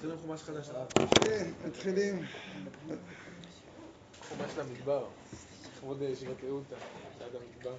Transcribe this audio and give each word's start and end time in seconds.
מתחילים 0.00 0.18
חומש 0.18 0.42
חדש. 0.42 0.68
כן, 1.24 1.50
מתחילים. 1.66 2.22
חומש 4.28 4.50
למדבר. 4.58 5.06
לכבוד 5.76 6.02
ישיבת 6.02 6.44
רעותה, 6.44 6.76
שעד 7.18 7.30
המדבר. 7.34 7.74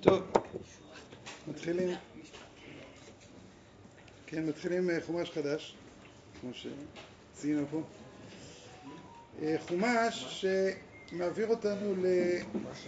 טוב, 0.00 0.22
מתחילים. 1.48 1.96
כן, 4.26 4.46
מתחילים 4.46 4.90
אה, 4.90 4.98
חומש 5.06 5.30
חדש, 5.30 5.76
כמו 6.40 6.50
שציינו 6.54 7.66
פה. 7.70 7.82
אה, 9.42 9.56
חומש 9.68 10.44
שמעביר 11.10 11.48
אותנו 11.48 11.94
ל... 11.94 12.06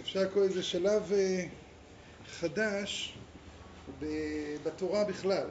אפשר 0.01 0.19
לקרוא 0.21 0.45
לזה 0.45 0.63
שלב 0.63 1.13
אה, 1.13 1.45
חדש 2.27 3.17
בתורה 4.63 5.03
בכלל. 5.03 5.47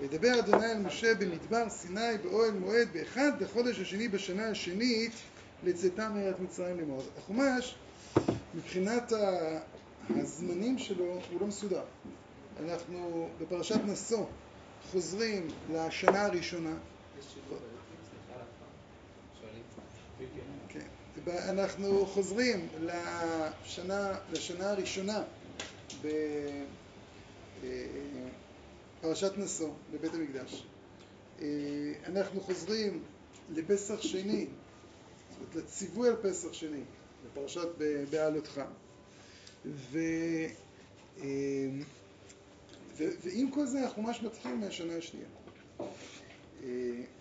וידבר 0.00 0.38
אדוני 0.38 0.66
אל 0.72 0.78
משה 0.78 1.14
במדבר 1.14 1.68
סיני 1.68 2.18
באוהל 2.22 2.52
מועד 2.52 2.88
באחד 2.92 3.30
לחודש 3.40 3.80
השני 3.80 4.08
בשנה 4.08 4.48
השנית 4.48 5.12
לצאתה 5.64 6.08
מארץ 6.08 6.36
מצרים 6.40 6.80
למאוד. 6.80 7.04
החומש 7.18 7.74
מבחינת 8.54 9.12
הזמנים 10.10 10.78
שלו 10.78 11.20
הוא 11.30 11.40
לא 11.40 11.46
מסודר. 11.46 11.82
אנחנו 12.60 13.28
בפרשת 13.38 13.80
נשוא 13.86 14.26
חוזרים 14.90 15.48
לשנה 15.70 16.24
הראשונה. 16.24 16.74
כן. 20.68 20.86
אנחנו 21.28 22.06
חוזרים 22.06 22.68
לשנה, 22.80 24.18
לשנה 24.32 24.70
הראשונה 24.70 25.22
בפרשת 29.00 29.32
נשוא, 29.38 29.70
בבית 29.92 30.14
המקדש. 30.14 30.66
אנחנו 32.06 32.40
חוזרים 32.40 33.02
לפסח 33.54 34.02
שני, 34.02 34.46
זאת 35.30 35.38
אומרת 35.40 35.54
לציווי 35.54 36.08
על 36.08 36.16
פסח 36.22 36.52
שני, 36.52 36.80
בפרשת 37.26 37.68
בעלותך. 38.10 38.60
ו... 39.66 39.98
ו... 42.96 43.04
ועם 43.22 43.50
כל 43.50 43.66
זה 43.66 43.82
אנחנו 43.82 44.02
ממש 44.02 44.22
מתחילים 44.22 44.60
מהשנה 44.60 44.96
השנייה. 44.96 45.28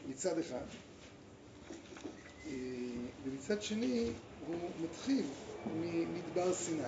מצד 0.10 0.40
אחד. 0.40 0.66
ומצד 3.26 3.62
שני 3.62 4.10
הוא 4.48 4.56
מתחיל 4.84 5.26
ממדבר 5.76 6.54
סיני. 6.54 6.84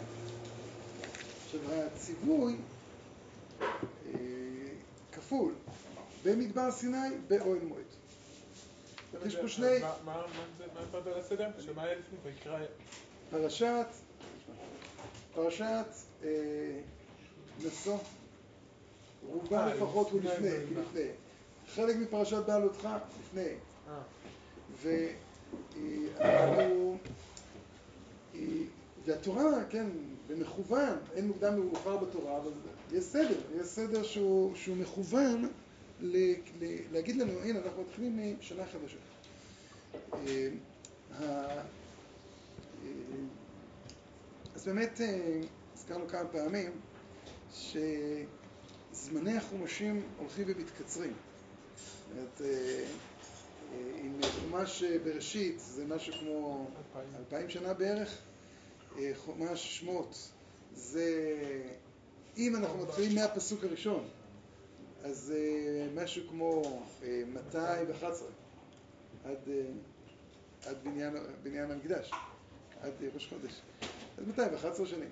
עכשיו 1.45 1.59
הציווי 1.71 2.55
כפול 5.11 5.53
במדבר 6.23 6.71
סיני 6.71 6.97
באוהל 7.27 7.59
מועד. 7.59 7.83
יש 9.25 9.35
פה 9.35 9.47
שני... 9.47 9.79
מה 10.05 10.23
הסדר? 11.17 11.49
שמה 11.59 11.83
היה 11.83 11.95
לפני? 11.95 12.17
ויקרא... 12.23 12.59
פרשת, 13.31 13.85
פרשת 15.35 15.85
נשוא, 17.63 17.97
רובה 19.27 19.73
לפחות 19.73 20.11
הוא 20.11 20.21
לפני. 20.23 21.07
חלק 21.75 21.95
מפרשת 21.95 22.43
בעלותך 22.47 22.87
לפני. 23.19 23.53
ואנחנו... 26.17 26.97
והתורה, 29.05 29.65
כן, 29.69 29.87
במכוון, 30.27 30.97
אין 31.13 31.27
מוקדם 31.27 31.59
ומאוחר 31.59 31.97
בתורה, 31.97 32.37
אבל 32.37 32.51
יש 32.91 33.03
סדר, 33.03 33.39
יש 33.61 33.67
סדר 33.67 34.03
שהוא, 34.03 34.55
שהוא 34.55 34.77
מכוון 34.77 35.47
ל, 35.99 36.17
ל, 36.59 36.65
להגיד 36.91 37.15
לנו, 37.15 37.39
הנה, 37.39 37.59
אנחנו 37.65 37.81
מתחילים 37.81 38.35
משנה 38.39 38.63
חדשה. 38.65 38.97
אז 44.55 44.65
באמת 44.65 45.01
הזכרנו 45.75 46.07
כמה 46.07 46.27
פעמים 46.27 46.71
שזמני 47.53 49.37
החומשים 49.37 50.01
הולכים 50.17 50.45
ומתקצרים. 50.47 51.13
זאת 51.13 52.11
אומרת, 52.11 52.41
עם 54.03 54.19
חומש 54.29 54.83
בראשית 54.83 55.59
זה 55.59 55.85
משהו 55.85 56.13
כמו 56.19 56.67
אלפיים 57.19 57.49
שנה 57.49 57.73
בערך, 57.73 58.21
חומש 59.15 59.79
שמות 59.79 60.31
זה, 60.73 61.07
אם 62.37 62.55
אנחנו 62.55 62.79
מתחילים 62.79 63.15
מהפסוק 63.15 63.63
הראשון, 63.63 64.07
אז 65.03 65.33
משהו 65.95 66.27
כמו 66.29 66.83
211 67.27 68.27
עד, 69.23 69.37
עד 70.65 70.83
בניין, 70.83 71.13
בניין 71.43 71.71
המקדש, 71.71 72.11
עד 72.81 72.93
ראש 73.13 73.27
חודש, 73.27 73.61
אז 74.17 74.27
211 74.27 74.85
שנים. 74.85 75.09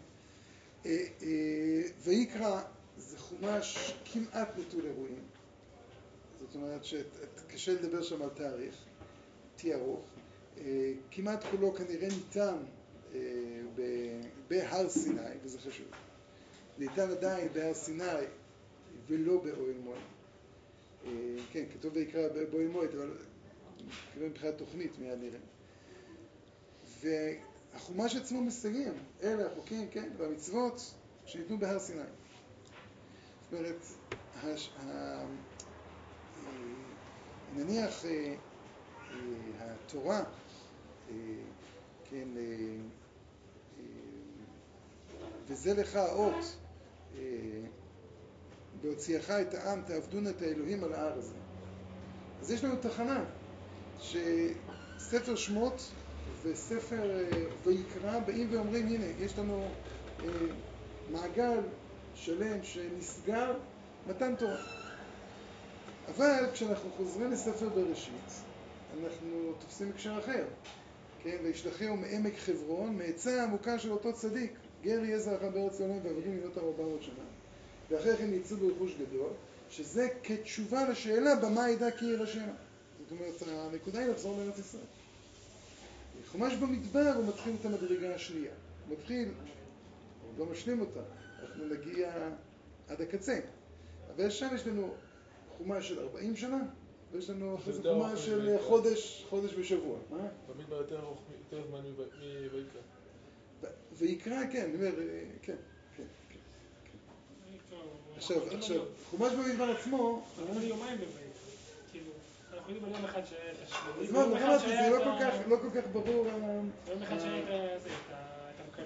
ויקרא 2.04 2.62
זה 2.98 3.18
חומש 3.18 3.94
כמעט 4.14 4.58
נטול 4.58 4.86
אירועים, 4.86 5.24
זאת 6.52 6.62
אומרת 6.62 6.86
שקשה 6.86 7.74
לדבר 7.74 8.02
שם 8.02 8.22
על 8.22 8.30
תאריך, 8.30 8.76
תהיה 9.56 9.78
ארוך, 9.78 10.06
כמעט 11.12 11.44
כולו 11.52 11.76
כנראה 11.76 12.08
ניתן 12.08 12.58
בהר 14.48 14.90
סיני, 14.90 15.22
וזה 15.44 15.60
חשוב, 15.60 15.88
ניתן 16.78 17.12
עדיין 17.12 17.48
בהר 17.54 17.74
סיני 17.74 18.26
ולא 19.08 19.38
באוהל 19.38 19.78
מועד. 19.84 20.02
כן, 21.52 21.64
כתוב 21.74 21.96
ויקרא 21.96 22.28
באוהל 22.52 22.68
מועד, 22.68 22.96
אבל 22.96 23.18
מבחינת 24.22 24.58
תוכנית 24.58 25.00
מיד 25.00 25.20
נראה. 25.20 25.40
והחומש 27.74 28.16
עצמו 28.16 28.42
מסיים, 28.42 28.94
אלה 29.24 29.46
החוקים, 29.46 29.88
כן, 29.92 30.10
והמצוות 30.18 30.94
שניתנו 31.26 31.58
בהר 31.58 31.80
סיני. 31.80 32.02
זאת 33.44 33.54
אומרת, 33.54 33.86
נניח 37.56 38.06
התורה, 39.60 40.24
כן, 42.10 42.28
וזה 45.48 45.74
לך 45.74 45.96
האות, 45.96 46.58
בהוציאך 48.82 49.30
את 49.30 49.54
העם 49.54 49.82
תעבדון 49.82 50.28
את 50.28 50.42
האלוהים 50.42 50.84
על 50.84 50.94
ההר 50.94 51.14
הזה. 51.14 51.36
אז 52.42 52.52
יש 52.52 52.64
לנו 52.64 52.76
תחנה 52.82 53.26
שספר 53.98 55.36
שמות 55.36 55.82
וספר 56.44 57.02
ויקרא 57.64 58.20
באים 58.20 58.48
ואומרים 58.52 58.88
הנה 58.88 59.06
יש 59.06 59.40
לנו 59.40 59.68
מעגל 61.10 61.60
שלם 62.14 62.64
שנסגר 62.64 63.60
מתן 64.08 64.36
תורה. 64.36 64.81
אבל 66.08 66.46
כשאנחנו 66.54 66.90
חוזרים 66.98 67.32
לספר 67.32 67.70
בראשית 67.70 68.32
אנחנו 69.00 69.54
תופסים 69.60 69.90
הקשר 69.90 70.20
אחר, 70.20 70.46
כן, 71.24 71.38
וישלחהו 71.44 71.98
מעמק 71.98 72.38
חברון 72.38 72.98
מעצה 72.98 73.44
עמוקה 73.44 73.80
של 73.80 73.92
אותו 73.92 74.14
צדיק 74.14 74.52
גר 74.84 75.04
יהיה 75.04 75.20
זרעך 75.20 75.42
בארץ 75.54 75.82
העולם 75.82 75.98
ועבדים 76.04 76.38
לבנות 76.38 76.58
ארבע 76.58 76.84
מאות 76.84 77.04
שנה. 77.04 77.24
ואחרי 77.90 78.18
כן 78.18 78.34
יצאו 78.34 78.58
ברכוש 78.58 78.96
גדול 78.96 79.30
שזה 79.70 80.08
כתשובה 80.24 80.90
לשאלה 80.90 81.36
במה 81.36 81.70
ידע 81.70 81.92
כי 81.92 82.06
ירא 82.06 82.26
שמא. 82.26 82.52
זאת 83.00 83.12
אומרת 83.12 83.44
הנקודה 83.48 84.00
היא 84.00 84.08
לחזור 84.08 84.38
לארץ 84.38 84.60
ישראל. 84.60 84.84
חומש 86.32 86.54
במדבר 86.54 87.14
הוא 87.16 87.28
מתחיל 87.28 87.56
את 87.60 87.66
המדרגה 87.66 88.16
השנייה, 88.16 88.52
הוא 88.88 88.98
מתחיל, 88.98 89.32
הוא 90.22 90.40
לא 90.40 90.52
משלים 90.52 90.82
אותה, 90.82 91.00
אנחנו 91.42 91.66
נגיע 91.66 92.30
עד 92.88 93.02
הקצה, 93.02 93.40
אבל 94.16 94.30
שם 94.30 94.48
יש 94.56 94.68
לנו 94.68 94.94
חומש 95.64 95.88
של 95.88 96.00
ארבעים 96.00 96.36
שנה 96.36 96.64
ויש 97.12 97.30
לנו 97.30 97.56
אחרי 97.56 97.74
זה 97.74 97.82
חומש 97.84 98.26
של 98.26 98.58
חודש, 98.68 99.26
חודש 99.30 99.52
ושבוע. 99.56 99.98
במדבר 100.50 100.76
יותר 100.76 101.00
זמן 101.70 101.80
מויקרא. 102.52 102.82
ויקרא, 103.94 104.38
כן, 104.52 104.62
אני 104.64 104.76
אומר, 104.76 104.92
כן, 105.42 105.56
כן. 105.98 106.04
עכשיו, 108.16 108.38
חומש 109.10 109.34
במדבר 109.34 109.64
עצמו... 109.64 110.24
אבל 110.50 110.64
יומיים 110.64 110.98
בויקרא, 110.98 111.22
כאילו, 111.92 112.12
אנחנו 112.54 112.74
יודעים 112.74 112.94
על 112.94 113.00
יום 113.00 113.10
אחד 113.10 113.22
שהיה 113.26 113.52
את 113.52 113.58
השמונים. 113.64 114.12
זה 114.12 115.48
לא 115.48 115.58
כל 115.58 115.82
כך 115.82 115.88
ברור. 115.92 116.28
יום 116.88 117.04
אחד 117.04 117.20
שהיה 117.20 117.78
את 117.78 117.82
המקלל. 118.60 118.86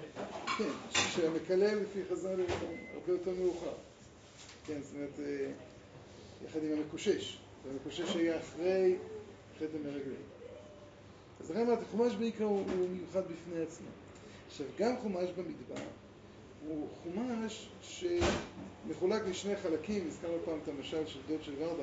כן, 0.58 0.70
שהמקלל 0.94 1.78
לפי 1.78 2.00
חז"ל 2.10 2.40
הרבה 2.94 3.12
יותר 3.12 3.30
מאוחר. 3.30 3.74
כן, 4.66 4.82
זאת 4.82 4.94
אומרת, 4.94 5.18
יחד 6.44 6.64
עם 6.64 6.72
המקושש. 6.72 7.38
והמקושש 7.64 8.16
היה 8.16 8.38
אחרי 8.38 8.96
חטא 9.56 9.76
המרגלים. 9.76 10.22
אז 11.40 11.50
לכן 11.50 11.60
אמרתי, 11.60 11.84
חומש 11.90 12.14
בעיקר 12.14 12.44
הוא, 12.44 12.64
הוא 12.78 12.88
מיוחד 12.88 13.22
בפני 13.24 13.62
עצמו. 13.62 13.88
עכשיו, 14.46 14.66
גם 14.78 14.96
חומש 15.02 15.30
במדבר 15.30 15.82
הוא 16.68 16.88
חומש 17.02 17.68
שמחולק 17.82 19.22
לשני 19.26 19.56
חלקים, 19.56 20.08
הזכרנו 20.08 20.38
פעם 20.44 20.58
את 20.62 20.68
המשל 20.68 21.06
של 21.06 21.20
דוד 21.28 21.42
של 21.42 21.52
ורדה, 21.58 21.82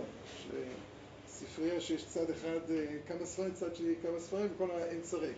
ספרייה 1.28 1.82
שיש 1.82 2.06
צד 2.06 2.30
אחד, 2.30 2.72
אה, 2.72 2.86
כמה 3.08 3.26
ספרים, 3.26 3.54
צד 3.54 3.76
שני 3.76 3.94
כמה 4.02 4.20
ספרים 4.20 4.48
וכל 4.56 4.72
האמצע 4.72 5.18
ריק. 5.18 5.38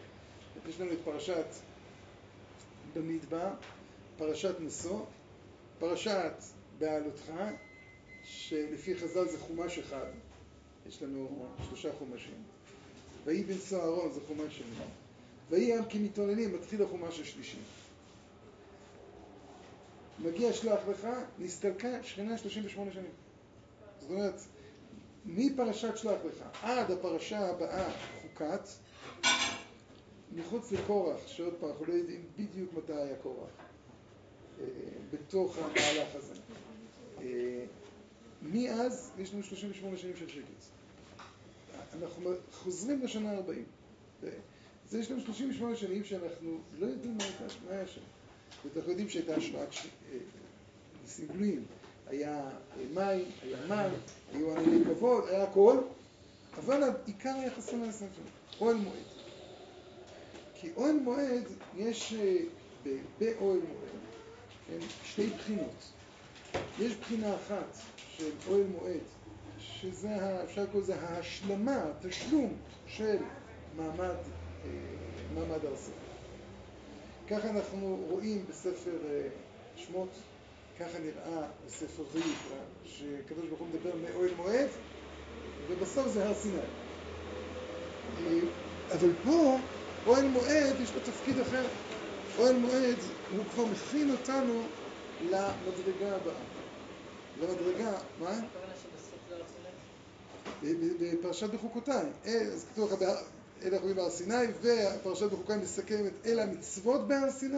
יש 0.70 0.82
לנו 0.82 0.92
את 0.92 0.98
פרשת 1.04 1.46
במדבר, 2.94 3.50
פרשת 4.18 4.56
נשוא, 4.60 5.00
פרשת 5.80 6.34
בעלותך, 6.80 7.32
שלפי 8.26 8.96
חז"ל 8.96 9.28
זה 9.28 9.40
חומש 9.40 9.80
אחד, 9.80 10.06
יש 10.88 11.04
לנו 11.04 11.46
שלושה 11.68 11.90
חומשים. 12.00 12.44
ויהי 13.26 13.44
בנשוא 13.44 13.82
אהרון 13.82 14.12
זה 14.12 14.20
חומש 14.28 14.58
שני. 14.58 14.86
ויהי 15.50 15.78
עם 15.78 15.86
כי 15.86 16.00
מתאוננים, 16.00 16.54
מתחיל 16.54 16.84
החומש 16.84 17.20
השלישי. 17.20 17.58
מגיע 20.20 20.54
שלח 20.54 20.80
לך, 20.88 21.08
נסתלקה 21.40 22.04
שכנה 22.04 22.38
38 22.38 22.92
שנים. 22.92 23.12
זאת 24.00 24.10
אומרת, 24.10 24.40
מפרשת 25.26 25.98
שלח 25.98 26.20
לך 26.26 26.44
עד 26.62 26.92
הפרשה 26.92 27.50
הבאה 27.50 27.92
חוקת, 28.22 28.68
מחוץ 30.36 30.72
לקורח, 30.72 31.28
שעוד 31.28 31.54
פעם, 31.60 31.70
אנחנו 31.70 31.86
לא 31.86 31.94
יודעים 31.94 32.26
בדיוק 32.38 32.74
מתי 32.74 32.94
היה 32.94 33.16
קורח, 33.16 33.50
אה, 34.60 34.66
בתוך 35.12 35.58
המהלך 35.58 36.16
הזה. 36.16 36.34
אה, 38.46 38.52
מאז 38.52 39.12
יש 39.20 39.34
לנו 39.34 39.44
38 39.44 39.98
שנים 39.98 40.16
של 40.16 40.28
שקט. 40.30 40.44
אנחנו 41.94 42.30
חוזרים 42.52 43.02
לשנה 43.04 43.34
40. 43.34 43.64
זה 44.90 45.00
יש 45.00 45.12
לנו 45.12 45.22
38 45.22 45.76
שנים 45.76 46.04
שאנחנו 46.04 46.58
לא 46.80 46.86
יודעים 46.86 47.18
מה 47.18 47.24
היה 47.70 47.88
שם. 47.88 48.02
ואנחנו 48.74 48.92
יודעים 48.92 49.10
שהייתה 49.10 49.36
השראת 49.36 49.70
אה, 49.74 50.18
ניסים 51.02 51.28
גלויים. 51.28 51.66
היה 52.08 52.50
מים, 52.94 53.26
היה 53.42 53.58
מן, 53.68 53.90
היו 54.34 54.58
ענני 54.58 54.86
כבוד, 54.86 55.24
היה 55.30 55.44
הכל, 55.44 55.78
אבל 56.58 56.84
עיקר 57.06 57.36
היה 57.36 57.52
חסר 57.52 57.76
מהספר, 57.76 58.22
אוהל 58.62 58.76
מועד. 58.76 59.04
כי 60.56 60.70
אוהל 60.76 61.00
מועד, 61.00 61.44
יש 61.78 62.14
אה, 62.14 62.38
באוהל 63.20 63.60
מועד, 63.60 64.82
שתי 65.04 65.28
בחינות. 65.28 65.92
יש 66.80 66.96
בחינה 66.96 67.36
אחת 67.36 67.78
של 68.18 68.32
אוהל 68.48 68.64
מועד, 68.64 69.04
שזה, 69.58 70.44
אפשר 70.44 70.64
לקרוא 70.64 70.82
לזה 70.82 70.96
ההשלמה, 70.96 71.84
התשלום 71.84 72.54
של 72.88 73.18
מעמד, 73.78 74.16
אה, 74.66 74.70
מעמד 75.34 75.66
הר 75.66 75.76
ספר. 75.76 75.92
ככה 77.30 77.50
אנחנו 77.50 78.06
רואים 78.10 78.46
בספר 78.50 78.98
אה, 79.10 79.28
שמות, 79.76 80.10
ככה 80.80 81.00
נראה 81.00 81.48
בספר 81.66 82.04
ויקרא, 82.14 82.60
שקדוש 82.86 83.46
ברוך 83.48 83.60
הוא 83.60 83.68
מדבר 83.68 83.92
מאוהל 83.96 84.34
מועד, 84.38 84.70
ובסוף 85.70 86.08
זה 86.08 86.26
הר 86.26 86.34
סיני. 86.34 86.58
אה, 88.18 88.40
אבל 88.96 89.10
פה, 89.24 89.58
אוהל 90.06 90.28
מועד 90.28 90.76
יש 90.84 90.94
לו 90.96 91.02
תפקיד 91.02 91.40
אחר. 91.40 91.64
אוהל 92.38 92.58
מועד, 92.58 92.98
הוא 93.36 93.46
כבר 93.54 93.66
מכין 93.66 94.12
אותנו 94.12 94.62
למדרגה 95.22 96.16
הבאה. 96.16 96.55
למדרגה, 97.42 97.98
מה? 98.20 98.40
בפרשת 101.00 101.50
בחוקותיי. 101.50 102.06
אה, 102.26 102.42
אז 102.42 102.66
כתוב 102.74 102.94
לך, 102.94 103.10
אלה 103.64 103.78
החוקים 103.78 103.96
בהר 103.96 104.10
סיני, 104.10 104.36
ופרשת 104.62 105.26
בחוקותיי 105.26 105.58
מסכמת 105.58 106.12
אלה 106.26 106.44
המצוות 106.44 107.08
בהר 107.08 107.32
סיני. 107.32 107.58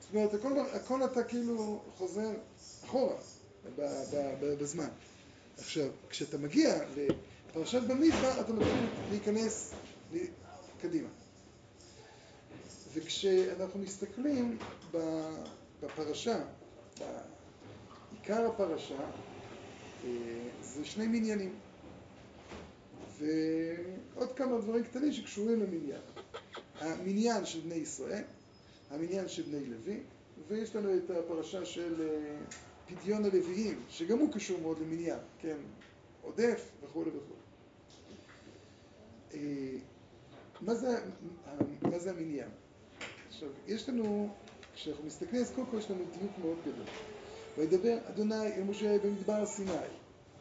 זאת 0.00 0.14
אומרת, 0.14 0.34
הכל, 0.34 0.58
הכל 0.72 1.04
אתה 1.04 1.22
כאילו 1.22 1.82
חוזר 1.96 2.30
אחורה 2.84 3.16
בזמן. 4.40 4.88
עכשיו, 5.58 5.88
כשאתה 6.10 6.38
מגיע 6.38 6.78
לפרשת 6.96 7.82
במדבר, 7.82 8.40
אתה 8.40 8.52
מתחיל 8.52 8.86
להיכנס 9.10 9.72
קדימה. 10.80 11.08
וכשאנחנו 12.94 13.80
מסתכלים 13.80 14.58
בפרשה, 15.82 16.38
בעיקר 18.28 18.46
הפרשה, 18.46 19.00
אה, 20.04 20.10
זה 20.60 20.84
שני 20.84 21.06
מניינים. 21.06 21.54
ועוד 23.18 24.32
כמה 24.32 24.60
דברים 24.60 24.84
קטנים 24.84 25.12
שקשורים 25.12 25.60
למניין. 25.60 26.00
המניין 26.80 27.44
של 27.44 27.60
בני 27.60 27.74
ישראל, 27.74 28.22
המניין 28.90 29.28
של 29.28 29.42
בני 29.42 29.66
לוי, 29.66 30.00
ויש 30.48 30.76
לנו 30.76 30.96
את 30.96 31.10
הפרשה 31.10 31.64
של 31.64 32.08
אה, 32.08 32.36
פדיון 32.86 33.24
הלוויים, 33.24 33.80
שגם 33.88 34.18
הוא 34.18 34.32
קשור 34.32 34.60
מאוד 34.60 34.78
למניין, 34.78 35.18
כן, 35.38 35.56
עודף 36.22 36.70
וכו' 36.82 37.04
וכו'. 37.06 37.34
אה, 39.34 39.40
מה 40.60 40.72
מה 41.82 41.98
זה 41.98 42.10
המניין? 42.10 42.48
עכשיו, 43.28 43.48
יש 43.66 43.88
לנו, 43.88 44.28
כשאנחנו 44.74 45.04
מסתכלים, 45.04 45.42
אז 45.42 45.50
קודם 45.54 45.66
כל 45.66 45.78
יש 45.78 45.90
לנו 45.90 46.04
דיוק 46.18 46.32
מאוד 46.38 46.56
גדול. 46.62 47.15
וידבר 47.56 47.98
אדוני 48.08 48.54
אל 48.56 48.62
משה 48.62 48.98
במדבר 48.98 49.46
סיני, 49.46 49.72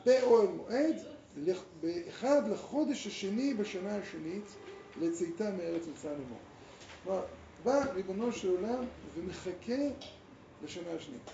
באוהל 0.06 0.48
מועד, 0.48 0.96
באחד 1.82 2.48
לחודש 2.48 3.08
השני 3.08 3.54
בשנה 3.54 3.96
השנית, 3.96 4.46
לצאתה 5.02 5.52
מארץ 5.52 5.88
מצרים 5.88 6.16
עמו. 6.16 6.38
כלומר, 7.04 7.22
בא 7.64 7.92
ריבונו 7.94 8.32
של 8.32 8.50
עולם 8.50 8.86
ומחכה 9.16 9.82
לשנה 10.64 10.92
השנית. 10.98 11.30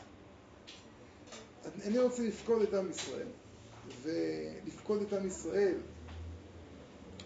אני 1.86 2.00
רוצה 2.00 2.24
לפקוד 2.24 2.62
את 2.62 2.74
עם 2.74 2.90
ישראל, 2.90 3.28
ולפקוד 4.02 5.02
את 5.02 5.14
עם 5.14 5.28
ישראל 5.28 5.76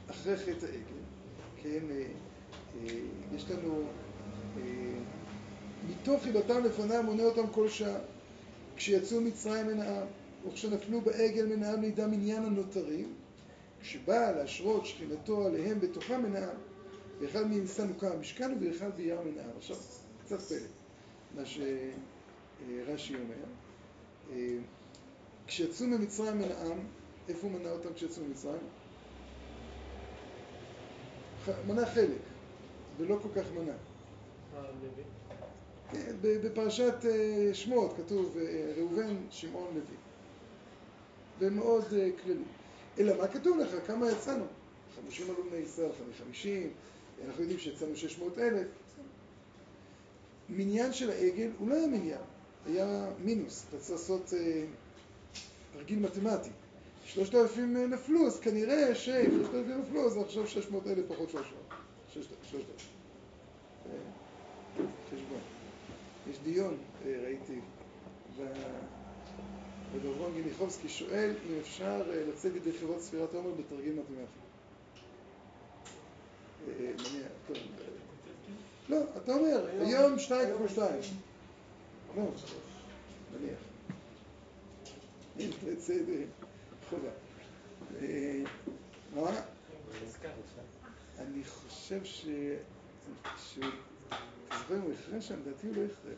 אחרי 0.09 0.37
חטא 0.37 0.65
העגל, 0.65 1.01
כן, 1.63 1.79
אה, 1.91 2.05
אה, 2.75 2.95
יש 3.35 3.45
לנו, 3.51 3.83
אה, 4.57 4.61
מתוך 5.89 6.23
חיבתם 6.23 6.63
לפניו 6.63 7.03
מונה 7.03 7.23
אותם 7.23 7.47
כל 7.47 7.69
שעה, 7.69 7.97
כשיצאו 8.75 9.21
מצרים 9.21 9.67
מן 9.67 9.79
העם, 9.79 10.07
וכשנפלו 10.47 11.01
בעגל 11.01 11.45
מן 11.45 11.63
העם 11.63 11.81
לידם 11.81 12.13
עניין 12.13 12.43
הנותרים, 12.43 13.13
כשבא 13.81 14.31
להשרות 14.31 14.85
שכינתו 14.85 15.45
עליהם 15.45 15.79
בתוכם 15.79 16.23
מן 16.23 16.35
העם, 16.35 16.57
ואחד 17.19 17.47
מהם 17.47 17.67
סנוקה 17.67 18.13
המשכן 18.13 18.57
ואחד 18.61 18.95
ביער 18.95 19.21
מן 19.21 19.39
העם. 19.39 19.57
עכשיו, 19.57 19.77
קצת 20.25 20.41
פלא, 20.41 20.57
מה 21.35 21.45
שרש"י 21.45 23.15
אומר. 23.15 23.35
אה, 24.31 24.57
כשיצאו 25.47 25.87
ממצרים 25.87 26.37
מן 26.37 26.51
העם, 26.51 26.79
איפה 27.27 27.47
הוא 27.47 27.59
מנה 27.59 27.71
אותם 27.71 27.93
כשיצאו 27.93 28.23
ממצרים? 28.23 28.61
מנה 31.67 31.85
חלק, 31.85 32.21
ולא 32.97 33.19
כל 33.21 33.29
כך 33.35 33.51
מנה. 33.51 33.75
בפרשת 36.21 37.05
אה, 37.05 37.49
שמות 37.53 37.93
כתוב 37.97 38.37
אה, 38.37 38.73
ראובן, 38.77 39.15
שמעון, 39.29 39.67
לוי. 39.73 39.95
ומאוד 41.39 41.85
כללי. 42.23 42.43
אלא 42.99 43.17
מה 43.17 43.27
כתוב 43.27 43.57
לך? 43.57 43.87
כמה 43.87 44.11
יצאנו? 44.11 44.45
חמושים 44.95 45.25
עלו 45.25 45.43
בני 45.49 45.57
ישראל, 45.57 45.89
חמישים, 46.25 46.69
אנחנו 47.25 47.41
יודעים 47.41 47.59
שיצאנו 47.59 47.95
שש 47.95 48.19
מאות 48.19 48.39
אלף. 48.39 48.67
מניין 50.49 50.93
של 50.93 51.09
העגל 51.09 51.49
הוא 51.59 51.69
לא 51.69 51.75
היה 51.75 51.87
מניין, 51.87 52.21
היה 52.65 53.09
מינוס, 53.19 53.65
אתה 53.69 53.77
צריך 53.77 53.91
לעשות 53.91 54.33
תרגיל 55.73 55.99
מתמטי. 55.99 56.49
שלושת 57.05 57.35
אלפים 57.35 57.77
נפלו, 57.77 58.27
אז 58.27 58.39
כנראה 58.39 58.95
ששלושת 58.95 59.53
אלפים 59.53 59.81
נפלו, 59.81 60.05
אז 60.05 60.17
עכשיו 60.17 60.47
שש 60.47 60.69
מאות 60.69 60.87
אלף 60.87 61.05
פחות 61.07 61.29
שלוש 61.29 62.27
אלפים. 62.53 62.94
יש 66.29 66.39
דיון, 66.43 66.77
ראיתי, 67.05 67.59
ודוברון 69.93 70.33
גיניחובסקי 70.33 70.89
שואל 70.89 71.33
אם 71.49 71.59
אפשר 71.61 72.03
לצאת 72.29 72.55
ידי 72.55 72.71
חברות 72.79 73.01
ספירת 73.01 73.33
עומר 73.33 73.51
בתרגיל 73.51 73.93
מתמטי. 73.99 74.45
לא, 78.89 78.97
אתה 79.17 79.33
אומר, 79.33 79.67
היום 79.79 80.19
שתיים 80.19 80.53
כפול 80.55 80.67
שתיים. 80.67 81.01
לא, 82.17 82.23
נניח. 83.33 83.59
אם 85.39 85.49
תצא 85.75 85.91
ידי 85.91 86.23
חובה. 86.89 87.09
מה? 89.15 89.41
אני 91.19 91.43
חושב 91.43 92.05
ש... 92.05 92.27
זוכר 94.51 94.75
הוא 94.75 94.93
הכרע 94.93 95.21
שם, 95.21 95.39
לדעתי 95.41 95.67
הוא 95.67 95.75
לא 95.75 95.81
הכרע. 95.81 96.11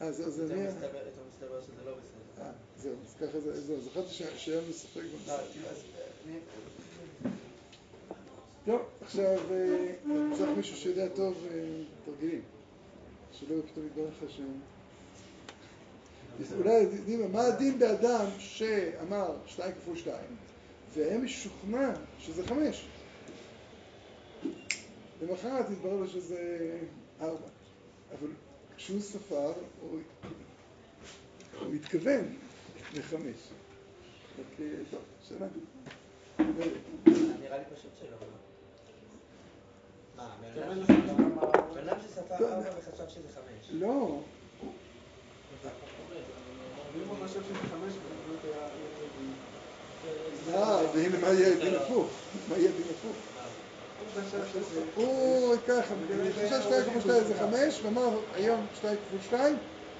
אז 0.00 0.40
אני... 0.52 0.68
אתה 0.68 0.86
מסתבר 1.28 1.60
שזה 1.60 1.84
לא 1.84 1.92
בסדר. 1.92 2.44
אה, 2.44 2.50
זהו, 2.78 2.92
אז 3.06 3.14
ככה 3.20 3.40
זה, 3.40 3.60
זהו, 3.60 3.80
זכרתי 3.80 4.08
שהיה 4.36 4.60
לנו 4.60 4.72
ספק 4.72 5.00
לא, 5.26 5.34
אני- 6.26 6.38
טוב, 8.66 8.80
עכשיו 9.00 9.38
אה, 9.50 9.94
צריך 10.36 10.50
מישהו 10.56 10.76
שיודע 10.76 11.08
טוב 11.08 11.46
אה, 11.50 11.82
תרגילים. 12.04 12.42
שלא 13.32 13.54
פתאום 13.72 13.86
יתברר 13.86 14.06
לך 14.08 14.30
ש... 14.30 14.40
אולי, 16.58 16.86
מה, 17.32 17.40
הדין 17.46 17.78
באדם 17.78 18.26
שאמר 18.38 19.36
שתיים 19.46 19.72
כפול 19.74 19.96
שתיים, 19.96 20.36
והיה 20.94 21.18
משוכנע 21.18 21.90
שזה 22.18 22.46
חמש. 22.46 22.86
למחרת 25.22 25.68
התברר 25.70 25.96
לו 25.96 26.08
שזה 26.08 26.70
ארבע. 27.20 27.46
אבל 28.12 28.28
כשהוא 28.76 29.00
ספר, 29.00 29.52
הוא, 29.80 29.98
הוא 31.60 31.74
התכוון 31.74 32.36
לחמש. 32.94 33.36
רק, 34.38 34.58
טוב, 34.90 35.00
שאלה. 35.28 35.46
נראה 37.40 37.58
לי 37.58 37.64
פשוט 37.76 37.90
שלא. 38.00 38.10
לא? 38.10 38.16
מה, 40.16 40.36
בן 40.40 40.62
אדם- 40.62 41.88
אדם 41.88 41.96
שספר 42.08 42.38
טוב. 42.38 42.46
ארבע 42.48 42.70
וחשב 42.78 43.08
שזה 43.08 43.28
חמש. 43.34 43.68
לא, 43.70 44.20
זה. 50.46 50.54
אה, 50.54 50.82
והנה 50.94 51.18
מה 51.18 51.28
יהיה 51.28 51.54
דין 51.54 51.74
הפוך? 51.74 52.06
מה 52.48 52.56
יהיה 52.56 52.70
דין 52.70 52.86
הפוך? 52.90 53.16
הוא 54.94 55.56
ככה, 55.68 55.94
חשב 56.34 56.60
שתיים 56.62 56.84
כפול 56.84 57.00
שתיים 57.00 57.24
זה 57.24 57.34
חמש, 57.38 57.80
ואמר 57.82 58.18
היום 58.34 58.66
שתיים 58.76 58.96
כפול 59.08 59.20
שתיים, 59.26 59.56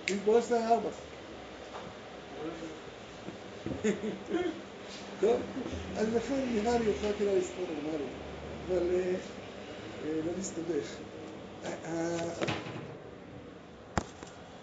והתברר 0.08 0.40
שזה 0.40 0.56
היה 0.56 0.68
ארבע. 0.68 0.88
טוב, 5.20 5.36
אז 5.96 6.06
לכן 6.14 6.40
נראה 6.54 6.78
לי 6.78 6.84
יותר 6.84 7.18
כדאי 7.18 7.38
לספור 7.38 7.64
נורמלי, 7.68 8.04
אבל 8.68 8.90
אה, 8.94 9.14
אה, 10.04 10.20
לא 10.26 10.32
נסתבך. 10.38 10.96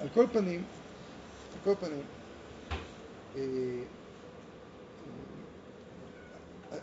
על 0.01 0.07
כל 0.13 0.25
פנים, 0.31 0.63
על 1.53 1.59
כל 1.63 1.85
פנים, 1.85 2.01
אה, 3.35 3.41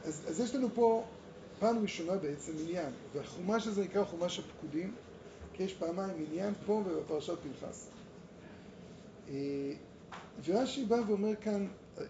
אז, 0.04 0.24
אז 0.28 0.40
יש 0.40 0.54
לנו 0.54 0.68
פה 0.74 1.04
פעם 1.58 1.78
ראשונה 1.82 2.16
בעצם 2.16 2.52
עניין, 2.60 2.92
והחומש 3.14 3.66
הזה 3.66 3.84
נקרא 3.84 4.04
חומש 4.04 4.38
הפקודים, 4.38 4.94
כי 5.52 5.62
יש 5.62 5.74
פעמיים 5.74 6.26
עניין 6.28 6.54
פה 6.66 6.72
ובפרשת 6.72 7.34
פנחס. 7.42 7.88
אה, 9.28 9.72
ורש"י 10.44 10.84
בא 10.84 10.96
ואומר 11.06 11.36
כאן, 11.40 11.66
אה, 11.98 12.04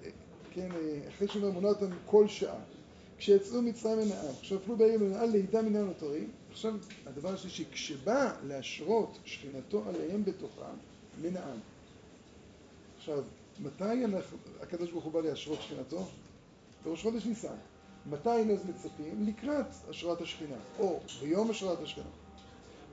כן, 0.50 0.68
אחרי 1.08 1.28
שהוא 1.28 1.42
אומר 1.42 1.54
מונה 1.54 1.68
אותם 1.68 1.90
כל 2.06 2.28
שעה, 2.28 2.58
כשיצאו 3.18 3.62
מצרים 3.62 3.98
מן 3.98 4.12
העם, 4.12 4.34
כשנפלו 4.40 4.76
בעיר 4.76 5.00
מן 5.00 5.12
העם 5.12 5.30
לידע 5.30 5.62
מן 5.62 5.76
הנותרים, 5.76 6.30
עכשיו 6.50 6.74
הדבר 7.06 7.34
השלישי, 7.34 7.64
כשבא 7.70 8.32
להשרות 8.46 9.18
שכינתו 9.24 9.82
עליהם 9.88 10.24
בתוכם 10.24 10.76
מן 11.22 11.36
העם. 11.36 11.58
עכשיו, 13.08 13.24
מתי 13.60 14.04
אנחנו, 14.04 14.38
הקדוש 14.60 14.90
ברוך 14.90 15.04
הוא 15.04 15.12
בא 15.12 15.20
להשרות 15.20 15.62
שכינתו? 15.62 16.06
בראש 16.84 17.02
חודש 17.02 17.26
ניסן. 17.26 17.54
מתי 18.06 18.28
אז 18.28 18.66
מצפים? 18.68 19.26
לקראת 19.26 19.66
השראת 19.88 20.20
השכינה, 20.20 20.56
או 20.78 21.00
ביום 21.20 21.50
השראת 21.50 21.82
השכינה. 21.82 22.06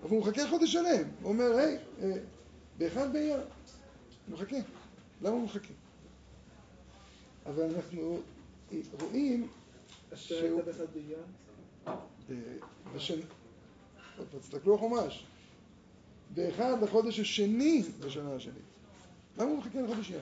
אבל 0.04 0.10
הוא 0.10 0.20
מחכה 0.20 0.50
חודש 0.50 0.74
שלם, 0.74 1.08
הוא 1.22 1.30
אומר, 1.32 1.58
היי, 1.58 1.78
אה, 2.02 2.12
באחד 2.78 3.14
באייר, 3.14 3.38
הוא 3.38 3.44
מחכה. 4.34 4.56
למה 5.22 5.36
הוא 5.36 5.44
מחכה? 5.44 5.74
אבל 7.46 7.64
אנחנו 7.64 8.20
רואים 9.02 9.48
שהוא... 10.16 10.62
באחד 10.64 10.86
באייר? 10.94 11.24
ב- 12.30 12.96
בשן... 12.96 13.20
עוד 14.18 14.28
פעם, 14.32 14.40
תסתכלו 14.40 14.76
החומש. 14.76 15.26
באחד 16.34 16.84
לחודש 16.84 17.20
השני 17.20 17.84
בשנה 18.00 18.36
השנית. 18.36 18.73
למה 19.38 19.50
הוא 19.50 19.58
מחכה 19.58 19.82
לחודש 19.82 20.12
אייר? 20.12 20.22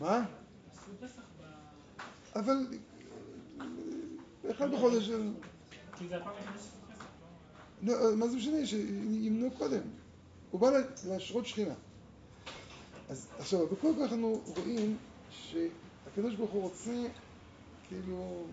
מה? 0.00 0.24
אבל 2.36 2.66
אחד 4.50 4.70
בחודש, 4.72 5.10
פסח, 5.90 6.26
לא? 7.82 7.94
לא, 8.10 8.16
מה 8.16 8.28
זה 8.28 8.36
משנה, 8.36 8.66
שימנו 8.66 9.50
קודם. 9.50 9.80
הוא 10.50 10.60
בא 10.60 10.70
להשרות 11.06 11.46
שכינה. 11.46 11.74
אז 13.10 13.28
עכשיו, 13.38 13.66
בכל 13.66 13.92
כך 13.96 14.12
אנחנו 14.12 14.40
רואים 14.56 14.96
שהקדוש 15.30 16.34
ברוך 16.34 16.50
הוא 16.50 16.62
רוצה, 16.62 17.06
כאילו, 17.88 18.44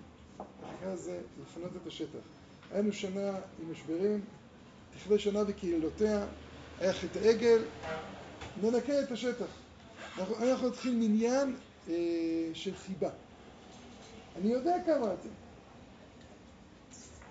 נקרא 0.75 0.93
לזה, 0.93 1.21
לפנות 1.41 1.71
את 1.81 1.87
השטח. 1.87 2.19
היינו 2.71 2.93
שנה 2.93 3.29
עם 3.61 3.71
משברים, 3.71 4.21
תכלה 4.97 5.19
שנה 5.19 5.43
בקהילותיה, 5.43 6.25
היה 6.79 6.93
חטא 6.93 7.19
העגל, 7.19 7.63
ננקה 8.57 9.03
את 9.03 9.11
השטח. 9.11 9.45
אנחנו, 10.17 10.35
אנחנו 10.51 10.67
נתחיל 10.69 10.95
מניין 10.95 11.55
אה, 11.89 11.93
של 12.53 12.75
חיבה. 12.75 13.09
אני 14.35 14.51
יודע 14.51 14.75
כמה 14.85 15.13
אתם. 15.13 15.29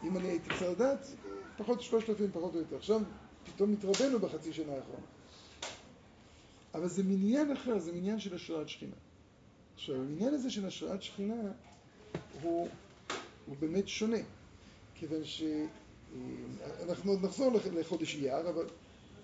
אם 0.04 0.16
אני 0.16 0.28
הייתי 0.28 0.48
צריך 0.58 0.70
לדעת, 0.70 1.06
פחות 1.56 1.82
שלושת 1.82 2.08
אלפים 2.10 2.30
פחות 2.32 2.54
או 2.54 2.58
יותר. 2.58 2.76
עכשיו 2.76 3.00
פתאום 3.44 3.72
התרבנו 3.72 4.18
בחצי 4.18 4.52
שנה 4.52 4.72
האחרונה. 4.72 5.06
אבל 6.74 6.88
זה 6.88 7.02
מניין 7.02 7.52
אחר, 7.52 7.78
זה 7.78 7.92
מניין 7.92 8.20
של 8.20 8.34
השראת 8.34 8.68
שכינה. 8.68 8.96
עכשיו, 9.74 9.96
המניין 9.96 10.34
הזה 10.34 10.50
של 10.50 10.66
השראת 10.66 11.02
שכינה 11.02 11.34
הוא, 12.42 12.68
הוא 13.46 13.56
באמת 13.60 13.88
שונה, 13.88 14.16
כיוון 14.94 15.24
שאנחנו 15.24 17.10
עוד 17.12 17.24
נחזור 17.24 17.52
לח- 17.52 17.66
לחודש 17.66 18.14
אייר, 18.16 18.48
אבל 18.48 18.64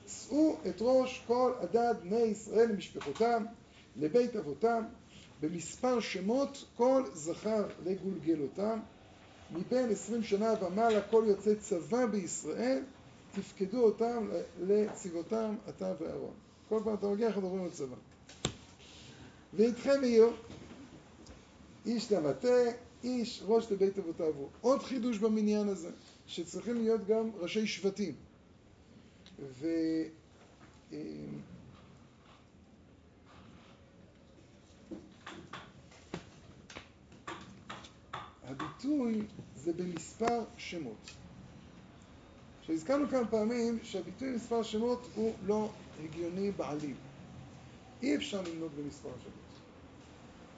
שאו 0.07 0.57
את 0.69 0.77
ראש 0.81 1.23
כל 1.27 1.53
עדת 1.61 1.97
בני 2.03 2.21
ישראל 2.21 2.69
למשפחותם, 2.69 3.45
לבית 3.97 4.37
אבותם, 4.37 4.85
במספר 5.41 6.01
שמות 6.01 6.65
כל 6.77 7.03
זכר 7.15 7.67
לגולגלותם, 7.85 8.79
מבין 9.55 9.91
עשרים 9.91 10.23
שנה 10.23 10.55
ומעלה 10.65 11.03
כל 11.03 11.25
יוצאי 11.27 11.57
צבא 11.57 12.07
בישראל, 12.07 12.83
תפקדו 13.35 13.85
אותם 13.85 14.29
לצבאותם 14.61 15.55
אתה 15.69 15.93
ואהרון. 16.01 16.35
כל 16.69 16.81
פעם 16.85 16.95
אתה 16.95 17.07
מגיע, 17.07 17.27
אנחנו 17.27 17.43
מדברים 17.43 17.65
על 17.65 17.71
צבא. 17.71 17.97
ואיתכם 19.55 20.05
יהיו 20.05 20.31
איש 21.87 22.13
למטה, 22.13 22.57
איש 23.05 23.43
ראש 23.47 23.73
לבית 23.73 23.99
אבותיו. 23.99 24.33
עוד 24.61 24.83
חידוש 24.83 25.19
במניין 25.19 25.69
הזה, 25.69 25.91
שצריכים 26.27 26.75
להיות 26.75 27.07
גם 27.07 27.31
ראשי 27.41 27.67
שבטים. 27.67 28.15
ו... 29.39 29.67
אמ, 30.93 30.99
הביטוי 38.45 39.23
זה 39.57 39.73
במספר 39.73 40.45
שמות. 40.57 41.11
עכשיו 42.61 42.77
כמה 42.87 43.27
פעמים 43.31 43.79
שהביטוי 43.83 44.31
מספר 44.31 44.63
שמות 44.63 45.09
הוא 45.15 45.33
לא 45.47 45.71
הגיוני 46.05 46.51
בעליל. 46.51 46.97
אי 48.03 48.17
אפשר 48.17 48.43
למנות 48.43 48.71
במספר 48.73 49.09
שמות. 49.23 49.61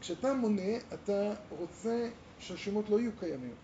כשאתה 0.01 0.35
מונה, 0.35 0.77
אתה 0.95 1.35
רוצה 1.51 2.11
שהשמות 2.39 2.89
לא 2.89 3.01
יהיו 3.01 3.11
קיימים. 3.21 3.55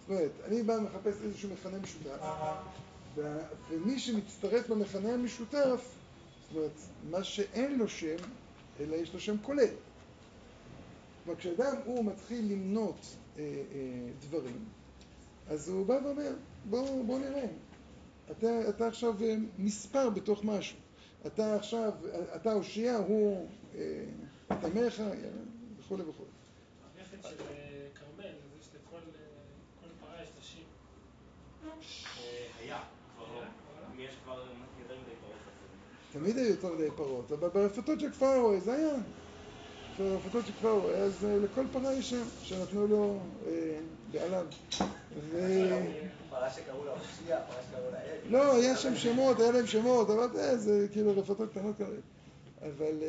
זאת 0.00 0.10
אומרת, 0.10 0.30
אני 0.44 0.62
בא 0.62 0.72
ומחפש 0.72 1.14
איזשהו 1.22 1.50
מכנה 1.52 1.78
משותף, 1.78 2.18
ומי 3.70 3.98
שמצטרף 3.98 4.70
למכנה 4.70 5.14
המשותף, 5.14 5.94
זאת 6.42 6.56
אומרת, 6.56 6.70
מה 7.10 7.24
שאין 7.24 7.78
לו 7.78 7.88
שם, 7.88 8.16
אלא 8.80 8.96
יש 8.96 9.14
לו 9.14 9.20
שם 9.20 9.36
כולל. 9.42 9.68
כלומר, 11.24 11.40
כשאדם 11.40 11.76
הוא 11.84 12.04
מתחיל 12.04 12.52
למנות 12.52 12.96
אה, 13.38 13.42
אה, 13.42 14.10
דברים, 14.20 14.64
אז 15.48 15.68
הוא 15.68 15.86
בא 15.86 15.98
ואומר, 16.04 16.32
בוא, 16.70 17.04
בוא 17.04 17.18
נראה, 17.18 17.46
אתה, 18.30 18.68
אתה 18.68 18.86
עכשיו 18.86 19.14
אה, 19.22 19.34
מספר 19.58 20.10
בתוך 20.10 20.44
משהו. 20.44 20.76
אתה 21.26 21.56
עכשיו, 21.56 21.92
אתה 22.36 22.52
הושיע, 22.52 22.96
הוא 22.96 23.48
אה, 23.74 24.04
את 24.52 24.64
עמך, 24.64 25.00
אה, 25.00 25.10
וכולי 25.80 26.02
וכולי. 26.02 26.28
הנכד 26.98 27.28
של 27.28 27.36
אה, 27.50 27.86
כרמל, 27.94 28.24
אז 28.26 28.60
יש 28.60 28.68
לכל 28.74 28.96
אה, 28.96 29.26
כל 29.80 29.88
פרה 30.00 30.22
יש 30.22 30.28
לה 30.36 30.42
שיר. 30.42 30.64
אה, 31.64 32.46
היה, 32.60 32.82
כבר 33.16 33.24
לא. 33.34 33.40
היה? 33.40 33.48
כבר 33.64 33.80
לא? 33.80 33.94
אם 33.94 34.00
יש 34.00 34.14
כבר 34.24 34.46
יותר 34.80 34.94
מדי 34.94 35.16
פרות 35.20 35.36
חסרים. 35.42 35.78
תמיד 36.14 36.36
היו 36.38 36.50
יותר 36.50 36.74
מדי 36.74 36.90
פרות, 36.96 37.32
אבל 37.32 37.48
ברפתות 37.48 38.00
של 38.00 38.10
כפר 38.10 38.26
הרואה 38.26 38.60
זה 38.60 38.72
היה. 38.74 38.94
ברפתות 39.98 40.46
של 40.46 40.52
כפר 40.52 40.68
הרואה, 40.68 40.96
אז 40.96 41.24
אה, 41.24 41.36
לכל 41.38 41.64
פרה 41.72 41.92
יש 41.94 42.10
שם, 42.10 42.22
שנתנו 42.42 42.86
לו 42.86 43.18
אה, 43.46 43.78
בעליו. 44.12 44.46
ו... 45.30 45.38
פרה 46.30 46.50
שקראו 46.50 46.84
לה 46.84 46.90
הושיע, 46.92 47.40
פרה 47.40 47.62
שקראו 47.70 47.90
לה 47.92 47.98
עד. 48.00 48.30
לא, 48.30 48.56
היה 48.56 48.76
שם 48.76 48.96
שמות, 48.96 49.40
היה 49.40 49.52
להם 49.52 49.66
שמות, 49.66 50.10
אבל 50.10 50.28
זה, 50.56 50.86
כאילו 50.92 51.12
רפתות 51.20 51.50
קטנות 51.50 51.76
כאלה. 51.78 51.96
אבל 52.62 53.02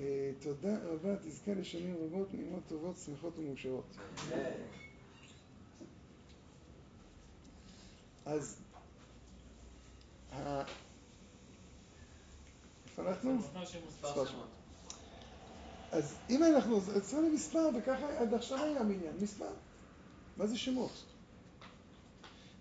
אה, 0.00 0.30
תודה 0.42 0.76
רבה, 0.84 1.16
תזכה 1.16 1.52
לשנים 1.54 1.94
רבות, 2.04 2.34
נעימות 2.34 2.62
טובות, 2.68 2.94
שמחות 3.06 3.38
ומאושרות. 3.38 3.96
אז 8.26 8.56
ה- 10.32 10.62
איפה 10.62 10.93
אנחנו? 12.98 13.34
מספר 13.34 13.64
שמות. 14.26 14.48
אז 15.92 16.14
אם 16.30 16.44
אנחנו, 16.44 16.76
אז 16.76 16.96
אצלנו 16.96 17.30
מספר, 17.30 17.68
וככה 17.78 18.18
עד 18.18 18.34
עכשיו 18.34 18.64
היה 18.64 18.82
מניין, 18.82 19.12
מספר. 19.20 19.50
מה 20.36 20.46
זה 20.46 20.58
שמות? 20.58 21.04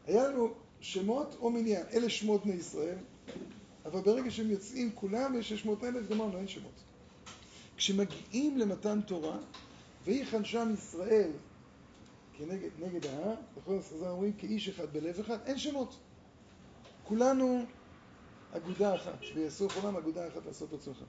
היה 0.05 0.27
לנו 0.27 0.53
שמות 0.81 1.35
או 1.39 1.49
מניין, 1.49 1.85
אלה 1.93 2.09
שמות 2.09 2.45
בני 2.45 2.53
ישראל, 2.53 2.97
אבל 3.85 4.01
ברגע 4.01 4.31
שהם 4.31 4.49
יוצאים 4.49 4.91
כולם, 4.95 5.35
יש 5.39 5.49
600 5.49 5.83
אלף, 5.83 6.09
גמרנו, 6.09 6.37
אין 6.37 6.47
שמות. 6.47 6.83
כשמגיעים 7.77 8.57
למתן 8.57 9.01
תורה, 9.01 9.37
ויחן 10.03 10.45
שם 10.45 10.73
ישראל 10.73 11.31
כנגד 12.37 12.69
נגד 12.79 13.05
ההר, 13.05 13.35
זאת 13.55 13.83
חז"ל 13.83 14.07
אומרים 14.07 14.33
כאיש 14.33 14.69
אחד 14.69 14.93
בלב 14.93 15.19
אחד, 15.19 15.37
אין 15.45 15.57
שמות. 15.57 15.95
כולנו 17.03 17.65
אגודה 18.57 18.95
אחת, 18.95 19.19
ויעשו 19.35 19.69
כולם 19.69 19.97
אגודה 19.97 20.27
אחת 20.27 20.45
לעשות 20.45 20.73
עצמך. 20.73 21.03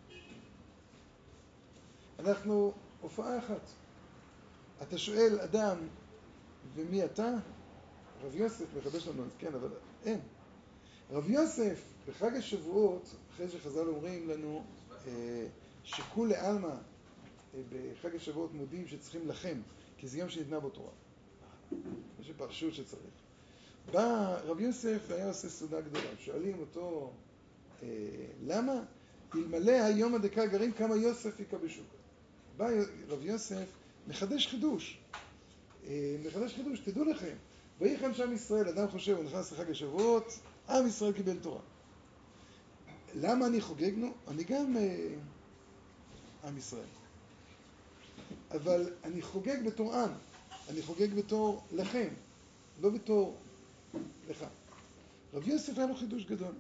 אנחנו 2.19 2.73
הופעה 3.01 3.39
אחת. 3.39 3.71
אתה 4.83 4.99
שואל 4.99 5.39
אדם, 5.41 5.77
ומי 6.75 7.05
אתה? 7.05 7.35
רב 8.23 8.35
יוסף 8.35 8.65
מחדש 8.77 9.09
לנו, 9.09 9.25
אז 9.25 9.31
כן, 9.39 9.55
אבל 9.55 9.69
אין. 10.05 10.21
רב 11.11 11.31
יוסף, 11.31 11.83
בחג 12.09 12.37
השבועות, 12.37 13.15
אחרי 13.35 13.49
שחז"ל 13.49 13.89
אומרים 13.89 14.29
לנו 14.29 14.65
אה, 15.07 15.47
שכולי 15.85 16.37
עלמא 16.37 16.69
אה, 16.69 17.61
בחג 17.71 18.17
השבועות 18.17 18.55
מודים 18.55 18.89
שצריכים 18.89 19.29
לחם, 19.29 19.61
כי 19.99 20.09
זה 20.09 20.19
יום 20.19 20.29
שניתנה 20.29 20.61
בו 20.61 20.71
תורה. 20.71 20.93
יש 22.21 22.31
פרשות 22.37 22.75
שצריך. 22.75 23.15
בא 23.93 24.39
רב 24.45 24.61
יוסף 24.61 25.05
והיה 25.09 25.29
עושה 25.29 25.49
סעודה 25.49 25.81
גדולה. 25.81 26.09
שואלים 26.19 26.59
אותו, 26.61 27.13
למה? 28.47 28.83
אלמלא 29.35 29.73
היום 29.73 30.15
הדקה 30.15 30.47
גרים 30.47 30.73
כמה 30.73 30.97
יוסף 30.97 31.41
יכבשו. 31.41 31.83
בא 32.57 32.69
רב 33.09 33.25
יוסף, 33.25 33.65
מחדש 34.09 34.47
חידוש. 34.47 34.99
אה, 35.87 36.17
מחדש 36.27 36.55
חידוש, 36.55 36.81
תדעו 36.81 37.05
לכם, 37.05 37.35
ויחן 37.81 38.15
שם 38.15 38.33
ישראל, 38.33 38.69
אדם 38.69 38.89
חושב, 38.89 39.17
הוא 39.17 39.25
נכנס 39.25 39.53
לחג 39.53 39.71
השבועות, 39.71 40.39
עם 40.69 40.87
ישראל 40.87 41.13
קיבל 41.13 41.39
תורה. 41.39 41.61
למה 43.15 43.47
אני 43.47 43.61
חוגג? 43.61 43.93
נו, 43.97 44.13
אני 44.29 44.45
גם 44.45 44.77
אה, 44.77 45.09
עם 46.45 46.59
ישראל. 46.59 46.87
אבל 48.51 48.91
אני 49.05 49.23
חוגג 49.23 49.67
בתור 49.67 49.95
עם, 49.95 50.11
אני 50.69 50.83
חוגג 50.83 51.15
בתור 51.15 51.63
לכם, 51.73 52.09
לא 52.81 52.91
בתור 52.91 53.37
לך. 54.31 54.45
רב 55.35 55.49
יוסף 55.49 55.79
היה 55.79 55.87
לו 55.87 55.97
חידוש 55.97 56.25
גדול. 56.25 56.53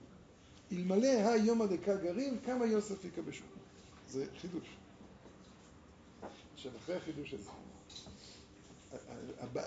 אלמלא 0.76 1.06
היום 1.06 1.62
הדקה 1.62 1.96
גרים, 1.96 2.38
כמה 2.44 2.66
יוסף 2.66 3.04
יכבשו. 3.04 3.44
זה 4.08 4.26
חידוש. 4.40 4.76
עכשיו, 6.54 6.72
אחרי 6.76 6.96
החידוש 6.96 7.34
הזה, 7.34 7.50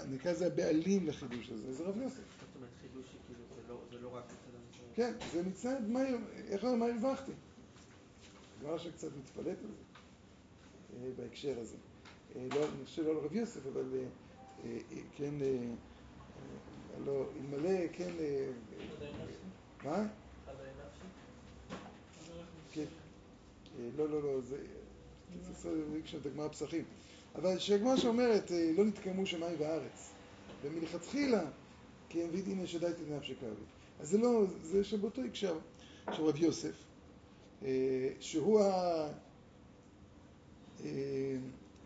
נקרא 0.09 0.31
לזה 0.31 0.47
הבעלים 0.47 1.07
לחידוש 1.07 1.49
הזה, 1.49 1.73
זה 1.73 1.83
רב 1.83 1.97
יוסף. 1.97 2.15
זאת 2.17 2.55
אומרת 2.55 2.69
חידוש 2.81 3.05
שכאילו 3.05 3.43
זה 3.55 3.73
לא- 3.73 3.81
זה 3.91 3.97
לא 4.01 4.15
רק. 4.15 4.23
כן, 4.95 5.13
זה 5.31 5.43
מצד 5.43 5.89
מה, 5.89 5.99
איך 6.47 6.63
אומר, 6.63 6.75
מה 6.75 6.85
הרווחתי? 6.85 7.31
גמרא 8.63 8.77
שקצת 8.77 9.07
מתפלט 9.19 9.47
על 9.47 9.69
זה, 9.69 9.83
אה, 11.05 11.09
בהקשר 11.15 11.59
הזה. 11.59 11.75
אה, 12.35 12.47
לא, 12.55 12.63
אני 12.75 12.85
חושב 12.85 13.03
לא 13.03 13.11
על 13.11 13.17
רב 13.17 13.35
יוסף, 13.35 13.65
אבל 13.73 13.85
אה, 14.63 14.77
כן, 15.17 15.33
לא, 17.05 17.25
אלמלא, 17.35 17.87
כן, 17.93 18.11
אה, 18.19 18.49
מה? 19.83 19.95
אז 19.95 20.07
אנחנו 20.57 21.07
כן. 22.73 22.81
אה, 22.81 23.66
לא, 23.97 24.09
לא, 24.09 24.23
לא, 24.23 24.41
זה... 24.41 24.57
זה 25.41 25.69
את 26.19 26.25
הגמרא 26.25 26.47
פסחים. 26.47 26.83
אבל 27.35 27.59
שהגמרא 27.59 27.97
שאומרת, 27.97 28.51
אה, 28.51 28.71
לא 28.77 28.85
נתקיימו 28.85 29.25
שמיים 29.25 29.55
וארץ. 29.59 30.13
ומלכתחילה, 30.63 31.43
כי 32.09 32.21
אין 32.21 32.29
וידין 32.31 32.67
שדייתי 32.67 33.01
לנפשי 33.09 33.35
כאבי. 33.39 33.61
אז 33.99 34.09
זה 34.09 34.17
לא, 34.17 34.43
זה 34.61 34.83
שבאותו 34.83 35.21
הקשר 35.21 35.57
של 36.15 36.23
רב 36.23 36.37
יוסף, 36.37 36.83
אה, 37.63 38.09
שהוא 38.19 38.61
ה... 38.61 39.07
אה, 40.85 41.37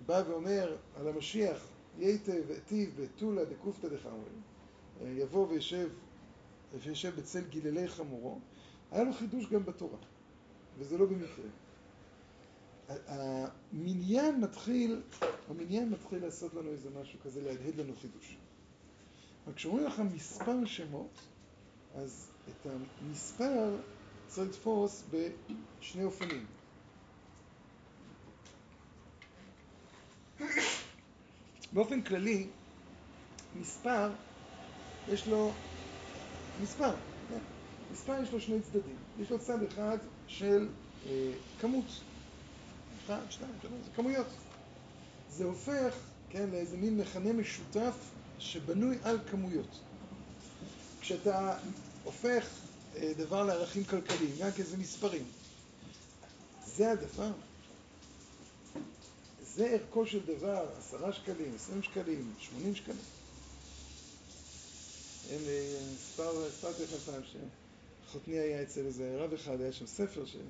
בא 0.06 0.23
ואומר 0.27 0.77
על 0.95 1.08
המשיח, 1.08 1.67
ייטב 1.99 2.41
ואטיב 2.47 3.01
בתולה 3.01 3.45
דקופתא 3.45 3.88
דחמורים, 3.88 4.41
אה, 5.01 5.10
יבוא 5.10 5.47
וישב, 5.47 5.89
וישב 6.84 7.15
בצל 7.15 7.41
גיללי 7.49 7.88
חמורו, 7.88 8.39
היה 8.91 9.04
לו 9.04 9.13
חידוש 9.13 9.45
גם 9.45 9.65
בתורה, 9.65 9.97
וזה 10.80 10.97
לא 10.97 11.06
במקרה. 11.06 11.45
המניין 13.08 14.41
מתחיל, 14.41 15.01
המניין 15.47 15.89
מתחיל 15.89 16.23
לעשות 16.23 16.54
לנו 16.54 16.71
איזה 16.71 16.89
משהו 17.01 17.19
כזה, 17.19 17.41
להדהד 17.41 17.75
לנו 17.75 17.95
חידוש. 17.95 18.38
אבל 19.45 19.54
כשאומרים 19.54 19.86
לך 19.86 20.01
מספר 20.13 20.65
שמות, 20.65 21.19
אז 21.95 22.32
את 22.49 22.67
המספר 23.01 23.82
צריך 24.27 24.49
לתפוס 24.49 25.04
בשני 25.10 26.04
אופנים. 26.04 26.45
באופן 31.73 32.01
כללי, 32.01 32.47
מספר, 33.56 34.12
יש 35.08 35.27
לו 35.27 35.51
מספר, 36.62 36.95
כן? 37.30 37.39
מספר 37.91 38.23
יש 38.23 38.32
לו 38.32 38.41
שני 38.41 38.62
צדדים. 38.62 38.97
יש 39.19 39.32
לו 39.32 39.39
צד 39.39 39.63
אחד 39.63 39.97
של 40.27 40.67
אה, 41.06 41.32
כמות. 41.60 41.86
אחד, 43.13 43.32
שתיים, 43.32 43.52
שלוש, 43.62 43.86
זה 43.86 43.91
כמויות. 43.95 44.28
זה 45.30 45.45
הופך, 45.45 45.95
כן, 46.30 46.50
לאיזה 46.50 46.78
מין 46.78 46.97
מכנה 46.97 47.34
משותף 47.34 47.93
שבנוי 48.39 48.97
על 49.04 49.19
כמויות. 49.32 49.80
כשאתה 51.02 51.58
הופך 52.04 52.47
אה, 52.95 53.13
דבר 53.17 53.43
לערכים 53.43 53.84
כלכליים, 53.84 54.36
גם 54.39 54.52
כי 54.56 54.63
זה 54.63 54.78
מספרים, 54.78 55.24
זה 56.76 56.91
הדבר. 56.91 57.32
זה 59.56 59.65
ערכו 59.67 60.06
של 60.08 60.19
דבר, 60.26 60.65
עשרה 60.78 61.13
שקלים, 61.13 61.56
עשרים 61.56 61.84
שקלים, 61.84 62.34
שמונים 62.39 62.76
שקלים. 62.76 62.97
אין, 65.30 65.41
אה, 65.47 65.80
מספר, 65.95 66.52
סיפרתי 66.52 66.84
לכם 66.84 67.12
פעם 67.12 67.21
שחותני 68.08 68.39
היה 68.39 68.63
אצל 68.63 68.86
איזה 68.86 69.17
רב 69.17 69.34
אחד, 69.34 69.62
היה 69.62 69.71
שם 69.71 69.86
ספר 69.88 70.26
שהוא 70.26 70.41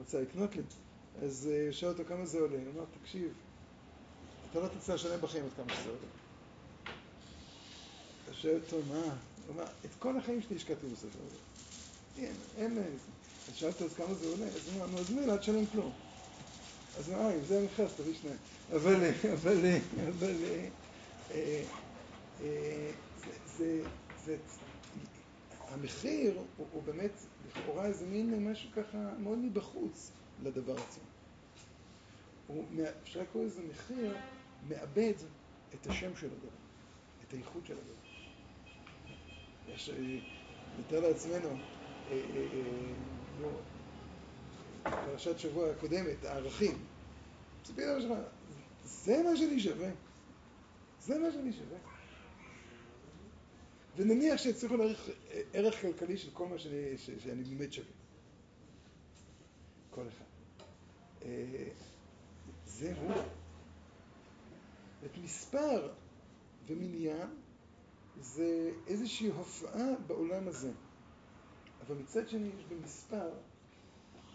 רצה 0.00 0.20
לקנות 0.20 0.56
לי, 0.56 0.62
אז 1.22 1.50
אה, 1.52 1.72
שאל 1.72 1.88
אותו 1.88 2.02
כמה 2.08 2.26
זה 2.26 2.38
עולה, 2.38 2.56
הוא 2.56 2.74
אמר, 2.76 2.84
תקשיב, 3.02 3.32
אתה 4.50 4.60
לא 4.60 4.68
תצטרך 4.68 4.94
לשלם 4.94 5.20
בחיים 5.20 5.44
עד 5.44 5.50
כמה 5.56 5.76
שזה 5.76 5.88
עולה. 5.88 6.00
אתה 8.24 8.34
שואל 8.34 8.60
אותו, 8.64 8.76
מה? 8.88 9.02
הוא 9.46 9.54
אמר, 9.54 9.64
את 9.84 9.90
כל 9.98 10.16
החיים 10.16 10.42
שלי 10.42 10.56
השקעתי 10.56 10.86
בספר 10.86 11.18
הזה. 11.26 11.36
אין, 12.18 12.34
אין. 12.56 12.78
אז 13.48 13.54
שאלת 13.54 13.82
אז 13.82 13.94
כמה 13.94 14.14
זה 14.14 14.28
עולה? 14.28 14.46
אז 14.46 14.68
הוא 14.74 14.84
אמר, 14.84 15.00
אז 15.00 15.10
מילא, 15.10 15.32
אל 15.32 15.38
תשלם 15.38 15.66
כלום. 15.66 15.92
אז 16.98 17.08
הוא 17.08 17.16
אמר, 17.16 17.26
אה, 17.26 17.34
אם 17.34 17.44
זה 17.44 17.58
המכרז, 17.58 17.90
תביא 17.96 18.14
שניים. 18.14 18.36
אבל, 18.72 18.94
אה, 18.94 19.32
אבל, 19.32 19.66
אבל, 20.08 20.34
זה, 23.56 24.36
המחיר 25.68 26.34
הוא, 26.56 26.66
הוא 26.72 26.82
באמת 26.82 27.12
לכאורה 27.48 27.86
איזה 27.86 28.06
מין 28.06 28.50
משהו 28.50 28.70
ככה 28.72 28.98
מאוד 29.18 29.38
מבחוץ 29.38 30.10
לדבר 30.42 30.76
עצמו. 30.76 31.04
הוא, 32.46 32.64
אפשר 33.02 33.22
לקרוא 33.22 33.44
לזה 33.44 33.62
מחיר, 33.70 34.16
מאבד 34.68 35.14
את 35.74 35.86
השם 35.86 36.16
של 36.16 36.26
הדבר, 36.26 36.48
את 37.26 37.32
הייחוד 37.32 37.66
של 37.66 37.74
הדבר. 37.78 37.92
יש, 39.68 39.90
אה, 39.90 40.18
נתאר 40.78 41.00
לעצמנו, 41.00 41.48
אה, 41.48 41.56
אה, 42.10 42.46
אה, 42.52 42.92
נו, 43.40 43.48
פרשת 44.82 45.38
שבוע 45.38 45.70
הקודמת, 45.70 46.24
הערכים. 46.24 46.78
למה 47.76 48.00
שלך, 48.00 48.12
זה 48.84 49.22
מה 49.22 49.36
שאני 49.36 49.60
שווה. 49.60 49.90
זה 51.00 51.18
מה 51.18 51.32
שאני 51.32 51.52
שווה. 51.52 51.78
ונניח 53.96 54.40
שיצליחו 54.40 54.76
להעריך 54.76 55.10
אה, 55.30 55.42
ערך 55.52 55.80
כלכלי 55.80 56.18
של 56.18 56.30
כל 56.32 56.48
מה 56.48 56.58
שאני, 56.58 56.98
ש, 56.98 57.10
שאני 57.10 57.44
באמת 57.44 57.72
שווה. 57.72 57.92
כל 59.90 60.08
אחד. 60.08 60.27
אה, 61.24 61.68
זה 62.66 62.94
הוא. 63.00 63.12
את 65.04 65.18
מספר 65.24 65.88
ומניין 66.66 67.28
זה 68.20 68.70
איזושהי 68.86 69.28
הופעה 69.28 69.94
בעולם 70.06 70.48
הזה. 70.48 70.70
אבל 71.86 71.96
מצד 71.96 72.28
שני 72.28 72.48
יש 72.58 72.64
במספר 72.64 73.30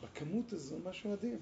בכמות 0.04 0.54
הזו 0.54 0.76
משהו 0.84 1.12
מדהים. 1.12 1.40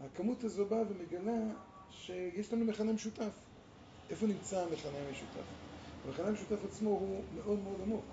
הכמות 0.00 0.44
הזו 0.44 0.66
באה 0.66 0.82
ומגלה 0.88 1.54
שיש 1.90 2.52
לנו 2.52 2.64
מכנה 2.64 2.92
משותף. 2.92 3.32
איפה 4.10 4.26
נמצא 4.26 4.60
המכנה 4.60 4.98
המשותף? 4.98 5.44
המכנה 6.04 6.26
המשותף 6.26 6.64
עצמו 6.64 6.90
הוא 6.90 7.24
מאוד 7.34 7.58
מאוד 7.58 7.80
עמוק. 7.80 8.04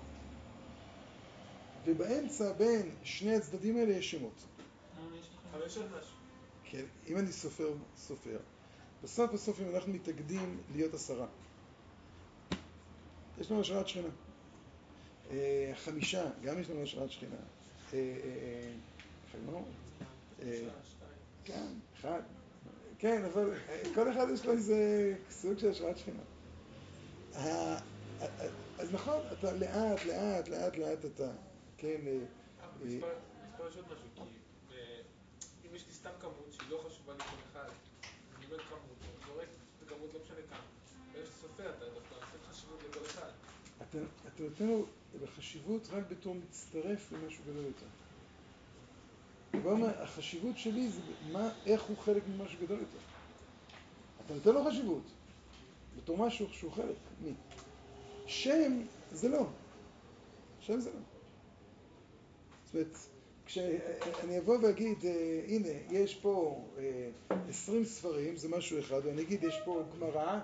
ובאמצע 1.84 2.52
בין 2.52 2.94
שני 3.04 3.34
הצדדים 3.34 3.76
האלה 3.76 3.92
יש 3.92 4.10
שמות. 4.10 4.44
אבל 5.52 5.66
יש 5.66 5.76
עוד 5.76 5.86
משהו. 5.86 6.21
כן, 6.72 6.84
אם 7.08 7.18
אני 7.18 7.32
סופר, 7.32 7.72
סופר, 7.96 8.38
בסוף 9.02 9.32
בסוף 9.32 9.60
אם 9.60 9.74
אנחנו 9.74 9.92
מתאגדים 9.92 10.60
להיות 10.72 10.94
עשרה, 10.94 11.26
יש 13.40 13.50
לנו 13.50 13.60
השראת 13.60 13.88
שכינה. 13.88 14.08
אה, 15.30 15.72
חמישה, 15.74 16.30
גם 16.42 16.60
יש 16.60 16.70
לנו 16.70 16.82
השראת 16.82 17.10
שכינה. 17.10 17.36
אה, 17.92 17.98
אה, 17.98 18.72
כן, 21.44 21.66
אחד. 22.00 22.20
כן, 22.98 23.24
אבל 23.24 23.54
כל 23.94 24.12
אחד 24.12 24.26
יש 24.34 24.46
לו 24.46 24.52
איזה 24.52 25.14
סוג 25.30 25.58
של 25.58 25.70
השראת 25.70 25.98
שכינה. 25.98 26.22
אז 28.78 28.92
נכון, 28.92 29.20
אתה 29.32 29.52
לאט, 29.52 30.04
לאט, 30.04 30.48
לאט, 30.48 30.76
לאט 30.76 31.04
אתה, 31.04 31.30
כן, 31.76 32.00
יש 32.84 33.76
עוד 33.76 33.84
משהו, 33.86 34.08
כי 34.14 34.41
סתם 36.02 36.10
כמות 36.20 36.52
שהיא 36.52 36.70
לא 36.70 36.84
חשובה 36.86 37.12
לי 37.12 37.18
כל 37.18 37.36
אחד, 37.52 37.68
אני 38.36 38.46
אומר 38.46 38.58
כמות, 38.58 38.80
אני 39.02 39.26
זורק 39.26 39.48
את 39.78 39.82
הכמות 39.86 40.14
לא 40.14 40.20
משנה 40.24 40.36
כמה. 40.50 40.58
ברגע 41.12 41.26
שאתה 41.26 41.36
סופר 41.36 41.70
אתה 41.70 41.84
דווקא 41.84 42.14
נותן 42.14 42.50
חשיבות 42.50 42.82
לכל 42.90 43.06
אחד. 43.06 43.30
אתה, 43.82 43.98
נותן 44.42 44.66
לו 44.66 44.86
חשיבות 45.36 45.88
רק 45.92 46.04
בתור 46.10 46.34
מצטרף 46.34 47.12
למשהו 47.12 47.44
גדול 47.44 47.64
יותר. 47.64 47.86
אומר, 49.64 50.02
החשיבות 50.02 50.58
שלי 50.58 50.88
זה 50.88 51.00
מה, 51.32 51.48
איך 51.66 51.82
הוא 51.82 51.96
חלק 51.98 52.22
ממשהו 52.28 52.58
גדול 52.62 52.78
יותר. 52.78 52.98
אתה 54.26 54.34
נותן 54.34 54.50
לו 54.50 54.64
חשיבות 54.64 55.04
בתור 55.96 56.16
משהו 56.16 56.48
שהוא 56.52 56.72
חלק. 56.72 56.96
מי? 57.20 57.32
שם 58.26 58.82
זה 59.12 59.28
לא. 59.28 59.46
שם 60.60 60.80
זה 60.80 60.90
לא. 60.90 61.00
זאת 62.64 62.74
אומרת, 62.74 62.96
כשאני 63.52 64.38
אבוא 64.38 64.56
ואגיד, 64.62 65.04
אה, 65.06 65.40
הנה, 65.48 65.68
יש 65.90 66.14
פה 66.14 66.64
אה, 66.78 67.08
20 67.48 67.84
ספרים, 67.84 68.36
זה 68.36 68.48
משהו 68.48 68.78
אחד, 68.80 69.00
ואני 69.04 69.22
אגיד, 69.22 69.44
יש 69.44 69.60
פה 69.64 69.82
גמרא, 69.96 70.38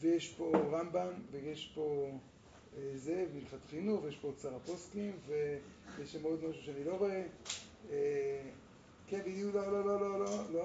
ויש 0.00 0.34
פה 0.36 0.52
רמב"ם, 0.72 1.08
ויש 1.30 1.72
פה 1.74 2.10
אה, 2.76 2.90
זה, 2.94 3.24
והלכת 3.34 3.58
חינוך, 3.70 4.04
ויש 4.04 4.16
פה 4.16 4.28
אוצר 4.28 4.56
הפוסקים, 4.56 5.12
ויש 5.26 6.12
שם 6.12 6.22
עוד 6.22 6.44
משהו 6.44 6.62
שאני 6.62 6.84
לא 6.84 6.94
רואה. 6.94 7.22
אה, 7.90 8.42
כן, 9.08 9.20
בדיוק, 9.26 9.54
לא, 9.54 9.72
לא, 9.72 9.84
לא, 9.84 10.00
לא, 10.00 10.18
לא, 10.24 10.52
לא. 10.52 10.64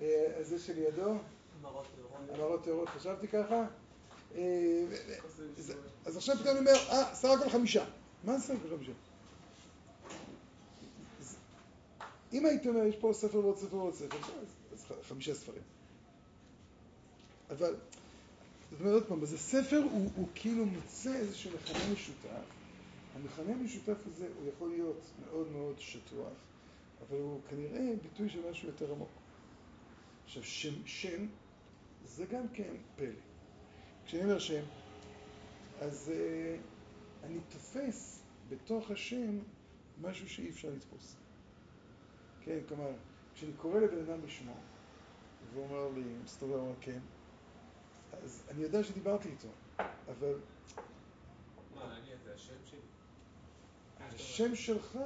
אה, 0.00 0.26
אז 0.38 0.48
זה 0.48 0.58
שלידו, 0.58 1.14
מראות 1.62 1.86
טהורות. 2.34 2.64
טהורות, 2.64 2.88
חשבתי 2.88 3.28
ככה. 3.28 3.64
אה, 4.36 4.84
אז- 6.06 6.16
עכשיו 6.16 6.36
אני 6.50 6.58
אומר, 6.58 6.72
אה, 6.90 7.14
סך 7.14 7.28
הכל 7.40 7.48
חמישה. 7.50 7.84
מה 8.24 8.38
סך 8.40 8.54
הכל 8.66 8.76
חמישה? 8.76 8.92
אז 11.20 11.36
אם 12.32 12.46
הייתי 12.46 12.68
אומר, 12.68 12.84
יש 12.84 12.96
פה 12.96 13.10
ספר 13.14 13.38
ועוד 13.38 13.58
ספר 13.58 13.76
ועוד 13.76 13.94
ספר, 13.94 14.16
אז, 14.72 14.84
חמישה 15.02 15.34
ספרים. 15.34 15.62
אבל, 17.50 17.74
זאת 18.70 18.80
אומרת 18.80 18.94
עוד 18.94 19.06
פעם, 19.06 19.22
אז 19.22 19.32
הספר 19.32 19.82
הוא, 19.92 20.10
הוא 20.16 20.28
כאילו 20.34 20.66
מוצא 20.66 21.14
איזשהו 21.14 21.50
מכנה 21.54 21.92
משותף. 21.92 22.44
המכנה 23.14 23.52
המשותף 23.52 23.96
הזה 24.06 24.28
הוא 24.38 24.48
יכול 24.54 24.70
להיות 24.70 25.00
מאוד 25.24 25.52
מאוד 25.52 25.78
שטוח, 25.78 26.32
אבל 27.08 27.18
הוא 27.18 27.40
כנראה 27.50 27.94
ביטוי 28.02 28.28
של 28.28 28.50
משהו 28.50 28.68
יותר 28.68 28.92
עמוק. 28.92 29.08
עכשיו, 30.24 30.44
שם, 30.44 30.86
שם 30.86 31.26
זה 32.04 32.24
גם 32.26 32.48
כן 32.54 32.74
פלא. 32.96 33.08
כשאני 34.06 34.24
אומר 34.24 34.38
שם, 34.38 34.62
אז 35.80 36.12
uh, 36.14 37.26
אני 37.26 37.38
תופס 37.48 38.20
בתוך 38.48 38.90
השם 38.90 39.38
משהו 40.02 40.28
שאי 40.28 40.50
אפשר 40.50 40.68
לתפוס. 40.70 41.19
כן, 42.50 42.58
כלומר, 42.68 42.90
כשאני 43.34 43.52
קורא 43.52 43.80
לבן 43.80 43.98
אדם 43.98 44.22
בשמו, 44.22 44.54
והוא 45.52 45.64
אומר 45.64 45.88
לי, 45.88 46.02
מסתובב, 46.24 46.54
אומר 46.54 46.74
כן, 46.80 46.98
אז 48.12 48.42
אני 48.50 48.62
יודע 48.62 48.84
שדיברתי 48.84 49.28
איתו, 49.28 49.48
אבל 49.78 50.34
מה, 51.74 51.96
אני 51.96 52.08
זה 52.24 52.34
השם 52.34 52.54
שלי? 52.64 52.78
השם 54.00 54.54
שלך 54.54 54.98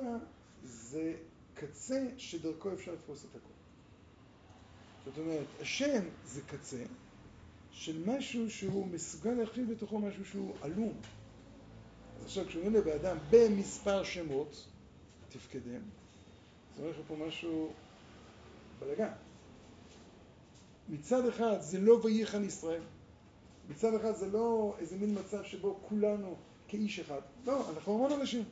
זה 0.62 1.14
קצה 1.54 2.06
שדרכו 2.18 2.72
אפשר 2.72 2.92
לתפוס 2.92 3.24
את 3.24 3.30
הכל. 3.30 3.54
זאת 5.04 5.18
אומרת, 5.18 5.46
השם 5.60 6.04
זה 6.24 6.40
קצה 6.46 6.84
של 7.70 8.02
משהו 8.06 8.50
שהוא 8.50 8.86
מסוגל 8.86 9.30
להכיל 9.30 9.64
בתוכו 9.64 9.98
משהו 9.98 10.24
שהוא 10.24 10.54
עלום. 10.60 11.00
אז 12.18 12.24
עכשיו 12.24 12.46
כשאומרים 12.46 12.74
לבן 12.74 12.92
אדם 12.92 13.16
במספר 13.30 14.04
שמות, 14.04 14.66
תפקדם, 15.28 15.80
זה 16.76 16.82
אומר 16.82 16.90
לך 16.90 16.96
פה 17.08 17.16
משהו 17.28 17.72
בלאגן. 18.80 19.12
מצד 20.88 21.26
אחד 21.26 21.60
זה 21.60 21.80
לא 21.80 22.00
וייחן 22.04 22.44
ישראל, 22.44 22.82
מצד 23.70 23.94
אחד 23.94 24.12
זה 24.12 24.30
לא 24.30 24.74
איזה 24.78 24.96
מין 24.96 25.18
מצב 25.18 25.44
שבו 25.44 25.78
כולנו 25.88 26.34
כאיש 26.68 27.00
אחד. 27.00 27.20
לא, 27.46 27.70
אנחנו 27.70 27.94
המון 27.94 28.12
אנשים. 28.20 28.44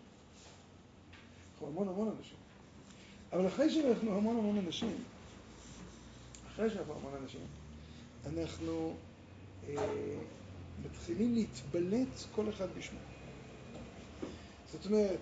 אנחנו 1.53 1.67
המון 1.67 1.89
המון 1.89 2.15
אנשים. 2.19 2.37
אבל 3.33 3.47
אחרי 3.47 3.71
שאנחנו 3.71 4.17
המון 4.17 4.37
המון 4.37 4.59
אנשים, 4.59 4.97
אחרי 6.47 6.71
שאנחנו 6.71 6.95
המון 6.95 7.13
אנשים, 7.23 7.41
אנחנו 8.27 8.95
אה, 9.69 9.75
מתחילים 10.85 11.35
להתבלט 11.35 12.09
כל 12.35 12.49
אחד 12.49 12.67
בשמו. 12.79 12.99
זאת 14.73 14.87
אומרת, 14.87 15.21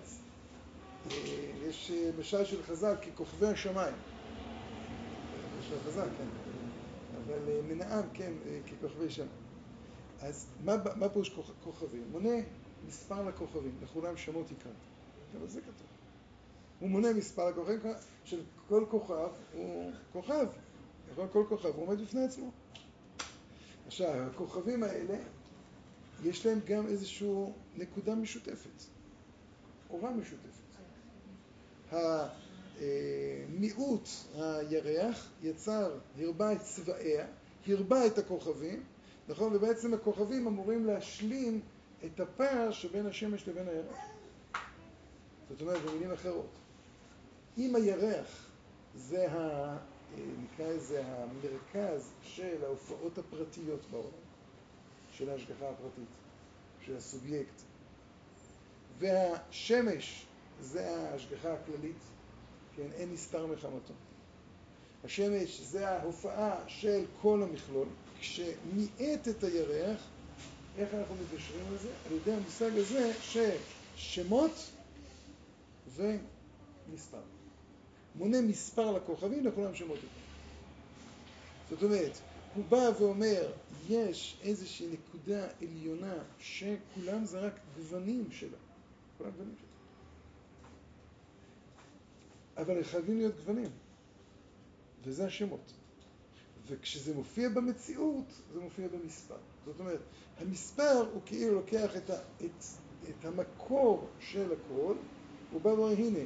יש 1.67 1.91
אה, 1.91 2.11
משל 2.19 2.45
של 2.45 2.63
חז"ל 2.63 2.95
ככוכבי 2.95 3.47
השמיים. 3.47 3.95
אה, 3.95 5.61
של 5.61 5.79
חז"ל, 5.85 6.07
כן. 6.17 6.27
אבל 7.17 7.49
אה, 7.49 7.61
מנעם, 7.61 8.03
כן, 8.13 8.33
אה, 8.45 8.59
ככוכבי 8.67 9.09
שמיים. 9.09 9.31
אז 10.21 10.45
מה, 10.63 10.75
מה 10.95 11.09
פירוש 11.09 11.29
כוכ- 11.29 11.63
כוכבים? 11.63 12.03
מונה 12.11 12.35
מספר 12.87 13.23
לכוכבים, 13.29 13.77
לכולם 13.83 14.17
שמות 14.17 14.51
יקרא. 14.51 14.71
גם 15.33 15.47
זה 15.47 15.61
כתוב. 15.61 15.87
הוא 16.79 16.89
מונה 16.89 17.13
מספר 17.13 17.47
הכוכבים, 17.47 17.79
של 18.25 18.41
כל 18.67 18.85
כוכב 18.91 19.29
הוא 19.53 19.91
כוכב. 20.13 20.47
נכון? 21.11 21.27
כל 21.33 21.45
כוכב 21.49 21.69
הוא 21.75 21.87
עומד 21.87 22.01
בפני 22.01 22.23
עצמו. 22.25 22.51
עכשיו, 23.87 24.13
הכוכבים 24.33 24.83
האלה, 24.83 25.17
יש 26.23 26.45
להם 26.45 26.59
גם 26.65 26.87
איזושהי 26.87 27.27
נקודה 27.77 28.15
משותפת, 28.15 28.83
אורה 29.89 30.11
משותפת. 30.11 30.60
המיעוט 31.91 34.09
הירח 34.35 35.29
יצר, 35.43 35.91
הרבה 36.21 36.53
את 36.53 36.61
צבעיה, 36.61 37.25
הרבה 37.67 38.07
את 38.07 38.17
הכוכבים, 38.17 38.83
נכון? 39.29 39.55
ובעצם 39.55 39.93
הכוכבים 39.93 40.47
אמורים 40.47 40.85
להשלים 40.85 41.61
את 42.05 42.19
הפער 42.19 42.71
שבין 42.71 43.07
השמש 43.07 43.47
לבין 43.47 43.67
הירח. 43.67 43.97
זאת 45.49 45.61
אומרת, 45.61 45.81
במילים 45.81 46.11
אחרות, 46.11 46.49
אם 47.57 47.75
הירח 47.75 48.47
זה, 48.95 49.31
ה, 49.31 49.77
נקרא 50.17 50.67
לזה, 50.67 51.03
המרכז 51.05 52.11
של 52.21 52.63
ההופעות 52.63 53.17
הפרטיות 53.17 53.85
בעולם, 53.91 54.07
של 55.11 55.29
ההשגחה 55.29 55.69
הפרטית, 55.69 56.09
של 56.85 56.97
הסובייקט, 56.97 57.61
והשמש 58.99 60.25
זה 60.61 60.89
ההשגחה 60.97 61.53
הכללית, 61.53 62.01
כן, 62.75 62.87
אין 62.93 63.13
נסתר 63.13 63.45
מחמתו. 63.45 63.93
השמש 65.03 65.61
זה 65.61 65.89
ההופעה 65.89 66.63
של 66.67 67.05
כל 67.21 67.43
המכלול, 67.43 67.87
כשמיעט 68.19 69.27
את 69.29 69.43
הירח, 69.43 70.01
איך 70.77 70.93
אנחנו 70.93 71.15
מגשרים 71.15 71.67
על 71.71 71.77
זה? 71.77 71.89
על 72.05 72.11
ידי 72.11 72.33
המושג 72.33 72.71
הזה 72.77 73.11
ששמות 73.95 74.51
ומספר. 75.95 77.21
מונה 78.15 78.41
מספר 78.41 78.91
לכוכבים, 78.91 79.45
לכולם 79.45 79.75
שמות 79.75 79.95
יותר. 79.95 80.07
זאת 81.69 81.83
אומרת, 81.83 82.17
הוא 82.55 82.65
בא 82.65 82.91
ואומר, 82.99 83.51
יש 83.89 84.39
איזושהי 84.43 84.87
נקודה 84.87 85.47
עליונה 85.61 86.15
שכולם 86.39 87.25
זה 87.25 87.39
רק 87.39 87.53
גוונים 87.77 88.31
שלה. 88.31 88.57
כולם 89.17 89.31
גוונים 89.31 89.55
שלה. 89.59 89.70
אבל 92.61 92.77
הם 92.77 92.83
חייבים 92.83 93.17
להיות 93.17 93.35
גוונים, 93.35 93.69
וזה 95.03 95.25
השמות. 95.25 95.73
וכשזה 96.67 97.15
מופיע 97.15 97.49
במציאות, 97.49 98.41
זה 98.53 98.59
מופיע 98.59 98.87
במספר. 98.87 99.37
זאת 99.65 99.79
אומרת, 99.79 99.99
המספר 100.37 101.09
הוא 101.13 101.21
כאילו 101.25 101.55
לוקח 101.55 101.97
את, 101.97 102.09
ה, 102.09 102.15
את, 102.45 102.63
את 103.09 103.25
המקור 103.25 104.07
של 104.19 104.53
הכל, 104.53 104.95
הוא 105.51 105.61
בא 105.61 105.69
ואומר, 105.69 105.93
הנה, 105.97 106.19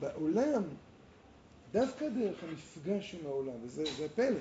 בעולם 0.00 0.62
דווקא 1.72 2.08
דרך 2.08 2.44
המפגש 2.44 3.14
עם 3.14 3.26
העולם, 3.26 3.54
וזה 3.62 3.84
זה 3.96 4.04
הפלא. 4.04 4.40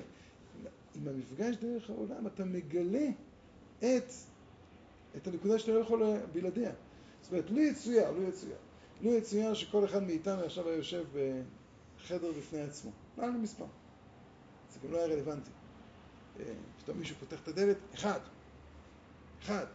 עם 0.96 1.08
המפגש 1.08 1.56
דרך 1.56 1.90
העולם 1.90 2.28
אתה 2.28 2.46
מגלה 2.46 3.08
את, 3.80 4.12
את 5.16 5.28
הנקודה 5.28 5.60
שאתה 5.60 5.72
לא 5.72 5.80
יכול 5.80 6.04
בלעדיה. 6.34 6.72
זאת 7.22 7.32
אומרת, 7.32 7.50
לו 7.50 7.62
יצויר, 7.62 8.12
לו 8.12 8.24
יצויר, 8.24 8.58
לו 9.02 9.14
יצויר 9.14 9.54
שכל 9.54 9.86
אחד 9.86 10.04
מאיתנו 10.04 10.42
עכשיו 10.44 10.68
היה 10.68 10.78
יושב 10.78 11.06
בחדר 11.98 12.32
בפני 12.32 12.62
עצמו. 12.62 12.92
לא 13.18 13.24
היה 13.24 13.32
לנו 13.32 13.40
מספר. 13.40 13.66
זה 14.74 14.80
גם 14.88 14.94
לא 14.94 14.98
היה 14.98 15.08
רלוונטי. 15.08 15.52
אה, 16.40 16.46
פתאום 16.78 16.98
מישהו 16.98 17.16
פותח 17.20 17.42
את 17.44 17.48
הדלת, 17.48 17.78
אחד. 17.94 18.20
אחד. 19.42 19.66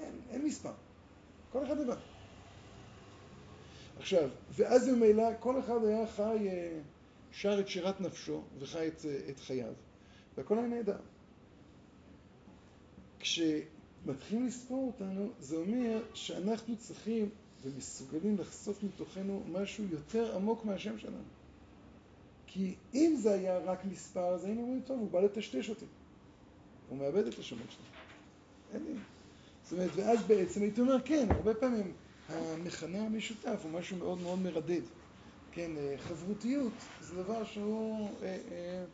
אין, 0.00 0.20
אין 0.30 0.44
מספר. 0.44 0.72
כל 1.52 1.66
אחד 1.66 1.78
לבד. 1.78 1.96
עכשיו, 3.98 4.28
ואז 4.50 4.88
ממילא 4.88 5.24
כל 5.40 5.60
אחד 5.60 5.84
היה 5.84 6.06
חי, 6.06 6.48
אה, 6.48 6.80
שר 7.32 7.60
את 7.60 7.68
שירת 7.68 8.00
נפשו 8.00 8.42
וחי 8.58 8.88
את, 8.88 9.04
אה, 9.04 9.18
את 9.30 9.40
חייו, 9.40 9.72
והכל 10.36 10.58
היה 10.58 10.66
נהדר. 10.66 10.98
כשמתחילים 13.18 14.46
לספור 14.46 14.86
אותנו, 14.86 15.30
זה 15.38 15.56
אומר 15.56 16.02
שאנחנו 16.14 16.76
צריכים 16.76 17.30
ומסוגלים 17.62 18.36
לחשוף 18.38 18.82
מתוכנו 18.82 19.42
משהו 19.52 19.84
יותר 19.90 20.36
עמוק 20.36 20.64
מהשם 20.64 20.98
שלנו. 20.98 21.22
כי 22.46 22.74
אם 22.94 23.14
זה 23.18 23.32
היה 23.32 23.58
רק 23.58 23.84
מספר, 23.84 24.34
אז 24.34 24.44
היינו 24.44 24.62
אומרים, 24.62 24.80
טוב, 24.86 25.00
הוא 25.00 25.10
בא 25.10 25.20
לטשטש 25.20 25.70
אותי. 25.70 25.84
הוא 26.88 26.98
מאבד 26.98 27.26
את 27.26 27.38
השמות 27.38 27.66
שלו. 27.70 27.84
אין 28.74 28.84
לי. 28.84 28.94
זאת 29.62 29.72
אומרת, 29.72 29.90
ואז 29.94 30.22
בעצם 30.24 30.62
הייתי 30.62 30.80
אומר, 30.80 30.96
כן, 31.04 31.26
הרבה 31.30 31.54
פעמים 31.54 31.92
המכנה 32.28 32.98
המשותף 32.98 33.60
הוא 33.62 33.70
משהו 33.72 33.96
מאוד 33.96 34.20
מאוד 34.20 34.38
מרדד. 34.38 34.80
כן, 35.52 35.70
אה, 35.76 35.94
חברותיות 35.98 36.72
זה 37.00 37.14
דבר 37.22 37.44
שהוא, 37.44 38.08
אה, 38.22 38.38
אה, 38.50 38.84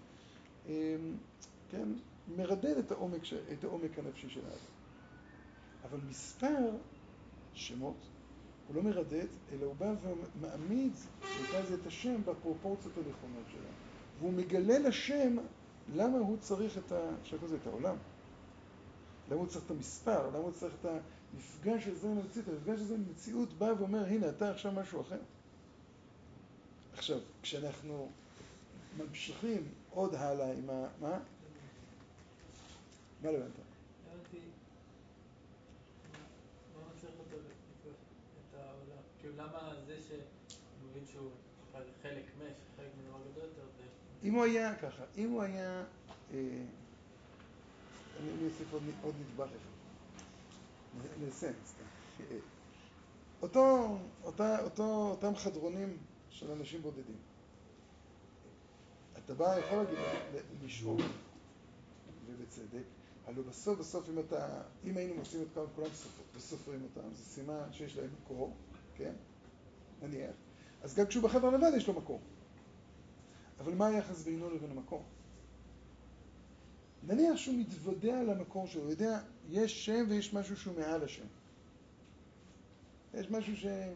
אה, 0.68 0.96
כן, 1.70 1.88
מרדד 2.36 2.78
את 2.78 2.90
העומק, 2.90 3.20
את 3.52 3.64
העומק 3.64 3.98
הנפשי 3.98 4.30
של 4.30 4.40
האדם. 4.44 4.76
אבל 5.84 5.98
מספר 6.10 6.70
שמות 7.54 7.96
הוא 8.68 8.76
לא 8.76 8.82
מרדד, 8.82 9.26
אלא 9.52 9.66
הוא 9.66 9.74
בא 9.74 9.94
ומעמיד, 10.02 10.92
נקרא 11.42 11.60
את 11.74 11.86
השם 11.86 12.20
בפרופורציות 12.24 12.94
הנכונות 12.96 13.44
שלו. 13.50 13.68
והוא 14.18 14.32
מגלה 14.32 14.78
לשם 14.78 15.36
למה 15.94 16.18
הוא 16.18 16.36
צריך 16.40 16.78
את, 16.78 16.92
ה... 16.92 17.10
את 17.34 17.66
העולם. 17.66 17.96
למה 19.30 19.40
הוא 19.40 19.46
צריך 19.46 19.64
את 19.64 19.70
המספר? 19.70 20.28
למה 20.28 20.38
הוא 20.38 20.52
צריך 20.52 20.74
את 20.80 20.86
המפגש 21.34 21.86
הזה 21.86 22.08
עם 22.08 22.18
המציאות? 22.18 22.48
המפגש 22.48 22.80
הזה 22.80 22.94
עם 22.94 23.04
המציאות 23.08 23.52
בא 23.52 23.72
ואומר, 23.78 24.04
הנה, 24.04 24.28
אתה 24.28 24.50
עכשיו 24.50 24.72
משהו 24.72 25.00
אחר. 25.00 25.18
עכשיו, 26.94 27.18
כשאנחנו 27.42 28.08
ממשיכים 28.98 29.68
עוד 29.90 30.14
הלאה 30.14 30.52
עם 30.52 30.70
ה... 30.70 30.86
מה? 31.00 31.18
מה 33.22 33.30
לבנת? 33.30 33.42
הבנתי, 33.42 34.38
מה 36.74 36.80
מצליח 36.96 37.12
אותו 37.18 37.36
לפגוש 37.36 37.96
את 38.50 38.54
העולם? 38.54 39.02
כאילו, 39.20 39.25
למה 39.36 39.74
זה 39.86 39.96
שהוא 40.08 40.90
מבין 40.90 41.06
שהוא 41.12 41.30
חלק 42.02 42.24
מש, 42.38 42.56
חלק 42.76 42.90
מדבר 42.98 43.18
גדול 43.30 43.44
יותר. 43.44 43.88
אם 44.24 44.34
הוא 44.34 44.44
היה 44.44 44.76
ככה, 44.76 45.04
אם 45.16 45.30
הוא 45.30 45.42
היה... 45.42 45.84
אה, 46.32 46.64
אני 48.20 48.46
אוסיף 48.46 48.72
עוד 49.02 49.14
נדבך 49.20 49.46
אחד. 49.46 49.76
נעשה, 51.20 51.50
סתם. 51.66 51.84
אותה, 53.42 54.62
אותו, 54.62 55.10
אותם 55.10 55.36
חדרונים 55.36 55.96
של 56.30 56.50
אנשים 56.50 56.82
בודדים. 56.82 57.16
אתה 59.24 59.34
בא, 59.34 59.58
יכול 59.58 59.78
להגיד, 59.78 59.98
לשאול, 60.64 61.00
ובצדק, 62.26 62.84
הלוא 63.26 63.44
בסוף 63.44 63.78
בסוף 63.78 64.08
אם 64.08 64.18
אתה, 64.18 64.62
אם 64.84 64.96
היינו 64.96 65.14
מוצאים 65.14 65.42
את 65.42 65.58
כולם, 65.74 65.88
וסופרים 66.34 66.82
אותם, 66.82 67.14
זה 67.14 67.24
סימן 67.24 67.72
שיש 67.72 67.96
להם 67.96 68.10
מקור, 68.22 68.56
כן? 68.96 69.12
נניח. 70.02 70.34
אז 70.82 70.94
גם 70.94 71.06
כשהוא 71.06 71.24
בחדר 71.24 71.50
לבד 71.50 71.70
יש 71.76 71.88
לו 71.88 71.94
מקור. 71.94 72.20
אבל 73.60 73.74
מה 73.74 73.86
היחס 73.86 74.22
בינו 74.22 74.50
לבין 74.50 74.70
המקור? 74.70 75.02
נניח 77.06 77.36
שהוא 77.36 77.54
מתוודע 77.58 78.18
על 78.18 78.30
המקור 78.30 78.66
שלו, 78.66 78.82
הוא 78.82 78.90
יודע, 78.90 79.20
יש 79.50 79.86
שם 79.86 80.04
ויש 80.08 80.34
משהו 80.34 80.56
שהוא 80.56 80.74
מעל 80.78 81.04
השם. 81.04 81.26
יש 83.14 83.30
משהו 83.30 83.56
שאי 83.56 83.92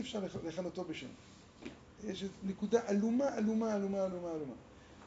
אפשר 0.00 0.24
לכנותו 0.44 0.84
בשם. 0.84 1.08
יש 2.04 2.24
נקודה 2.42 2.80
עלומה, 2.86 3.28
עלומה, 3.28 3.74
עלומה, 3.74 4.02
עלומה, 4.02 4.30
עלומה. 4.30 4.54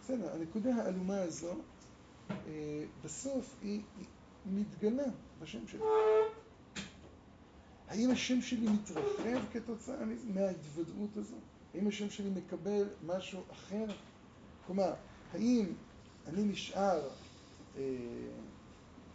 בסדר, 0.03 0.33
הנקודה 0.33 0.75
העלומה 0.75 1.21
הזו, 1.21 1.55
אה, 2.29 2.35
בסוף 3.03 3.55
היא, 3.61 3.81
היא 3.97 4.05
מתגלה 4.45 5.07
בשם 5.41 5.67
שלי. 5.67 5.79
האם 7.87 8.11
השם 8.11 8.41
שלי 8.41 8.69
מתרחב 8.69 9.45
כתוצאה 9.53 10.05
מההתוודעות 10.33 11.17
הזו? 11.17 11.35
האם 11.73 11.87
השם 11.87 12.09
שלי 12.09 12.29
מקבל 12.29 12.89
משהו 13.05 13.41
אחר? 13.51 13.85
כלומר, 14.65 14.93
האם 15.33 15.65
אני 16.27 16.43
נשאר, 16.43 17.09
אה, 17.77 17.83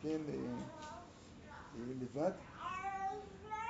כן, 0.02 0.20
אה, 0.28 0.34
אה, 0.34 1.94
לבד, 2.00 2.30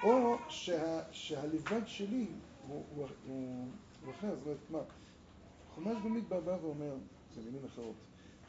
או 0.02 0.36
שה, 0.48 1.02
שהלבד 1.12 1.82
שלי 1.86 2.26
הוא, 2.68 2.84
הוא, 2.94 3.06
הוא, 3.26 3.66
הוא 4.04 4.12
אחר, 4.14 4.34
זאת 4.34 4.44
אומרת, 4.44 4.58
מה, 4.70 4.78
חומש 5.74 5.96
במדבר 6.04 6.40
בא 6.40 6.56
ואומר, 6.62 6.94
במילים 7.36 7.64
אחרות, 7.64 7.94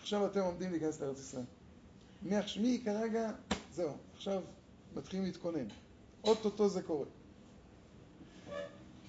עכשיו 0.01 0.25
אתם 0.25 0.39
עומדים 0.39 0.71
להיכנס 0.71 1.01
לארץ 1.01 1.19
ישראל. 1.19 1.45
מי 2.61 2.81
כרגע, 2.85 3.31
זהו, 3.71 3.91
עכשיו 4.13 4.41
מתחילים 4.95 5.25
להתכונן. 5.25 5.67
אוטוטו 6.23 6.69
זה 6.69 6.81
קורה. 6.81 7.05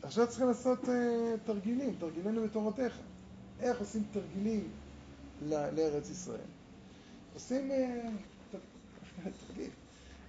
עכשיו 0.02 0.26
צריכים 0.28 0.46
לעשות 0.46 0.84
uh, 0.84 0.88
תרגילים, 1.44 1.96
תרגילנו 1.98 2.44
בתורתך. 2.44 2.96
איך 3.60 3.80
עושים 3.80 4.04
תרגילים 4.12 4.70
לארץ 5.48 6.10
ישראל? 6.10 6.40
עושים 7.34 7.70
uh, 7.70 8.54
תרגיל. 9.46 9.70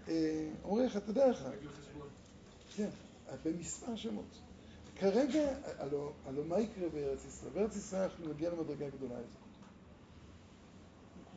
אה, 0.07 0.49
לך, 0.85 0.97
אתה 0.97 1.09
יודע 1.09 1.29
לך. 1.29 1.43
כן, 2.75 2.89
במספר 3.43 3.95
שמות. 3.95 4.39
כרגע, 4.95 5.55
הלוא, 5.79 6.11
הלוא 6.25 6.45
מה 6.45 6.59
יקרה 6.59 6.89
בארץ 6.89 7.25
ישראל? 7.25 7.51
בארץ 7.53 7.75
ישראל 7.75 8.01
אנחנו 8.01 8.33
נגיע 8.33 8.49
למדרגה 8.49 8.89
גדולה 8.89 9.15
יותר. 9.15 9.39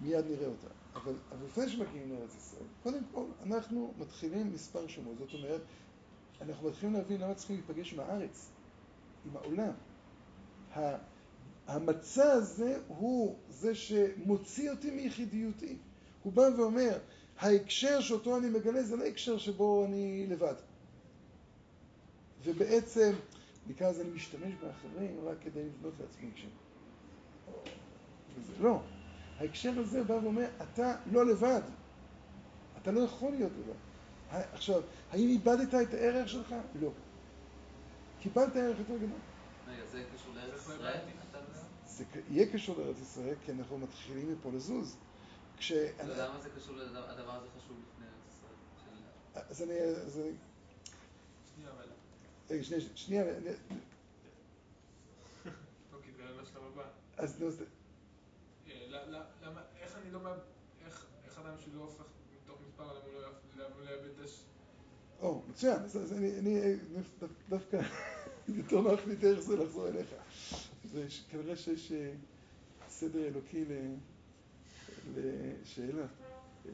מיד 0.01 0.25
נראה 0.31 0.47
אותה. 0.47 0.69
אבל, 1.03 1.15
לפני 1.47 1.69
שמגיעים 1.69 2.13
לארץ 2.13 2.37
ישראל, 2.37 2.67
קודם 2.83 3.01
כל 3.13 3.25
אנחנו 3.43 3.95
מתחילים 3.99 4.53
מספר 4.53 4.87
שמות. 4.87 5.19
זאת 5.19 5.35
אומרת, 5.35 5.61
אנחנו 6.41 6.69
מתחילים 6.69 6.95
להבין 6.95 7.21
למה 7.21 7.35
צריכים 7.35 7.57
להיפגש 7.57 7.93
עם 7.93 8.01
הארץ, 8.01 8.51
עם 9.27 9.37
העולם. 9.37 9.73
המצע 11.67 12.33
הזה 12.33 12.81
הוא 12.89 13.37
זה 13.49 13.75
שמוציא 13.75 14.71
אותי 14.71 14.91
מיחידיותי. 14.91 15.77
הוא 16.23 16.33
בא 16.33 16.43
ואומר, 16.59 16.99
ההקשר 17.39 18.01
שאותו 18.01 18.37
אני 18.37 18.49
מגלה 18.51 18.83
זה 18.83 18.97
לא 18.97 19.05
הקשר 19.05 19.39
שבו 19.39 19.85
אני 19.85 20.27
לבד. 20.27 20.55
ובעצם, 22.45 23.13
נקרא 23.67 23.91
לזה, 23.91 24.03
אני 24.03 24.11
משתמש 24.11 24.53
באחרים 24.55 25.17
רק 25.25 25.37
כדי 25.41 25.65
לבנות 25.65 25.95
לעצמי 26.01 26.29
הקשר. 26.33 26.49
וזה 28.37 28.53
לא. 28.61 28.81
ההקשר 29.39 29.81
הזה 29.81 30.05
בא 30.05 30.13
ואומר, 30.13 30.47
אתה 30.63 30.97
לא 31.13 31.27
לבד. 31.27 31.63
אתה 32.83 32.91
לא 32.91 33.01
יכול 33.01 33.33
להיות 33.33 33.53
לבד. 33.59 33.79
עכשיו, 34.53 34.83
האם 35.11 35.29
איבדת 35.29 35.69
את 35.69 35.95
הערך 35.95 36.29
שלך? 36.29 36.55
לא. 36.81 36.91
קיבלת 38.21 38.57
ערך 38.57 38.79
יותר 38.79 38.97
גדול. 38.97 39.19
רגע, 39.69 39.87
זה 39.87 40.05
קשור 40.15 40.35
לארץ 40.35 40.61
ישראל? 40.61 41.01
זה 41.87 42.05
יהיה 42.31 42.53
קשור 42.53 42.79
לארץ 42.79 43.01
ישראל, 43.01 43.35
כי 43.45 43.53
אנחנו 43.53 43.79
מתחילים 43.79 44.33
מפה 44.33 44.51
לזוז. 44.55 44.97
כש... 45.57 45.73
למה 46.03 46.41
זה 46.41 46.49
קשור, 46.57 46.81
הדבר 46.81 47.33
הזה 47.33 47.47
חשוב 47.59 47.77
לפני 47.93 48.07
ארץ 48.07 48.35
ישראל? 48.37 49.45
אז 49.51 49.63
אני... 49.63 49.81
אז 49.81 50.19
אני... 50.19 50.33
שנייה, 51.55 51.71
אבל... 51.71 51.85
רגע, 52.51 52.63
שנייה, 52.63 52.83
שנייה. 52.95 53.25
אוקיי. 55.93 56.13
אז. 57.17 57.63
למה, 58.89 59.61
איך 59.81 59.97
אני 59.97 60.11
לא... 60.11 60.21
איך 61.25 61.39
אדם 61.39 61.59
שלי 61.59 61.73
לא 61.75 61.81
הופך 61.81 62.05
מתוך 62.45 62.57
מספר, 62.69 62.85
למה 62.85 63.65
הוא 63.75 63.85
לא 63.85 63.91
יאבד 63.91 64.21
את. 64.25 64.29
או, 65.21 65.43
מצוין, 65.49 65.83
אז 65.83 66.13
אני 66.13 66.77
דווקא 67.49 67.81
יותר 68.49 68.81
נוח 68.81 69.01
לי 69.07 69.17
דרך 69.17 69.41
זה 69.41 69.57
לחזור 69.57 69.89
אליך. 69.89 70.09
וכנראה 70.93 71.57
שיש 71.57 71.93
אה, 71.93 72.13
סדר 72.89 73.27
אלוקי 73.27 73.65
לשאלה. 75.17 76.03
אה, 76.03 76.73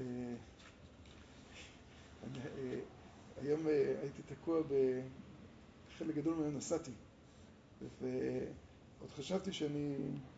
אה, 2.37 2.79
היום 3.43 3.67
הייתי 4.03 4.23
תקוע 4.23 4.61
בחלק 4.63 6.15
גדול 6.15 6.35
ממנו 6.35 6.59
נסעתי. 6.59 6.91
ועוד 9.05 9.13
חשבתי 9.19 9.53
שאני 9.53 9.95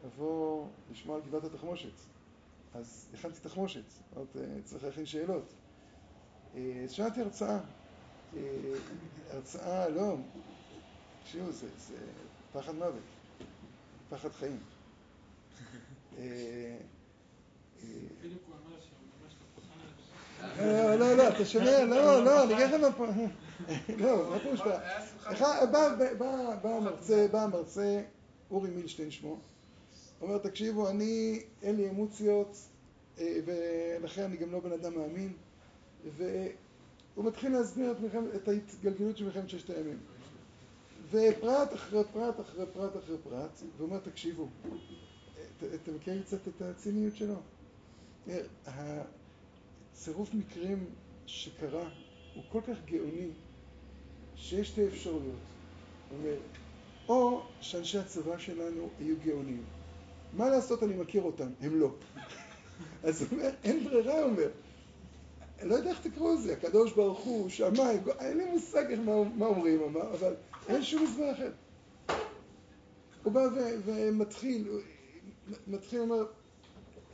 אבוא 0.07 0.67
לשמוע 0.93 1.17
על 1.17 1.23
גבעת 1.23 1.45
התחמושת. 1.45 1.93
אז 2.75 3.07
הכנתי 3.15 3.41
תחמושת, 3.41 3.83
עוד 4.15 4.27
צריך 4.65 4.85
להכין 4.85 5.07
שאלות. 5.07 5.53
אה, 6.55 6.81
אז 6.85 6.91
שמעתי 6.93 7.21
הרצאה. 7.21 7.59
אה, 8.37 8.41
הרצאה, 9.31 9.89
לא, 9.89 10.17
תקשיבו, 11.23 11.53
זה, 11.53 11.67
זה 11.79 11.95
פחד 12.53 12.75
מוות, 12.75 13.03
פחד 14.11 14.33
חיים. 14.33 14.59
אה, 16.19 16.77
לא 20.59 20.95
לא, 20.95 20.95
לא, 20.97 21.17
לא, 21.17 21.29
אתה 21.29 21.45
שומע? 21.45 21.85
לא, 21.85 22.25
לא, 22.25 22.45
אני 22.45 22.55
אגיד 22.55 22.67
לך 22.67 22.81
מה 22.81 22.93
פה... 22.93 23.07
לא, 24.03 24.31
מה 24.31 24.39
פירוש 24.39 24.61
בא- 24.61 25.95
בא- 26.19 26.57
בא 26.63 26.77
המרצה, 26.77 27.27
בא 27.33 27.43
המרצה, 27.43 28.03
אורי 28.51 28.71
מילשטיין 28.71 29.11
שמו, 29.11 29.39
אומר, 30.21 30.39
תקשיבו, 30.39 30.89
אני, 30.91 31.41
אין 31.63 31.77
לי 31.77 31.89
אמוציות, 31.91 32.57
אה, 33.19 33.39
ולכן 33.47 34.23
אני 34.23 34.37
גם 34.37 34.53
לא 34.53 34.61
בן 34.61 34.73
אדם 34.73 34.95
מאמין, 34.95 35.33
והוא 36.17 36.45
מתחיל 37.25 37.53
להסביר 37.53 37.93
את, 37.93 38.01
מלחמת- 38.01 38.35
את 38.35 38.49
ההתגלגלות 38.49 39.17
של 39.17 39.25
מלחמת 39.25 39.49
ששת 39.51 39.71
הימים. 39.71 39.99
ופרט 41.11 41.75
אחרי 41.75 42.03
פרט 42.13 42.41
אחרי 42.41 42.65
פרט 42.73 42.97
אחרי 42.97 43.17
פרט, 43.25 43.51
והוא 43.77 43.89
אומר, 43.89 43.99
תקשיבו, 43.99 44.49
את- 45.59 45.75
אתם 45.75 45.95
מכירים 45.95 46.23
קצת 46.23 46.49
את 46.49 46.63
הציניות 46.63 47.17
שלו? 47.17 47.35
הצירוף 48.67 50.35
מקרים 50.35 50.85
שקרה 51.27 51.89
הוא 52.35 52.43
כל 52.53 52.61
כך 52.67 52.77
גאוני, 52.85 53.29
שיש 54.37 54.69
שתי 54.69 54.87
אפשרויות. 54.89 55.41
הוא 56.11 56.19
אומר, 56.19 56.37
או 57.09 57.43
שאנשי 57.61 57.99
הצבא 57.99 58.39
שלנו 58.39 58.89
יהיו 59.01 59.17
גאונים. 59.25 59.63
מה 60.33 60.51
לעשות, 60.51 60.83
אני 60.83 60.95
מכיר 60.95 61.23
אותם, 61.23 61.49
הם 61.61 61.81
לא. 61.81 61.91
אז 63.05 63.23
הוא 63.23 63.29
אומר, 63.33 63.51
אין 63.65 63.85
ברירה, 63.85 64.19
הוא 64.19 64.31
אומר. 64.31 64.49
אני 65.61 65.69
לא 65.69 65.75
יודע 65.75 65.91
איך 65.91 66.01
תקראו 66.01 66.35
לזה, 66.35 66.53
הקדוש 66.53 66.93
ברוך 66.93 67.19
הוא, 67.19 67.49
שמיים, 67.49 68.03
אין 68.21 68.39
לי 68.39 68.45
מושג 68.45 68.85
מה, 69.05 69.25
מה 69.25 69.47
אומרים, 69.47 69.97
אבל 69.97 70.35
אין 70.69 70.83
שום 70.83 71.05
הסבר 71.05 71.33
אחר. 71.33 71.51
הוא 73.23 73.33
בא 73.33 73.41
ו- 73.41 73.81
ומתחיל, 73.85 74.69
מתחיל, 75.67 76.01
אומר, 76.01 76.27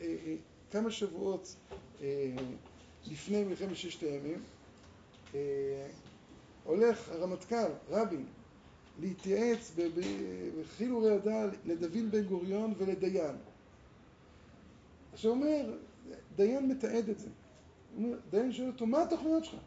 אה, 0.01 0.07
אה, 0.27 0.35
כמה 0.71 0.91
שבועות 0.91 1.57
אה, 2.03 2.07
לפני 3.07 3.45
מלחמת 3.45 3.77
ששת 3.77 4.03
הימים, 4.03 4.43
הולך 6.65 7.09
הרמטכ"ל, 7.09 7.71
רבין, 7.91 8.27
להתייעץ 9.01 9.73
בחיל 10.61 10.95
ורעדה 10.95 11.45
לדוד 11.65 12.11
בן 12.11 12.23
גוריון 12.25 12.75
ולדיין. 12.79 13.37
עכשיו 15.13 15.31
אומר, 15.31 15.75
דיין 16.37 16.69
מתעד 16.69 17.09
את 17.09 17.19
זה. 17.19 17.29
דיין 18.31 18.53
שואל 18.53 18.69
אותו, 18.69 18.87
מה 18.87 19.03
התוכניות 19.03 19.45
שלך? 19.45 19.61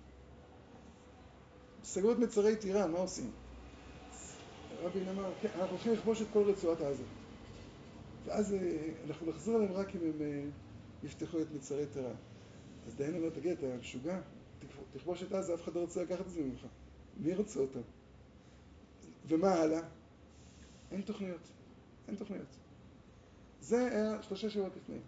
סגרו 1.84 2.12
את 2.12 2.18
מצרי 2.18 2.56
טיראן, 2.56 2.92
מה 2.92 2.98
עושים? 3.00 3.32
רבין 4.84 5.08
אמר, 5.10 5.32
כן, 5.42 5.48
אנחנו 5.56 5.70
הולכים 5.70 5.94
לכבוש 5.94 6.22
את 6.22 6.28
כל 6.34 6.44
רצועת 6.44 6.82
עזה. 6.82 7.04
ואז 8.26 8.54
אה, 8.54 8.78
אנחנו 9.08 9.28
נחזור 9.30 9.56
אליהם 9.56 9.74
רק 9.74 9.96
אם 9.96 10.00
הם 10.02 10.22
אה, 10.22 10.44
יפתחו 11.04 11.42
את 11.42 11.48
מצרי 11.56 11.86
טיראן. 11.94 12.16
אז 12.88 12.96
דיין 12.96 13.16
אומר, 13.16 13.30
תגיד, 13.30 13.52
אתה 13.52 13.68
משוגע? 13.80 14.20
תכב- 14.60 14.98
תכבוש 15.00 15.24
את 15.24 15.32
עזה, 15.32 15.54
אף 15.54 15.64
אחד 15.64 15.76
לא 15.76 15.80
רוצה 15.80 16.04
לקחת 16.04 16.26
את 16.26 16.32
זה 16.32 16.42
ממך. 16.42 16.66
מי 17.18 17.36
רוצה 17.36 17.60
אותם? 17.60 17.80
ומה 19.28 19.54
הלאה? 19.54 19.82
אין 20.92 21.02
תוכניות. 21.02 21.52
אין 22.08 22.16
תוכניות. 22.16 22.56
זה 23.62 23.88
היה 23.88 24.24
שלושה 24.24 24.50
שבועות 24.50 24.76
לפני. 24.76 25.00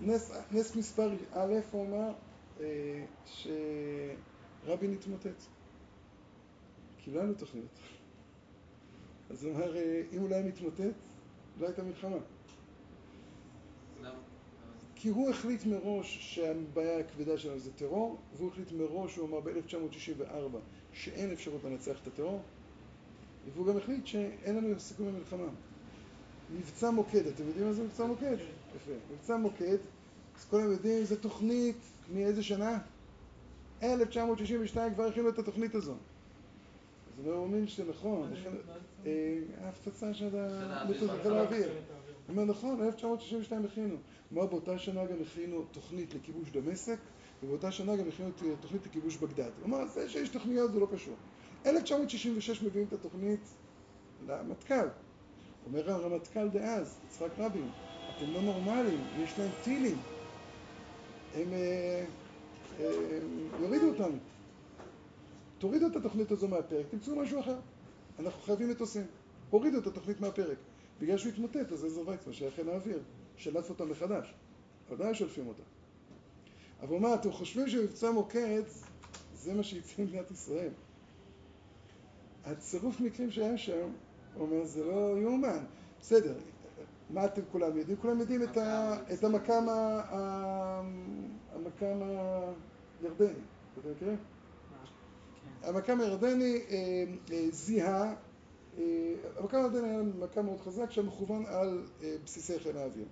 נס, 0.00 0.32
נס 0.52 0.76
מספר 0.76 1.10
א', 1.32 1.54
הוא 1.70 1.86
אמר 1.86 2.12
אה, 2.60 3.04
שרבין 3.24 4.92
התמוטט. 4.92 5.42
כי 6.98 7.10
לא 7.10 7.20
היו 7.20 7.28
לו 7.28 7.34
תוכניות. 7.34 7.78
אז 9.30 9.44
הוא 9.44 9.56
אמר, 9.56 9.76
אה, 9.76 10.02
אם 10.12 10.20
הוא 10.20 10.28
לא 10.30 10.34
היה 10.34 10.44
מתמוטט, 10.44 10.94
לא 11.58 11.66
הייתה 11.66 11.82
מלחמה. 11.82 12.18
כי 14.94 15.08
הוא 15.08 15.30
החליט 15.30 15.66
מראש 15.66 16.34
שהבעיה 16.34 16.98
הכבדה 16.98 17.38
שלנו 17.38 17.58
זה 17.58 17.72
טרור, 17.72 18.18
והוא 18.36 18.48
החליט 18.48 18.72
מראש, 18.72 19.16
הוא 19.16 19.28
אמר 19.28 19.40
ב-1964, 19.40 20.56
שאין 20.92 21.32
אפשרות 21.32 21.64
לנצח 21.64 22.02
את 22.02 22.06
הטרור, 22.06 22.42
והוא 23.54 23.66
גם 23.66 23.76
החליט 23.76 24.06
שאין 24.06 24.56
לנו 24.56 24.80
סיכוי 24.80 25.06
במלחמה. 25.06 25.48
מבצע 26.56 26.90
מוקד, 26.90 27.26
אתם 27.26 27.42
יודעים 27.46 27.66
מה 27.66 27.72
זה 27.72 27.82
מבצע 27.82 28.06
מוקד? 28.06 28.36
יפה. 28.76 28.92
מבצע 29.12 29.36
מוקד, 29.36 29.76
אז 30.36 30.44
כולם 30.44 30.72
יודעים, 30.72 31.04
זו 31.04 31.16
תוכנית 31.16 31.76
מאיזה 32.14 32.42
שנה? 32.42 32.78
1962 33.82 34.94
כבר 34.94 35.04
הכינו 35.04 35.28
את 35.28 35.38
התוכנית 35.38 35.74
הזו. 35.74 35.94
אז 37.20 37.26
אומר, 37.26 37.46
מבין 37.46 37.68
שזה 37.68 37.90
נכון, 37.90 38.32
אה, 39.06 39.38
ההפצצה 39.60 40.14
של. 40.14 40.28
המטוס 40.36 41.10
חיל. 41.22 41.32
האוויר. 41.32 41.68
הוא 41.68 41.72
אומר, 42.28 42.44
נכון, 42.44 42.82
1962 42.82 43.64
הכינו. 43.64 43.96
מה 44.30 44.46
באותה 44.46 44.78
שנה 44.78 45.06
גם 45.06 45.22
הכינו 45.22 45.64
תוכנית 45.72 46.14
לכיבוש 46.14 46.50
דמשק, 46.50 46.98
ובאותה 47.42 47.72
שנה 47.72 47.96
גם 47.96 48.08
הכינו 48.08 48.30
ת- 48.30 48.62
תוכנית 48.62 48.86
לכיבוש 48.86 49.16
בגדד. 49.16 49.50
אמר, 49.64 49.86
זה 49.86 50.08
שיש 50.08 50.28
תוכניות 50.28 50.72
זה 50.72 50.80
לא 50.80 50.88
קשור. 50.92 51.14
1966 51.66 52.62
מביאים 52.62 52.86
את 52.88 52.92
התוכנית 52.92 53.40
למטכ"ל. 54.28 54.88
אומר 55.66 55.90
הרמטכ"ל 55.90 56.48
דאז, 56.48 56.98
יצחק 57.06 57.28
רבין, 57.38 57.68
אתם 58.16 58.32
לא 58.32 58.42
נורמליים, 58.42 59.00
יש 59.24 59.38
להם 59.38 59.50
טילים. 59.64 59.98
הם 61.34 61.52
אה, 61.52 62.04
אה, 62.80 62.90
יורידו 63.60 63.88
אותנו. 63.88 64.16
תורידו 65.58 65.86
את 65.86 65.96
התוכנית 65.96 66.30
הזו 66.30 66.48
מהפרק, 66.48 66.86
תמצאו 66.90 67.16
משהו 67.16 67.40
אחר. 67.40 67.56
אנחנו 68.18 68.42
חייבים 68.42 68.70
מטוסים. 68.70 69.06
הורידו 69.50 69.78
את 69.78 69.86
התוכנית 69.86 70.20
מהפרק. 70.20 70.58
בגלל 71.00 71.18
שהוא 71.18 71.32
התמוטט, 71.32 71.72
אז 71.72 71.84
עזר 71.84 72.08
ויצמן 72.08 72.32
שהיה 72.32 72.50
חיל 72.50 72.68
האוויר, 72.70 72.98
שלף 73.36 73.70
אותה 73.70 73.84
מחדש. 73.84 74.34
עדיין 74.92 75.14
שולפים 75.14 75.46
אותה. 75.46 75.62
אבל 76.80 76.88
הוא 76.88 76.98
אמר, 76.98 77.14
אתם 77.14 77.32
חושבים 77.32 77.68
שמבצע 77.68 78.10
מוקד 78.10 78.62
זה 79.34 79.54
מה 79.54 79.62
שהציל 79.62 80.04
מדינת 80.04 80.30
ישראל. 80.30 80.70
הצירוף 82.44 83.00
מקרים 83.00 83.30
שהיה 83.30 83.58
שם, 83.58 83.88
הוא 84.34 84.42
אומר, 84.46 84.64
זה 84.64 84.84
לא 84.84 85.18
יאומן. 85.18 85.64
בסדר, 86.00 86.34
מה 87.10 87.24
אתם 87.24 87.42
כולם 87.52 87.78
יודעים? 87.78 87.96
כולם 87.96 88.20
יודעים 88.20 88.42
את, 88.42 88.56
ה, 88.56 88.96
את 89.12 89.24
המקם, 89.24 89.68
ה, 89.68 90.82
המקם 91.54 91.98
הירדני. 93.02 93.40
אתם 93.78 93.90
מכירים? 93.90 94.16
המקם 95.62 96.00
הירדני 96.00 96.60
אה, 96.70 97.04
אה, 97.32 97.46
זיהה, 97.50 98.14
אה, 98.78 99.14
המקם 99.38 99.56
הירדני 99.58 99.88
היה 99.88 100.02
מקם 100.02 100.44
מאוד 100.44 100.60
חזק 100.60 100.90
שהיה 100.90 101.06
מכוון 101.06 101.46
על 101.46 101.82
בסיסי 102.24 102.58
חיל 102.58 102.76
האוויר. 102.76 103.06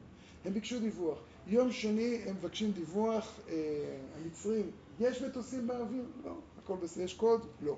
הם 0.45 0.53
ביקשו 0.53 0.81
דיווח. 0.81 1.19
יום 1.49 1.73
שני 1.73 2.23
הם 2.27 2.37
מבקשים 2.37 2.73
דיווח, 2.73 3.41
אה, 3.49 3.55
המצרים, 4.17 4.71
יש 5.01 5.23
מטוסים 5.23 5.67
באוויר? 5.67 6.05
לא. 6.25 6.33
הכל 6.59 6.77
בסדר, 6.83 7.05
יש 7.05 7.15
קוד? 7.15 7.47
לא. 7.63 7.77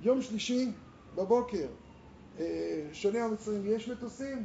יום 0.00 0.22
שלישי 0.22 0.68
בבוקר, 1.14 1.66
אה, 2.38 2.44
שואלים 2.92 3.22
המצרים, 3.22 3.62
יש 3.66 3.88
מטוסים? 3.88 4.44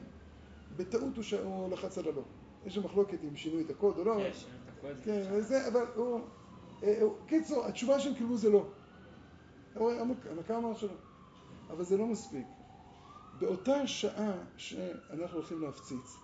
בטעות 0.78 1.16
הוא, 1.16 1.24
ש... 1.24 1.34
הוא 1.34 1.70
לחץ 1.72 1.98
על 1.98 2.08
הלא. 2.08 2.22
יש 2.66 2.78
מחלוקת 2.78 3.18
אם 3.24 3.36
שינו 3.36 3.60
את 3.62 3.70
הקוד 3.70 3.98
או 3.98 4.04
לא. 4.04 4.16
כן, 4.18 4.30
שינו 4.34 4.52
את 4.66 4.78
הקוד. 4.78 4.98
כן, 5.04 5.24
וזה, 5.32 5.68
אבל 5.68 5.86
הוא... 5.96 6.20
אה, 6.84 6.98
הוא- 7.02 7.16
קיצור, 7.28 7.66
התשובה 7.66 8.00
שהם 8.00 8.14
קיבלו 8.14 8.38
זה 8.38 8.50
לא. 8.50 8.66
המכ"ם 9.76 10.54
אמר 10.56 10.76
שלא. 10.76 10.94
אבל 11.70 11.84
זה 11.84 11.98
לא 11.98 12.06
מספיק. 12.08 12.46
באותה 13.40 13.88
שעה 13.88 14.34
שאנחנו 14.58 15.38
הולכים 15.38 15.62
להפציץ, 15.62 16.16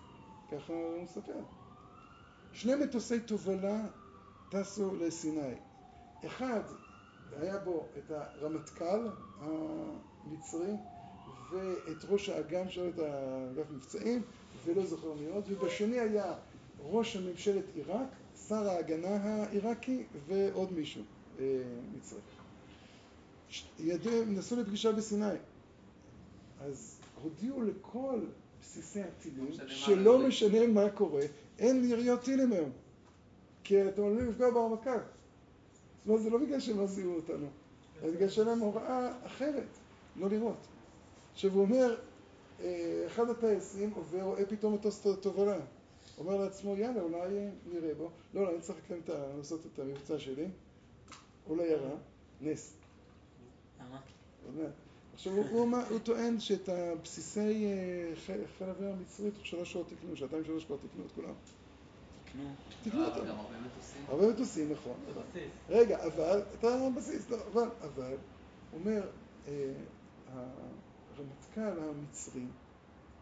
ככה 0.52 0.74
הוא 0.74 1.04
מספר, 1.04 1.40
שני 2.54 2.76
מטוסי 2.76 3.20
תובלה 3.20 3.82
טסו 4.50 4.96
לסיני. 4.96 5.54
אחד, 6.26 6.62
היה 7.40 7.58
בו 7.58 7.88
את 7.98 8.12
הרמטכ"ל 8.12 9.08
המצרי 9.40 10.74
ואת 11.50 12.06
ראש 12.10 12.30
האג"ם 12.30 12.70
שלו, 12.70 12.90
את 12.90 13.00
האגף 13.00 13.72
מבצעים, 13.72 14.22
ולא 14.66 14.86
זוכר 14.86 15.14
מי 15.14 15.26
עוד, 15.26 15.44
ובשני 15.48 16.00
היה 16.00 16.34
ראש 16.84 17.16
הממשלת 17.16 17.64
עיראק, 17.76 18.08
שר 18.48 18.70
ההגנה 18.70 19.16
העיראקי 19.16 20.04
ועוד 20.28 20.74
מישהו 20.74 21.04
אה, 21.40 21.46
מצרי. 21.98 22.20
ידעו, 23.80 24.26
נסעו 24.28 24.58
לפגישה 24.58 24.92
בסיני. 24.92 25.36
אז 26.62 27.00
הודיעו 27.24 27.62
לכל 27.62 28.20
בסיסי 28.64 29.02
משנה 29.50 29.64
מה 29.64 29.70
שלא. 29.70 30.28
משנה 30.28 30.68
מה 30.68 30.90
קורה, 30.90 31.22
אין 31.60 31.84
יריות 31.84 32.24
טילים 32.24 32.54
היום. 32.54 32.72
כי 33.64 33.88
אתם 33.88 34.02
עלולים 34.02 34.30
לפגוע 34.30 34.52
ברמטכ"ל. 34.52 34.90
זאת 34.92 36.08
אומרת, 36.08 36.22
זה 36.22 36.30
לא 36.30 36.38
בגלל 36.38 36.60
שהם 36.60 36.80
לא 36.80 36.88
זיהו 36.88 37.16
אותנו. 37.16 37.48
בגלל 38.04 38.30
שהיה 38.30 38.48
להם 38.48 38.60
הוראה 38.60 39.26
אחרת, 39.26 39.68
לא 40.16 40.30
לראות. 40.30 40.68
עכשיו 41.34 41.52
הוא 41.52 41.62
אומר, 41.62 41.96
אה, 42.62 43.04
אחד 43.08 43.30
הטייסים 43.30 43.92
עובר, 43.96 44.22
רואה 44.22 44.46
פתאום 44.46 44.74
מטוס 44.74 45.08
תובלה. 45.22 45.60
אומר 46.18 46.38
לעצמו, 46.38 46.76
יאללה, 46.78 47.02
אולי 47.02 47.50
נראה 47.74 47.94
בו. 47.96 48.10
לא, 48.34 48.44
לא, 48.44 48.50
אני 48.50 48.62
צריך 48.62 48.80
לקיים 48.86 49.02
את 49.04 49.10
ה... 49.10 49.38
לעשות 49.38 49.62
את 49.74 49.80
המבצע 49.80 50.20
שלי. 50.20 50.48
אולי 51.50 51.64
ירה, 51.64 51.96
נס. 52.42 52.74
למה? 53.80 54.00
עוד 54.46 54.56
מעט. 54.56 54.83
עכשיו, 55.14 55.34
הוא, 55.34 55.46
הוא, 55.50 55.78
הוא 55.90 56.00
טוען 56.00 56.40
שאת 56.40 56.70
הבסיסי 56.70 57.66
אה, 57.66 58.16
חיל 58.16 58.68
האוויר 58.68 58.90
המצרי 58.90 59.32
תוך 59.32 59.46
שלוש 59.46 59.72
שעות 59.74 59.88
תקנו, 59.90 60.16
שעתיים 60.16 60.46
שלוש 60.46 60.66
כבר 60.66 60.78
תקנו 60.78 61.06
את 61.06 61.12
כולם. 61.12 61.34
נו, 62.36 62.50
תקנו 62.84 63.02
לא, 63.02 63.08
אותם. 63.08 63.28
הרבה 63.28 63.60
מטוסים. 63.60 64.02
הרבה 64.08 64.28
מטוסים, 64.28 64.72
נכון. 64.72 64.94
בסיס. 65.08 65.52
רגע, 65.70 66.06
אבל, 66.06 66.42
את 66.54 66.64
הבסיס, 66.64 67.30
לא, 67.30 67.38
אבל, 67.48 67.68
אבל, 67.82 68.16
אומר, 68.74 69.10
אה, 69.48 69.74
הרמטכ"ל 71.16 71.80
המצרי, 71.80 72.46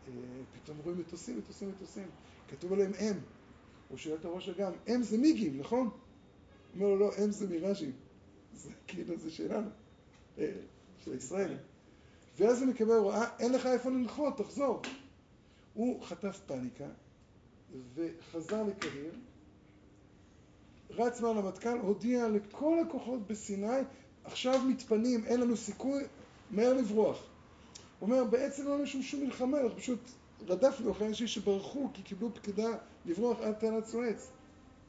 אה, 0.08 0.14
פתאום 0.54 0.78
רואים 0.84 1.00
מטוסים, 1.00 1.38
מטוסים, 1.38 1.70
מטוסים, 1.70 2.08
כתוב 2.48 2.74
עליהם 2.74 2.92
אם. 2.94 3.16
הוא 3.90 3.98
שואל 3.98 4.16
את 4.16 4.26
הראש 4.26 4.50
אגם, 4.50 4.72
אם 4.88 5.04
זה 5.04 5.18
מיגים, 5.18 5.60
נכון? 5.60 5.90
אומר 6.76 6.88
לו, 6.88 7.00
לא, 7.00 7.12
אם 7.24 7.32
זה 7.32 7.48
מיראז'ים. 7.48 7.92
זה 8.54 8.70
כאילו, 8.88 9.18
זה 9.18 9.32
שלנו, 9.32 9.70
אה, 10.38 10.52
של 10.98 11.12
הישראלים. 11.12 11.58
ואז 12.38 12.62
הוא 12.62 12.70
מקבל 12.70 12.94
הוראה, 12.94 13.26
אין 13.40 13.54
לך 13.54 13.66
איפה 13.66 13.90
לנחות, 13.90 14.38
תחזור. 14.38 14.82
הוא 15.74 16.04
חטף 16.04 16.40
פאניקה 16.46 16.86
וחזר 17.96 18.64
לקהיר, 18.64 19.12
רץ 20.90 21.22
מעל 21.22 21.38
המטכ"ל, 21.38 21.78
הודיע 21.82 22.28
לכל 22.28 22.78
הכוחות 22.88 23.28
בסיני, 23.28 23.82
עכשיו 24.24 24.62
מתפנים, 24.68 25.26
אין 25.26 25.40
לנו 25.40 25.58
סיכוי, 25.58 26.04
מהר 26.52 26.74
לברוח. 26.74 27.24
הוא 28.00 28.10
אומר, 28.10 28.24
בעצם 28.24 28.68
לא 28.68 28.86
שם 28.86 29.02
שום 29.02 29.24
מלחמה, 29.24 29.62
אנחנו 29.62 29.78
פשוט 29.78 30.00
רדפנו 30.48 30.92
אחרי 30.92 31.08
אנשים 31.08 31.28
שברחו 31.28 31.90
כי 31.94 32.04
קיבלו 32.04 32.34
פקודה 32.34 32.70
לברוח 33.06 33.40
עד 33.42 33.54
תעלת 33.54 33.86
סואץ. 33.86 34.32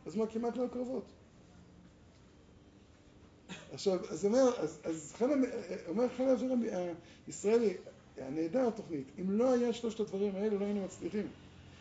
אז 0.06 0.16
מה, 0.16 0.26
כמעט 0.26 0.56
לא 0.56 0.64
הקרבות. 0.64 1.04
עכשיו, 3.72 3.98
אז 4.10 4.24
אומר, 4.24 4.56
אז, 4.58 4.78
אז 4.84 5.12
חיל, 5.18 5.28
אומר 5.88 6.08
חיל 6.16 6.28
האוויר 6.28 6.54
הישראלי, 7.26 7.74
הנהדר 8.18 8.68
התוכנית, 8.68 9.06
אם 9.20 9.30
לא 9.30 9.52
היה 9.52 9.72
שלושת 9.72 10.00
הדברים 10.00 10.36
האלה 10.36 10.58
לא 10.58 10.64
היינו 10.64 10.84
מצליחים. 10.84 11.26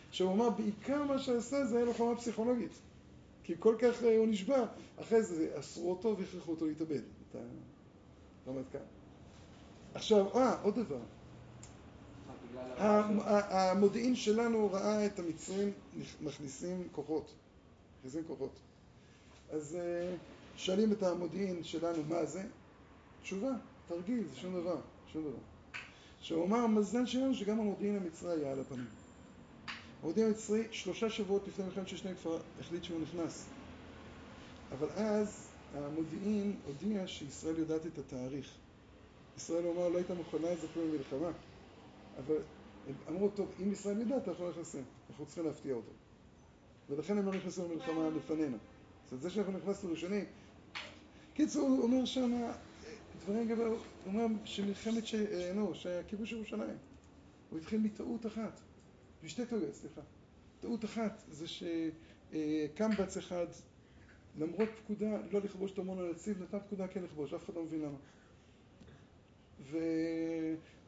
עכשיו 0.09 0.27
הוא 0.27 0.35
אמר, 0.35 0.49
בעיקר 0.49 1.03
מה 1.03 1.19
שעשה 1.19 1.65
זה 1.65 1.77
היה 1.77 1.85
לוחמה 1.85 2.15
פסיכולוגית. 2.15 2.71
כי 3.43 3.53
כל 3.59 3.75
כך 3.79 4.03
אה, 4.03 4.17
הוא 4.17 4.27
נשבע, 4.27 4.65
אחרי 5.01 5.23
זה 5.23 5.59
אסרו 5.59 5.89
אותו 5.89 6.17
והכריחו 6.17 6.51
אותו 6.51 6.67
להתאבד, 6.67 7.01
את 7.31 7.35
הרמטכ"ל. 8.47 8.77
עכשיו, 9.93 10.37
אה, 10.37 10.61
עוד 10.61 10.79
דבר. 10.79 10.99
המודיעין 12.77 14.15
שלנו 14.15 14.69
ראה 14.71 15.05
את 15.05 15.19
המצרים 15.19 15.71
מכניסים 16.21 16.87
כוחות, 16.91 17.33
מכניסים 17.99 18.23
כוחות. 18.27 18.59
אז 19.51 19.75
אה, 19.75 20.15
שואלים 20.55 20.91
את 20.91 21.03
המודיעין 21.03 21.63
שלנו 21.63 22.03
מה 22.03 22.25
זה? 22.25 22.43
תשובה, 23.21 23.51
תרגיל, 23.87 24.27
זה 24.27 24.35
שום 24.35 24.53
דבר, 24.53 24.77
שום 25.13 25.23
דבר. 25.23 25.37
שהוא 26.21 26.45
אמר, 26.45 26.57
המזל 26.57 27.05
שלנו 27.05 27.35
שגם 27.35 27.59
המודיעין 27.59 27.95
המצרי 27.95 28.39
היה 28.39 28.51
על 28.51 28.59
הפנים. 28.59 28.87
המודיעין 30.03 30.29
המצרי, 30.29 30.67
שלושה 30.71 31.09
שבועות 31.09 31.47
לפני 31.47 31.65
מלחמת 31.65 31.87
ששת 31.87 32.05
הימים 32.05 32.21
כבר 32.21 32.39
החליט 32.59 32.83
שהוא 32.83 32.99
נכנס. 33.01 33.45
אבל 34.71 34.89
אז 34.89 35.47
המודיעין 35.73 36.59
הודיע 36.65 37.07
שישראל 37.07 37.59
יודעת 37.59 37.85
את 37.85 37.97
התאריך. 37.97 38.51
ישראל 39.37 39.67
אמר, 39.67 39.89
לא 39.89 39.97
הייתה 39.97 40.13
מוכנה 40.13 40.53
לזה 40.53 40.67
כמו 40.73 40.83
מלחמה. 40.85 41.31
אבל 42.17 42.35
הם 42.87 42.95
אמרו, 43.09 43.29
טוב, 43.29 43.47
אם 43.63 43.71
ישראל 43.71 43.99
יודעת, 44.01 44.27
אנחנו 44.27 44.45
לא 44.45 44.51
נכנסים. 44.51 44.83
אנחנו 45.09 45.25
צריכים 45.25 45.45
להפתיע 45.45 45.73
אותו. 45.73 45.91
ולכן 46.89 47.17
הם 47.17 47.25
לא 47.25 47.33
נכנסו 47.33 47.67
למלחמה 47.67 48.09
לפנינו. 48.09 48.57
זאת 49.03 49.11
אומרת, 49.11 49.21
זה 49.23 49.29
שאנחנו 49.29 49.53
נכנסנו 49.53 49.89
ראשונים. 49.91 50.25
קיצור, 51.33 51.69
הוא 51.69 51.83
אומר 51.83 52.05
שם, 52.05 52.33
אה, 52.33 52.51
דברים 53.23 53.47
גדול, 53.47 53.67
הוא 53.67 53.77
אומר 54.05 54.25
שמלחמת, 54.45 55.07
ש... 55.07 55.15
אה, 55.15 55.51
נו, 55.55 55.75
שכיבוש 55.75 56.31
ירושלים. 56.31 56.77
הוא 57.49 57.59
התחיל 57.59 57.79
מטעות 57.79 58.25
אחת. 58.25 58.61
משתי 59.23 59.45
טעויות, 59.45 59.73
סליחה. 59.73 60.01
טעות 60.61 60.85
אחת 60.85 61.21
זה 61.31 61.47
שקם 61.47 62.89
בץ 62.99 63.17
אחד, 63.17 63.45
למרות 64.39 64.69
פקודה 64.83 65.21
לא 65.31 65.39
לכבוש 65.39 65.71
את 65.71 65.79
ארמון 65.79 65.99
הנציב, 65.99 66.43
נתן 66.43 66.59
פקודה 66.59 66.87
כן 66.87 67.03
לכבוש, 67.03 67.33
אף 67.33 67.45
אחד 67.45 67.55
לא 67.55 67.63
מבין 67.63 67.81
למה. 67.81 67.97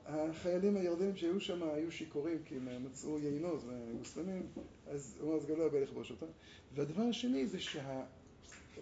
והחיילים 0.05 0.77
הירדנים 0.77 1.15
שהיו 1.15 1.39
שם 1.39 1.63
היו 1.63 1.91
שיכורים 1.91 2.37
כי 2.45 2.55
הם 2.55 2.85
מצאו 2.85 3.19
יינות 3.19 3.63
ומוסלמים, 3.67 4.47
אז 4.87 5.17
הוא 5.19 5.29
אמר, 5.29 5.37
אז 5.37 5.45
גם 5.45 5.57
לא 5.57 5.61
היה 5.61 5.71
בא 5.71 5.79
לכבוש 5.79 6.11
אותם. 6.11 6.25
והדבר 6.75 7.03
השני 7.03 7.47
זה 7.47 7.59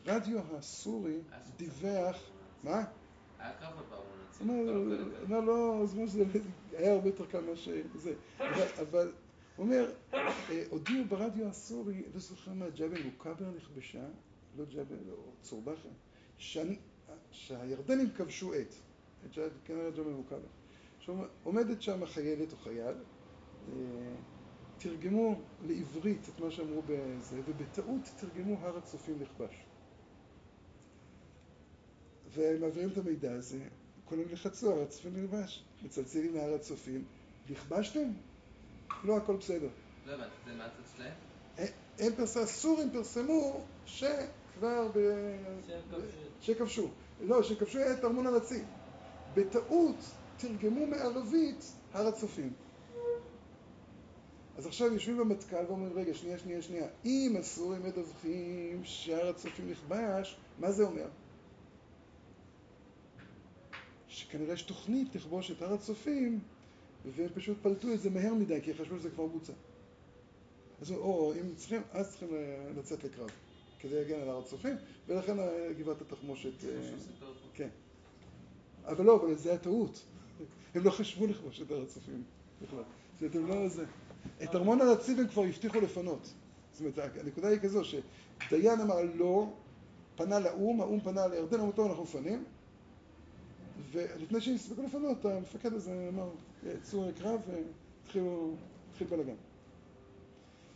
שהרדיו 0.05 0.39
הסורי 0.57 1.17
דיווח, 1.57 2.17
מה? 2.63 2.83
היה 3.39 3.53
קרבות 3.53 3.85
בארמון 3.89 4.07
אומר 5.21 5.39
לא, 5.41 5.85
זה 5.85 5.99
מה 6.01 6.07
שזה 6.07 6.23
היה 6.71 6.93
הרבה 6.93 7.07
יותר 7.09 7.25
קל 7.25 7.41
ממה 7.41 7.55
שזה. 7.55 8.13
אבל, 8.81 9.11
הוא 9.55 9.65
אומר, 9.65 9.91
אה, 10.13 10.63
הודיעו 10.69 11.05
ברדיו 11.05 11.47
הסורי, 11.47 12.03
לא 12.13 12.19
זוכר 12.19 12.53
מה, 12.53 12.69
ג'בל 12.69 13.03
מוכבר 13.03 13.49
נכבשה, 13.55 14.05
לא 14.57 14.65
ג'בל, 14.65 14.97
לא 15.07 15.15
צורבחה, 15.41 15.89
שאני- 16.37 16.79
שהירדנים 17.31 18.09
כבשו 18.11 18.53
את, 18.53 18.73
כנראה 19.65 19.91
ג'בל 19.91 20.11
מוכבר. 20.11 20.39
עומדת 21.43 21.81
שם 21.81 22.05
חיילת 22.05 22.51
או 22.51 22.57
חייל, 22.57 22.95
אה, 23.67 23.73
תרגמו 24.77 25.41
לעברית 25.61 26.29
את 26.29 26.39
מה 26.39 26.51
שאמרו 26.51 26.81
בזה, 26.85 27.41
ובטעות 27.45 28.01
תרגמו 28.15 28.57
הר 28.59 28.77
הצופים 28.77 29.19
נכבש. 29.19 29.65
ומעבירים 32.33 32.89
את 32.89 32.97
המידע 32.97 33.33
הזה, 33.33 33.59
כולם 34.05 34.23
לחצו, 34.31 34.71
הר 34.71 34.81
הצופים 34.81 35.23
נכבש. 35.23 35.63
מצלצלים 35.83 36.35
להר 36.35 36.53
הצופים, 36.53 37.03
נכבשתם? 37.49 38.11
לא, 39.03 39.17
הכל 39.17 39.35
בסדר. 39.35 39.69
לא 40.05 40.11
הבנתי, 40.11 40.35
זה 40.45 40.53
מהצד 40.53 40.97
שלהם? 40.97 41.13
הם 41.99 42.15
פרסמו, 42.15 42.43
הסורים 42.43 42.91
פרסמו 42.91 43.61
שכבר 43.85 44.87
ב... 44.95 44.99
שכבשו. 46.41 46.89
לא, 47.21 47.43
שכבשו 47.43 47.79
את 47.79 48.03
ארמון 48.03 48.27
הנציב. 48.27 48.63
בטעות 49.33 49.95
תרגמו 50.37 50.87
מערבית 50.87 51.71
הר 51.93 52.07
הצופים. 52.07 52.53
אז 54.57 54.67
עכשיו 54.67 54.93
יושבים 54.93 55.17
במטכ"ל 55.17 55.65
ואומרים, 55.67 55.93
רגע, 55.93 56.13
שנייה, 56.13 56.37
שנייה, 56.39 56.61
שנייה. 56.61 56.87
אם 57.05 57.35
הסורים 57.39 57.83
מדווחים 57.83 58.81
שהר 58.83 59.29
הצופים 59.29 59.71
נכבש, 59.71 60.37
מה 60.59 60.71
זה 60.71 60.83
אומר? 60.83 61.07
שכנראה 64.11 64.53
יש 64.53 64.61
תוכנית 64.61 65.15
לכבוש 65.15 65.51
את 65.51 65.61
הר 65.61 65.73
הצופים, 65.73 66.39
והם 67.15 67.29
פשוט 67.33 67.57
פלטו 67.61 67.93
את 67.93 67.99
זה 67.99 68.09
מהר 68.09 68.33
מדי, 68.33 68.59
כי 68.63 68.73
חשבו 68.73 68.99
שזה 68.99 69.09
כבר 69.09 69.25
בוצע. 69.25 69.53
אז 70.81 70.91
או 70.91 71.33
אם 71.33 71.55
צריכים, 71.55 71.81
אז 71.91 72.09
צריכים 72.09 72.29
לצאת 72.77 73.03
לקרב, 73.03 73.29
כדי 73.79 73.95
להגן 73.95 74.21
על 74.21 74.29
הר 74.29 74.39
הצופים, 74.39 74.75
ולכן 75.07 75.39
אה, 75.39 75.73
גבעת 75.77 76.01
התחמושת... 76.01 76.59
זה 76.59 76.79
אה. 76.83 77.27
כן. 77.53 77.69
אבל 78.85 79.05
לא, 79.05 79.15
אבל 79.15 79.35
זה 79.35 79.49
היה 79.49 79.57
טעות. 79.57 80.03
הם 80.75 80.83
לא 80.83 80.91
חשבו 80.91 81.27
לכבוש 81.27 81.61
את 81.61 81.71
הר 81.71 81.81
הצופים 81.81 82.23
בכלל. 82.61 82.83
זאת 83.13 83.21
אומרת, 83.21 83.35
הם 83.35 83.47
לא 83.47 83.67
זה. 83.67 83.85
את 84.43 84.55
ארמון 84.55 84.81
הנציב 84.81 85.19
הם 85.19 85.27
כבר 85.27 85.43
הבטיחו 85.43 85.81
לפנות. 85.81 86.33
זאת 86.71 86.79
אומרת, 86.81 87.17
הנקודה 87.19 87.47
היא 87.47 87.59
כזו 87.59 87.81
שדיין 87.83 88.79
אמר 88.79 89.01
לא, 89.15 89.53
פנה 90.15 90.39
לאו"ם, 90.39 90.81
האו"ם 90.81 90.99
פנה 90.99 91.27
לירדן, 91.27 91.59
אמרו 91.59 91.71
טוב, 91.71 91.87
אנחנו 91.87 92.03
מפנים. 92.03 92.43
ולפני 93.91 94.41
שהם 94.41 94.55
הספיקו 94.55 94.81
לפנות, 94.83 95.25
המפקד 95.25 95.73
הזה 95.73 96.09
אמר, 96.13 96.29
צאו 96.81 97.09
לקרב, 97.09 97.41
והתחילו, 97.47 98.55
התחיל 98.89 99.07
בלאגן. 99.07 99.35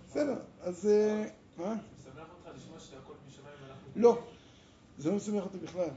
בסדר, 0.07 0.39
אז... 0.61 0.87
אה, 0.87 1.29
מה? 1.57 1.75
משמח 1.99 2.27
אותך 2.37 2.57
לשמוע 2.57 2.79
שהכל 2.79 3.13
משמיים 3.27 3.57
אנחנו... 3.69 3.89
לא, 3.95 4.23
זה 4.97 5.09
לא 5.09 5.15
משמח 5.15 5.43
אותי 5.43 5.57
בכלל. 5.57 5.89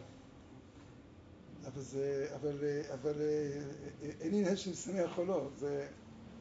אבל 1.66 1.82
זה, 1.82 2.26
אבל, 2.34 2.64
אה, 2.64 2.94
אבל 2.94 3.14
אה, 3.20 3.60
אין 4.20 4.34
עניין 4.34 4.56
של 4.56 4.74
שמח 4.74 5.18
או 5.18 5.24
לא, 5.24 5.48
זה, 5.56 5.88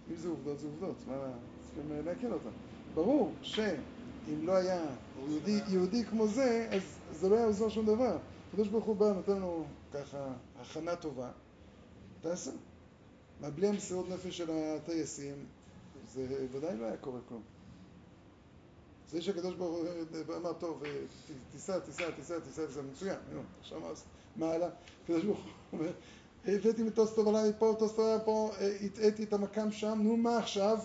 אם 0.10 0.16
זה 0.16 0.28
עובדות, 0.28 0.60
זה 0.60 0.68
עובדות, 0.68 0.96
מה, 1.08 1.32
צריכים 1.62 2.06
להכיר 2.06 2.34
אותן. 2.34 2.50
ברור 2.94 3.34
שאם 3.42 4.40
לא 4.44 4.56
היה 4.56 4.86
יהודי, 5.28 5.60
יהודי 5.68 6.06
כמו 6.06 6.28
זה, 6.28 6.68
אז 6.72 7.00
זה 7.12 7.30
לא 7.30 7.36
היה 7.36 7.46
עוזר 7.46 7.70
שום 7.70 7.86
דבר. 7.86 8.18
הקדוש 8.50 8.68
ברוך 8.68 8.86
הוא 8.86 8.96
בא, 8.96 9.14
נותן 9.14 9.32
לנו 9.32 9.66
ככה 9.94 10.34
הכנה 10.60 10.96
טובה, 10.96 11.32
תעשה. 12.22 12.52
מה, 13.42 13.50
בלי 13.50 13.68
המסירות 13.68 14.10
נפש 14.10 14.38
של 14.38 14.52
הטייסים, 14.52 15.46
זה 16.14 16.48
ודאי 16.52 16.78
לא 16.78 16.86
היה 16.86 16.98
קורה 16.98 17.20
כלום. 17.30 17.42
זה 19.10 19.22
שהקדוש 19.22 19.56
ברוך 19.56 19.78
הוא 20.28 20.36
אמר, 20.36 20.54
טוב, 20.54 20.84
אה, 20.84 21.00
תיסע, 21.52 21.80
תיסע, 21.80 22.12
תיסע, 22.12 22.40
תיסע, 22.40 22.66
זה 22.66 22.82
מצוין, 22.82 23.18
נו, 23.34 23.42
עכשיו 23.60 23.82
מה, 24.36 24.52
הלאה? 24.52 24.70
הקדוש 25.04 25.24
ברוך 25.24 25.40
הוא 25.40 25.80
אומר, 25.80 25.92
הבאתי 26.46 26.84
מטוס 26.84 27.14
תובלה 27.16 27.50
מפה, 27.50 27.72
מטוס 27.72 27.96
תובלה 27.96 28.20
פה, 28.20 28.52
אה, 28.60 28.78
הטעיתי 28.86 29.24
את 29.24 29.34
המקם 29.34 29.72
שם, 29.72 30.00
נו 30.04 30.18
מה 30.18 30.38
עכשיו? 30.38 30.80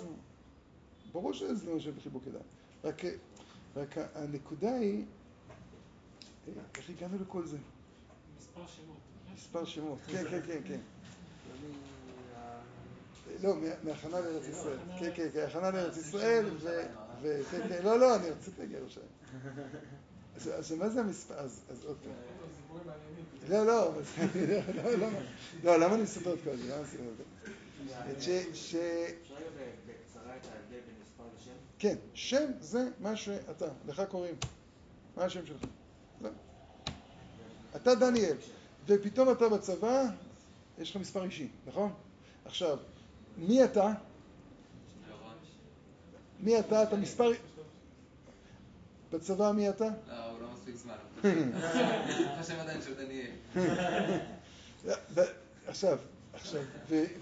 ברור 1.12 1.32
שזה 1.32 1.66
לא 1.66 1.70
יושב 1.70 1.96
בחיבוק 1.96 2.22
ידיים. 2.26 2.44
רק, 3.76 3.96
הנקודה 4.14 4.74
היא, 4.74 5.04
איך 6.46 6.90
הגענו 6.90 7.18
לכל 7.22 7.46
זה? 7.46 7.56
מספר 8.38 8.66
שמות. 8.66 8.96
מספר 9.34 9.64
שמות, 9.64 9.98
כן, 10.06 10.24
כן, 10.30 10.40
כן, 10.46 10.60
כן. 10.68 10.80
לא, 13.42 13.56
מה- 13.56 13.66
מהכנה 13.82 14.20
לארץ 14.20 14.48
ישראל. 14.48 14.76
כן, 14.98 15.10
כן, 15.16 15.28
כן, 15.32 15.44
הכנה 15.48 15.70
לארץ 15.70 15.96
ישראל, 15.96 16.44
ו... 16.60 17.40
כן, 17.50 17.60
כן, 17.68 17.82
לא, 17.84 17.98
לא, 17.98 18.16
אני 18.16 18.30
רציתי 18.30 18.60
להגיע 18.60 18.78
לירושלים. 18.78 19.06
אז- 20.36 20.72
מה 20.72 20.88
זה 20.88 21.00
המספר? 21.00 21.38
אז 21.38 21.60
עוד 21.86 21.96
פעם. 22.02 22.12
סיפורים 22.56 22.84
מעניינים. 22.86 23.24
לא, 23.48 23.66
לא, 23.66 23.88
אבל 23.88 24.02
זה- 24.02 24.62
לא, 24.84 24.92
לא, 24.98 25.08
לא, 25.64 25.76
למה 25.80 25.94
אני 25.94 26.02
מספר 26.02 26.34
את 26.34 26.38
כל 26.44 26.56
זה? 26.56 26.64
למה 26.64 26.74
אני 26.76 26.82
מספר 26.82 27.02
את 27.12 27.16
זה? 27.16 28.12
את 28.12 28.22
ש- 28.22 28.28
ש... 28.70 28.74
אפשר 28.74 29.34
רגע 29.34 29.46
בקצרה 29.86 30.36
את 30.36 30.46
ההבדל 30.46 30.80
בין 30.86 30.94
מספר 31.02 31.24
לשם? 31.40 31.50
כן, 31.78 31.96
שם 32.14 32.50
זה 32.60 32.88
מה 33.00 33.16
שאתה, 33.16 33.66
לך 33.86 34.02
קוראים. 34.10 34.34
מה 35.16 35.24
השם 35.24 35.46
שלך? 35.46 35.62
אתה 37.76 37.94
דניאל, 37.94 38.36
ופתאום 38.86 39.30
אתה 39.30 39.48
בצבא, 39.48 40.04
יש 40.78 40.90
לך 40.90 40.96
מספר 40.96 41.24
אישי, 41.24 41.48
נכון? 41.66 41.92
עכשיו, 42.44 42.78
מי 43.38 43.64
אתה? 43.64 43.92
מי 46.40 46.58
אתה? 46.58 46.82
אתה 46.82 46.96
מספר... 46.96 47.30
בצבא 49.12 49.52
מי 49.52 49.68
אתה? 49.68 49.84
לא, 50.08 50.26
הוא 50.26 50.40
לא 50.40 50.48
מספיק 50.54 50.76
זמן. 50.76 50.94
חושב 52.40 52.58
עדיין 52.62 52.82
שהוא 52.82 52.94
דניאל. 52.96 53.30
עכשיו, 55.66 55.98
עכשיו, 56.34 56.62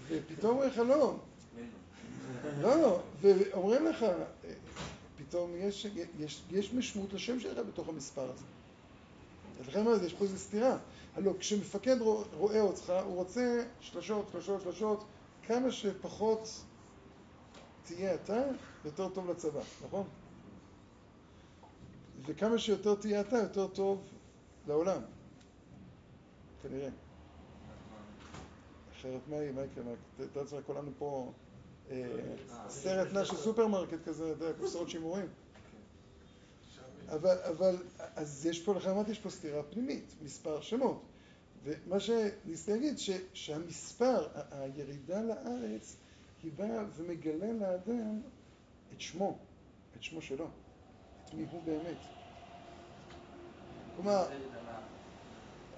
ופתאום 0.07 0.51
אומרים 0.51 0.69
לך 0.69 0.77
לא, 0.77 1.15
לא, 2.61 3.01
ואומרים 3.21 3.85
לך, 3.85 4.03
אה, 4.03 4.13
פתאום 5.17 5.51
יש, 5.55 5.87
יש, 6.19 6.41
יש 6.51 6.73
משמעות 6.73 7.13
לשם 7.13 7.39
שלך 7.39 7.57
בתוך 7.67 7.89
המספר 7.89 8.31
הזה. 8.31 8.43
לכן 9.67 9.79
אומר, 9.85 10.03
יש 10.03 10.13
פה 10.13 10.23
איזו 10.23 10.37
סתירה. 10.37 10.77
הלוא 11.15 11.33
כשמפקד 11.39 12.01
רוא- 12.01 12.23
רואה 12.33 12.61
אותך, 12.61 12.93
הוא 13.05 13.15
רוצה 13.15 13.63
שלשות, 13.79 14.25
שלשות, 14.31 14.61
שלשות, 14.61 15.03
כמה 15.43 15.71
שפחות 15.71 16.49
תהיה 17.83 18.15
אתה, 18.15 18.43
יותר 18.85 19.09
טוב 19.09 19.29
לצבא, 19.29 19.59
נכון? 19.85 20.03
וכמה 22.25 22.57
שיותר 22.59 22.95
תהיה 22.95 23.21
אתה, 23.21 23.37
יותר 23.37 23.67
טוב 23.67 24.01
לעולם. 24.67 25.01
כנראה. 26.63 26.89
אחרת 28.99 29.21
מה 29.29 29.35
יהיה, 29.35 29.51
מה 29.51 29.61
יקרה? 29.61 29.83
תאר 30.33 30.41
לעצמך, 30.41 30.59
כולנו 30.65 30.91
פה 30.97 31.31
אה, 31.91 32.07
סרט 32.69 33.13
נע 33.13 33.25
של 33.25 33.35
סופרמרקט 33.35 33.97
כזה, 34.05 34.31
אתה 34.31 34.45
יודע, 34.45 34.59
קופסאות 34.59 34.89
שימורים. 34.89 35.25
אבל, 37.11 37.37
אבל, 37.49 37.75
אז 38.15 38.45
יש 38.45 38.61
פה, 38.61 38.73
לכן 38.73 38.89
אמרתי, 38.89 39.11
יש 39.11 39.19
פה 39.19 39.29
סתירה 39.29 39.63
פנימית, 39.63 40.13
מספר 40.21 40.61
שמות. 40.61 41.01
ומה 41.63 41.99
שניסיתי 41.99 42.71
להגיד, 42.71 42.99
ש, 42.99 43.09
שהמספר, 43.33 44.27
הירידה 44.51 45.21
לארץ, 45.21 45.95
היא 46.43 46.51
באה 46.55 46.83
ומגלה 46.95 47.53
לאדם 47.53 48.21
את 48.93 49.01
שמו, 49.01 49.37
את 49.97 50.03
שמו 50.03 50.21
שלו, 50.21 50.47
את 51.25 51.33
מי 51.33 51.45
הוא 51.51 51.63
באמת. 51.63 51.97
כלומר, 53.95 54.27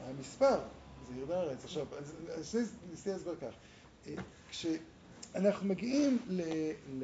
המספר, 0.05 0.59
זה 1.07 1.15
ירדה 1.15 1.39
הארץ. 1.39 1.63
עכשיו, 1.63 1.87
אז 2.35 2.57
ניסיתי 2.89 3.09
להסביר 3.09 3.35
כך. 3.41 3.53
אה, 4.07 4.13
כשאנחנו 4.49 5.67
מגיעים 5.67 6.17
ל... 6.27 6.41
ל... 6.99 7.03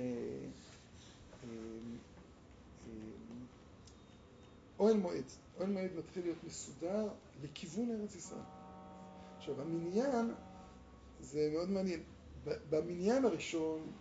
אוהל 4.80 4.98
מועד, 4.98 5.24
אוהל 5.58 5.70
מועד 5.70 5.92
מתחיל 5.96 6.24
להיות 6.24 6.44
מסודר 6.44 7.08
לכיוון 7.44 7.92
ארץ 7.92 8.16
ישראל. 8.16 8.42
עכשיו, 9.38 9.62
המניין 9.62 10.34
זה 11.20 11.50
מאוד 11.54 11.70
מעניין. 11.70 12.04
במניין 12.70 13.26
הראשון, 13.26 13.92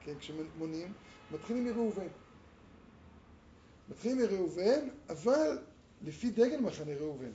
כן, 0.00 0.18
כשמונים, 0.18 0.92
מתחילים 1.30 1.64
מראובן. 1.64 2.06
מתחילים 3.88 4.18
מראובן, 4.18 4.88
אבל 5.08 5.58
לפי 6.02 6.30
דגל 6.30 6.60
מחנה 6.60 6.94
ראובן. 6.94 7.32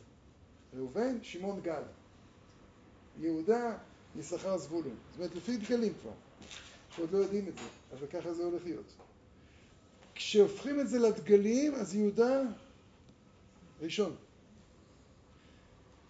ראובן, 0.73 1.23
שמעון 1.23 1.61
גד. 1.61 1.83
יהודה, 3.19 3.77
יששכר 4.15 4.57
זבולון. 4.57 4.95
זאת 5.11 5.17
אומרת, 5.17 5.35
לפי 5.35 5.57
דגלים 5.57 5.93
כבר. 6.01 6.13
שעוד 6.95 7.11
לא 7.11 7.17
יודעים 7.17 7.47
את 7.47 7.57
זה, 7.57 7.65
אבל 7.91 8.07
ככה 8.07 8.33
זה 8.33 8.43
הולך 8.43 8.63
להיות. 8.63 8.93
כשהופכים 10.19 10.79
את 10.79 10.89
זה 10.89 10.99
לדגלים, 10.99 11.75
אז 11.75 11.95
יהודה 11.95 12.41
ראשון. 13.81 14.15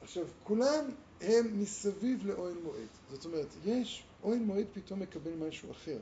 עכשיו, 0.02 0.26
כולם 0.44 0.86
הם 1.22 1.62
מסביב 1.62 2.28
לאוהל 2.28 2.54
מועד. 2.64 2.88
זאת 3.12 3.26
אומרת, 3.26 3.48
יש, 3.66 4.04
אוהל 4.24 4.40
מועד 4.40 4.66
פתאום 4.74 5.00
מקבל 5.00 5.32
משהו 5.48 5.72
אחר. 5.72 5.98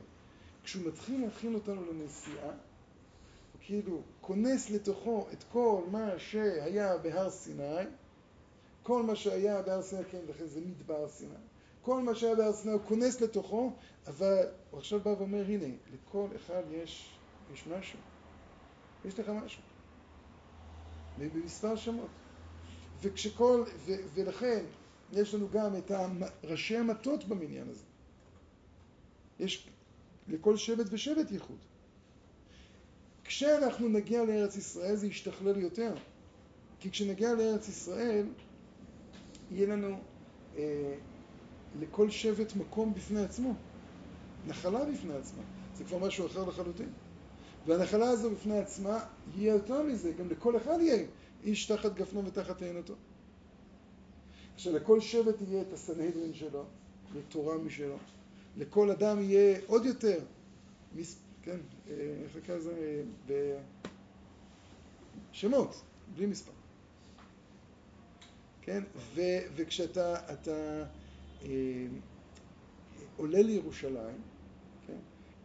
כשהוא 0.64 0.86
מתחיל 0.86 1.24
להכין 1.24 1.54
אותנו 1.54 1.92
לנסיעה, 1.92 2.46
הוא 2.46 3.60
כאילו 3.60 4.02
כונס 4.20 4.70
לתוכו 4.70 5.26
את 5.32 5.44
כל 5.52 5.82
מה 5.90 6.18
שהיה 6.18 6.98
בהר 6.98 7.30
סיני, 7.30 7.84
כל 8.82 9.02
מה 9.02 9.16
שהיה 9.16 9.62
בהר 9.62 9.82
סיני, 9.82 10.04
כן, 10.10 10.20
לכן 10.28 10.46
זה 10.46 10.60
מדבר 10.60 11.08
סיני. 11.08 11.34
כל 11.82 12.02
מה 12.02 12.14
שהיה 12.14 12.34
בהר 12.34 12.52
סיני 12.52 12.72
הוא 12.72 12.82
כונס 12.88 13.20
לתוכו, 13.20 13.72
אבל 14.06 14.46
הוא 14.70 14.78
עכשיו 14.78 15.00
בא 15.00 15.10
ואומר, 15.10 15.44
הנה, 15.46 15.74
לכל 15.92 16.26
אחד 16.36 16.62
יש, 16.70 17.17
יש 17.52 17.66
משהו. 17.66 17.98
יש 19.04 19.18
לך 19.18 19.28
משהו. 19.28 19.62
במספר 21.18 21.76
שמות. 21.76 22.10
וכשכל, 23.00 23.64
ו, 23.76 23.92
ולכן 24.14 24.64
יש 25.12 25.34
לנו 25.34 25.48
גם 25.48 25.76
את 25.76 25.90
ראשי 26.44 26.76
המטות 26.76 27.24
במניין 27.24 27.68
הזה. 27.68 27.84
יש 29.38 29.68
לכל 30.28 30.56
שבט 30.56 30.86
ושבט 30.90 31.30
ייחוד. 31.30 31.58
כשאנחנו 33.24 33.88
נגיע 33.88 34.24
לארץ 34.24 34.56
ישראל 34.56 34.96
זה 34.96 35.06
ישתכלל 35.06 35.58
יותר. 35.58 35.94
כי 36.80 36.90
כשנגיע 36.90 37.34
לארץ 37.34 37.68
ישראל, 37.68 38.26
יהיה 39.50 39.66
לנו 39.66 40.00
אה, 40.56 40.94
לכל 41.80 42.10
שבט 42.10 42.56
מקום 42.56 42.94
בפני 42.94 43.24
עצמו. 43.24 43.54
נחלה 44.46 44.84
בפני 44.84 45.14
עצמה. 45.14 45.42
זה 45.76 45.84
כבר 45.84 45.98
משהו 45.98 46.26
אחר 46.26 46.44
לחלוטין. 46.44 46.92
והנחלה 47.68 48.10
הזו 48.10 48.30
בפני 48.30 48.58
עצמה, 48.58 48.98
יהיה 49.36 49.54
יותר 49.54 49.82
מזה, 49.82 50.12
גם 50.12 50.30
לכל 50.30 50.56
אחד 50.56 50.78
יהיה 50.80 51.06
איש 51.44 51.66
תחת 51.66 51.94
גפנו 51.94 52.24
ותחת 52.26 52.58
תאנתו. 52.58 52.94
עכשיו, 54.54 54.72
לכל 54.72 55.00
שבט 55.00 55.34
יהיה 55.48 55.62
את 55.62 55.72
הסנהדרין 55.72 56.34
שלו, 56.34 56.64
לתורה 57.14 57.58
משלו. 57.58 57.96
לכל 58.56 58.90
אדם 58.90 59.22
יהיה 59.22 59.58
עוד 59.66 59.84
יותר, 59.84 60.18
מס... 60.96 61.18
כן, 61.42 61.56
אה, 61.90 61.94
איך 62.24 62.36
נקרא 62.36 62.56
לזה? 62.56 63.02
בשמות, 65.32 65.82
בלי 66.14 66.26
מספר. 66.26 66.52
כן, 68.62 68.82
ו, 69.14 69.20
וכשאתה 69.56 70.32
אתה, 70.32 70.84
אה, 71.42 71.86
עולה 73.16 73.42
לירושלים, 73.42 74.20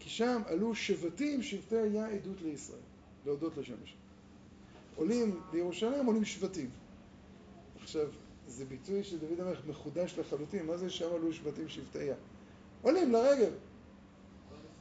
כי 0.04 0.10
שם 0.10 0.41
עלו 0.45 0.76
שבטים, 0.76 1.43
שבטי 1.43 1.78
היה 1.78 2.08
עדות 2.08 2.41
לישראל, 2.41 2.80
להודות 3.26 3.58
לשם 3.58 3.74
השם. 3.84 3.95
עולים 4.95 5.39
לירושלים, 5.54 6.06
עולים 6.06 6.26
שבטים. 6.26 6.70
עכשיו, 7.82 8.08
זה 8.47 8.66
ביטוי 8.66 9.04
של 9.04 9.18
דוד 9.18 9.39
המלך 9.39 9.60
מחודש 9.68 10.20
לחלוטין, 10.20 10.66
מה 10.66 10.78
זה 10.78 10.89
שם 10.89 11.16
עלו 11.16 11.34
שבטים 11.34 11.70
שבטי 11.70 11.99
היה? 11.99 12.16
עולים 12.82 13.12
לרגל. 13.12 13.51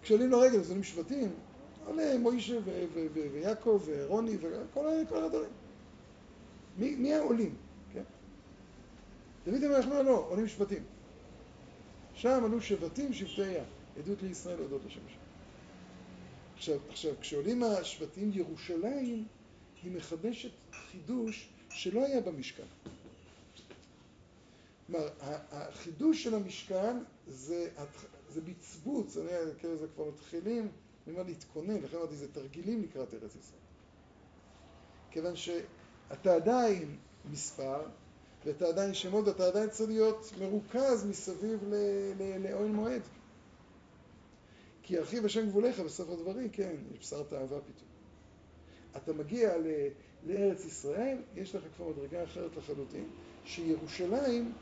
כשעולים 0.03 0.31
לרגל 0.31 0.61
אז 0.61 0.69
עולים 0.69 0.85
שבטים, 0.85 1.31
עולה 1.87 2.19
מוישה 2.19 2.59
ויעקב 3.15 3.83
ורוני 3.87 4.37
וכל 4.37 4.87
כל 5.09 5.25
הדברים. 5.25 5.51
מי, 6.79 6.97
מי 6.97 7.15
העולים? 7.15 7.55
כן? 7.93 8.03
דוד 9.47 9.65
המלך 9.65 9.85
אומר 9.85 10.03
לא, 10.03 10.27
עולים 10.29 10.49
שבטים. 10.49 10.83
שם 12.15 12.43
עלו 12.45 12.61
שבטים 12.61 13.13
שבטי 13.13 13.43
היה, 13.43 13.65
עדות 13.99 14.23
לישראל 14.23 14.57
להודות 14.57 14.83
השם. 14.87 15.01
עכשיו, 16.55 16.79
עכשיו, 16.89 17.13
כשעולים 17.21 17.63
השבטים 17.63 18.31
ירושלים, 18.35 19.25
היא 19.83 19.93
מחדשת 19.93 20.51
חידוש 20.73 21.49
שלא 21.71 22.05
היה 22.07 22.21
במשכן. 22.21 22.63
כלומר, 24.87 25.09
החידוש 25.51 26.23
של 26.23 26.35
המשכן 26.35 26.97
זה, 27.27 27.69
זה 28.29 28.41
בצבוץ, 28.41 29.17
אני 29.17 29.31
אקרא 29.57 29.71
לזה 29.71 29.87
כבר 29.95 30.09
מתחילים 30.09 30.69
אני 31.07 31.15
אומר 31.15 31.23
להתכונן, 31.29 31.77
לכן 31.77 31.97
אמרתי 31.97 32.17
זה 32.17 32.33
תרגילים 32.33 32.83
לקראת 32.83 33.15
ארץ 33.15 33.37
ישראל. 33.37 33.61
כיוון 35.11 35.37
שאתה 35.37 36.35
עדיין 36.35 36.97
מספר, 37.31 37.83
ואתה 38.45 38.67
עדיין 38.67 38.95
שמות, 38.95 39.29
ואתה 39.29 39.47
עדיין 39.47 39.71
צריך 39.71 39.91
להיות 39.91 40.33
מרוכז 40.41 41.07
מסביב 41.07 41.65
לאוהל 42.41 42.69
מועד. 42.69 43.03
כי 44.93 44.97
ירחיב 44.97 45.25
השם 45.25 45.47
גבוליך 45.49 45.81
בספר 45.81 46.15
דברים, 46.15 46.49
כן, 46.51 46.77
יש 46.91 46.99
בשר 46.99 47.23
תאווה 47.23 47.61
פתאום. 47.61 47.89
אתה 48.97 49.13
מגיע 49.13 49.59
ל- 49.59 49.89
לארץ 50.23 50.65
ישראל, 50.65 51.17
יש 51.35 51.55
לך 51.55 51.63
כבר 51.77 51.89
מדרגה 51.89 52.25
אחרת 52.25 52.57
לחלוטין, 52.57 53.09
שירושלים, 53.45 54.53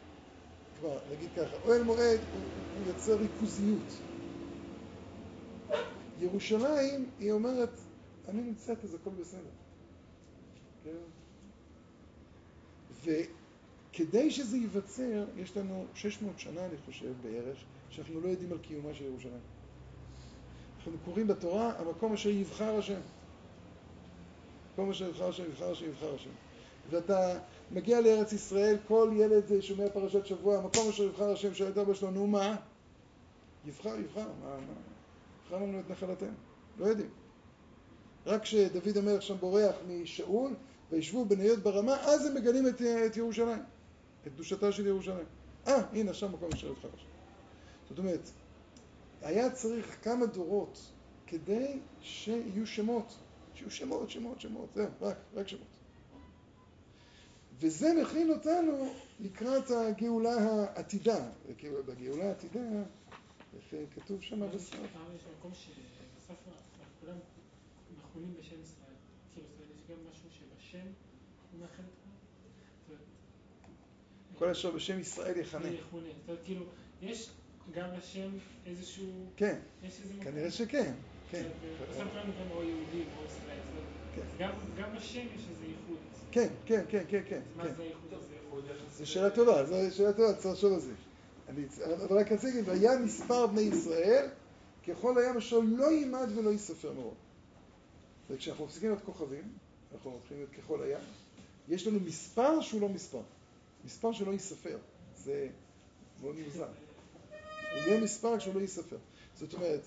כבר 0.76 0.98
נגיד 1.10 1.30
ככה, 1.36 1.56
אוהל 1.56 1.82
מועד 1.82 2.20
הוא, 2.30 2.40
הוא 2.72 2.84
יוצר 2.86 3.16
ריכוזיות. 3.16 4.00
ירושלים, 6.18 7.10
היא 7.18 7.32
אומרת, 7.32 7.80
אני 8.28 8.42
נמצאת 8.42 8.84
אז 8.84 8.94
הכל 8.94 9.10
בסדר. 9.10 9.50
כן? 10.84 10.96
וכדי 13.04 14.30
שזה 14.30 14.56
ייווצר, 14.56 15.24
יש 15.36 15.56
לנו 15.56 15.86
600 15.94 16.38
שנה, 16.38 16.66
אני 16.66 16.76
חושב, 16.78 17.12
בערך, 17.22 17.58
שאנחנו 17.88 18.20
לא 18.20 18.28
יודעים 18.28 18.52
על 18.52 18.58
קיומה 18.58 18.94
של 18.94 19.04
ירושלים. 19.04 19.59
אנחנו 20.80 20.98
קוראים 21.04 21.26
בתורה, 21.26 21.72
המקום 21.78 22.12
אשר 22.12 22.28
יבחר 22.28 22.78
השם. 22.78 23.00
מקום 24.72 24.90
אשר 24.90 25.08
יבחר 25.08 25.28
השם, 25.28 25.44
יבחר 25.44 25.70
השם, 25.70 25.86
יבחר 25.86 26.14
השם. 26.14 26.30
ואתה 26.90 27.38
מגיע 27.70 28.00
לארץ 28.00 28.32
ישראל, 28.32 28.76
כל 28.88 29.10
ילד 29.16 29.60
שומע 29.60 29.88
פרשת 29.88 30.26
שבוע, 30.26 30.58
המקום 30.58 30.88
אשר 30.88 31.02
יבחר 31.02 31.32
השם, 31.32 31.54
שואל 31.54 31.70
את 31.70 31.78
אבא 31.78 31.94
שלו, 31.94 32.10
נו 32.10 32.26
מה? 32.26 32.56
יבחר, 33.66 33.98
יבחר, 33.98 34.28
מה, 34.42 34.56
מה? 34.56 34.72
יבחר 35.44 35.56
לנו 35.56 35.80
את 35.80 35.90
נחלתנו. 35.90 36.28
לא 36.78 36.86
יודעים. 36.86 37.10
רק 38.26 38.42
כשדוד 38.42 38.96
המלך 38.96 39.22
שם 39.22 39.36
בורח 39.36 39.74
משאול, 39.88 40.54
וישבו 40.90 41.24
בניות 41.24 41.58
ברמה, 41.58 41.96
אז 42.00 42.26
הם 42.26 42.34
מגלים 42.34 42.68
את, 42.68 42.82
את 43.06 43.16
ירושלים, 43.16 43.62
את 44.26 44.32
קדושתה 44.34 44.72
של 44.72 44.86
ירושלים. 44.86 45.26
אה, 45.66 45.82
הנה, 45.92 46.14
שם 46.14 46.32
מקום 46.32 46.48
אשר 46.52 46.66
יבחר 46.66 46.88
השם. 46.94 47.06
זאת 47.88 47.98
אומרת, 47.98 48.30
היה 49.22 49.50
צריך 49.50 50.04
כמה 50.04 50.26
דורות 50.26 50.92
כדי 51.26 51.78
שיהיו 52.00 52.66
שמות, 52.66 53.18
שיהיו 53.54 53.70
שמות, 53.70 54.10
שמות, 54.10 54.40
שמות, 54.40 54.68
זהו, 54.74 54.86
רק, 55.00 55.16
רק 55.34 55.48
שמות. 55.48 55.66
וזה 57.58 58.02
מכין 58.02 58.30
אותנו 58.30 58.92
לקראת 59.20 59.70
הגאולה 59.70 60.34
העתידה. 60.40 61.30
בגאולה 61.86 62.28
העתידה, 62.28 62.60
כתוב 63.94 64.22
שם 64.22 64.50
בסוף? 64.50 64.74
יש 65.16 65.22
מקום 65.38 65.52
שבסוף 65.54 66.36
כולם 67.00 67.16
מכונים 67.98 68.34
בשם 68.38 68.62
ישראל. 68.62 68.94
כאילו, 69.34 69.46
יש 69.74 69.82
גם 69.90 69.96
משהו 70.10 70.28
שבשם 70.30 70.86
הוא 71.52 71.60
מאחד 71.60 71.82
כל 74.40 74.48
אשר 74.48 74.70
בשם 74.70 75.00
ישראל 75.00 75.34
אומרת, 75.92 76.38
כאילו, 76.44 76.64
יש 77.02 77.30
גם 77.74 77.88
לשם 77.98 78.30
איזשהו... 78.66 79.06
כן. 79.36 79.58
כנראה 80.22 80.50
שכן, 80.50 80.92
כן. 81.30 81.48
בסוף 81.90 82.08
כולם 82.12 82.28
נקראים 82.28 82.50
או 82.50 82.62
יהודים 82.62 83.08
או 83.18 83.24
ישראל. 83.26 83.58
זאת 83.64 83.76
אומרת, 84.16 84.28
כן. 84.38 84.44
גם- 84.44 84.52
גם 84.82 84.96
בשם 84.96 85.26
יש 85.36 85.46
איזה 85.50 85.66
ייחוד. 85.66 85.96
כן, 86.32 86.48
כן, 86.66 86.84
כן, 86.88 87.04
כן, 87.08 87.22
כן. 87.28 87.40
מה 87.56 87.64
כן. 87.64 87.74
זה 87.74 87.82
הייחוד 87.82 88.12
הזה? 88.14 88.26
זו 88.98 89.06
שאלה 89.06 89.30
טובה, 89.30 89.66
זו 89.66 89.96
שאלה 89.96 90.12
טובה, 90.12 90.34
צריך 90.34 90.46
לחשוב 90.54 90.72
על 90.72 90.80
זה. 90.80 90.92
אבל 91.94 92.18
רק 92.18 92.32
רציתי 92.32 92.46
להגיד, 92.62 92.68
והיה 92.68 92.98
מספר 92.98 93.46
בני 93.46 93.61
ישראל 93.61 94.28
ככל 94.88 95.18
הים 95.18 95.36
אשר 95.36 95.58
לא 95.58 95.92
יימד 95.92 96.28
ולא 96.36 96.50
ייספר 96.50 96.92
מרוב. 96.92 97.14
וכשאנחנו 98.30 98.64
מפסיקים 98.64 98.92
את 98.92 98.98
כוכבים, 99.04 99.52
אנחנו 99.92 100.18
מתחילים 100.18 100.42
את 100.50 100.62
ככל 100.62 100.82
הים, 100.82 101.00
יש 101.68 101.86
לנו 101.86 102.00
מספר 102.00 102.61
שהוא 102.61 102.80
לא 102.80 102.88
מספר. 102.88 103.20
מספר 103.84 104.12
שלא 104.12 104.30
ייספר. 104.32 104.78
זה 105.16 105.48
מאוד 106.22 106.36
מוזר. 106.46 106.66
הוא 107.72 107.82
יהיה 107.86 107.98
מספר 107.98 108.38
כשהוא 108.38 108.54
לא 108.54 108.60
ייספר. 108.60 108.98
זאת 109.34 109.54
אומרת, 109.54 109.80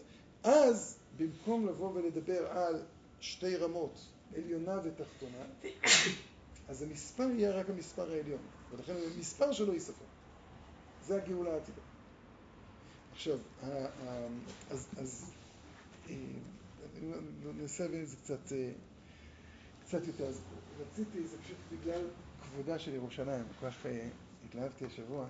אז 0.44 0.98
במקום 1.18 1.68
לבוא 1.68 1.92
ולדבר 1.94 2.48
על 2.48 2.84
שתי 3.20 3.56
רמות, 3.56 4.08
עליונה 4.36 4.80
ותחתונה, 4.84 5.46
אז 6.68 6.82
המספר 6.82 7.24
יהיה 7.24 7.52
רק 7.52 7.70
המספר 7.70 8.12
העליון, 8.12 8.42
ולכן 8.72 8.94
הוא 8.94 9.02
מספר 9.20 9.52
שלא 9.52 9.74
ייספר. 9.74 10.06
זה 11.06 11.24
הגאולה 11.24 11.54
העתידה. 11.54 11.82
עכשיו, 13.12 13.38
אז, 14.70 14.88
אז 14.98 15.32
אה, 16.10 16.16
ננסה 17.44 17.84
להבין 17.84 18.04
את 18.04 18.08
זה 18.08 18.16
קצת, 18.18 18.52
אה, 18.52 18.72
קצת 19.86 20.08
יותר. 20.08 20.28
אז 20.28 20.42
רציתי, 20.80 21.28
זה 21.28 21.38
פשוט 21.44 21.58
בגלל 21.72 22.02
כבודה 22.42 22.80
של 22.80 22.94
ירושלים, 22.94 23.46
כל 23.60 23.70
כך 23.70 23.86
אה, 23.86 24.08
התלהבתי 24.46 24.86
השבוע. 24.86 25.28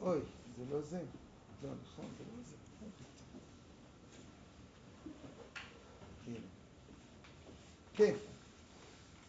אוי, 0.00 0.18
זה 0.58 0.64
לא 0.70 0.80
זה. 0.80 0.98
לא, 1.62 1.70
נכון, 1.82 2.04
זה 2.18 2.24
לא 2.24 2.42
זה. 2.42 2.54
כן, 7.94 8.14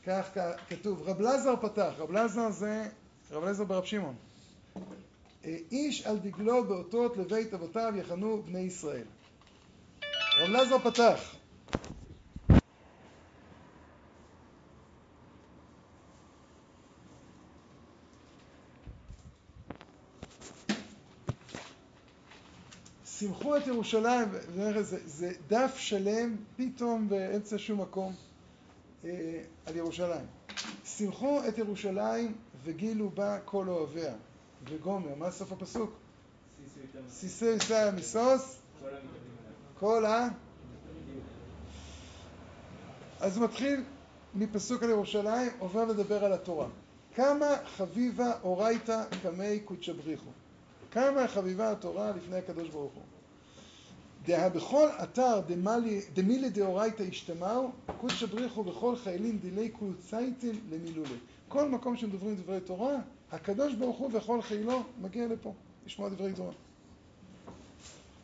כך 0.06 0.30
כתוב, 0.70 1.02
רב 1.02 1.22
לזר 1.22 1.56
פתח, 1.62 1.94
רב 1.98 2.12
לזר 2.12 2.52
זה 2.52 2.90
רב 3.32 3.44
לזר 3.44 3.64
ברב 3.64 3.84
שמעון. 3.84 4.16
אה, 5.46 5.58
איש 5.72 6.06
על 6.06 6.18
דגלו 6.18 6.64
באותות 6.64 7.18
לבית 7.18 7.54
אבותיו 7.54 7.94
יחנו 7.96 8.42
בני 8.44 8.60
ישראל. 8.60 9.06
רב 10.40 10.50
לזר 10.50 10.80
פתח, 10.80 11.36
שמחו 23.50 23.58
את 23.58 23.68
ירושלים, 23.68 24.28
זה, 24.56 24.84
זה, 24.84 25.00
זה 25.06 25.32
דף 25.47 25.76
שלם 25.78 26.36
פתאום 26.58 27.10
באמצע 27.10 27.56
שום 27.58 27.82
מקום 27.82 28.14
אה, 29.06 29.41
על 29.66 29.76
ירושלים. 29.76 30.26
שמחו 30.86 31.41
את 31.47 31.58
ירושלים 31.58 32.36
וגילו 32.64 33.10
בה 33.10 33.39
כל 33.45 33.68
אוהביה. 33.68 34.14
וגומר, 34.70 35.16
מה 35.16 35.32
סוף 35.32 35.52
הפסוק? 35.52 35.91
סיסי 37.10 37.50
ישראל 37.50 37.95
משוש, 37.95 38.41
כל 39.80 40.06
ה... 40.06 40.28
אז 43.20 43.38
מתחיל 43.38 43.84
מפסוק 44.36 44.84
על 44.84 44.89
ירושלים, 44.89 45.52
עובר 45.60 45.86
לדבר 45.86 46.26
על 46.26 46.34
התורה. 46.34 46.68
כמה 47.16 47.47
חביבה 47.78 48.32
אורייתא 48.43 49.04
קמי 49.24 49.60
קודשא 49.60 49.93
בריחו. 49.93 50.30
כמה 50.91 51.28
חביבה 51.28 51.72
התורה 51.72 52.12
לפני 52.12 52.38
הקדוש 52.38 52.70
ברוך 52.70 52.93
הוא. 52.93 53.04
דהה 54.30 54.50
בכל 54.50 54.88
אתר 55.04 55.42
דמילי 56.14 56.50
דאורייתא 56.50 57.04
השתמעו, 57.04 57.72
קודשא 58.02 58.26
בריחו 58.26 58.64
בכל 58.64 58.96
חיילים 58.96 59.38
דילי 59.38 59.70
קולצייתים 59.70 60.60
למילולי. 60.72 61.16
כל 61.48 61.70
מקום 61.70 61.98
שמדברים 61.98 62.36
דברי 62.36 62.60
תורה, 62.60 62.96
הקדוש 63.32 63.74
ברוך 63.74 63.98
הוא 63.98 64.10
וכל 64.14 64.42
חילו 64.42 64.84
מגיע 65.02 65.28
לפה, 65.28 65.54
לשמוע 65.86 66.10
דברי 66.10 66.34
תורה. 66.34 66.52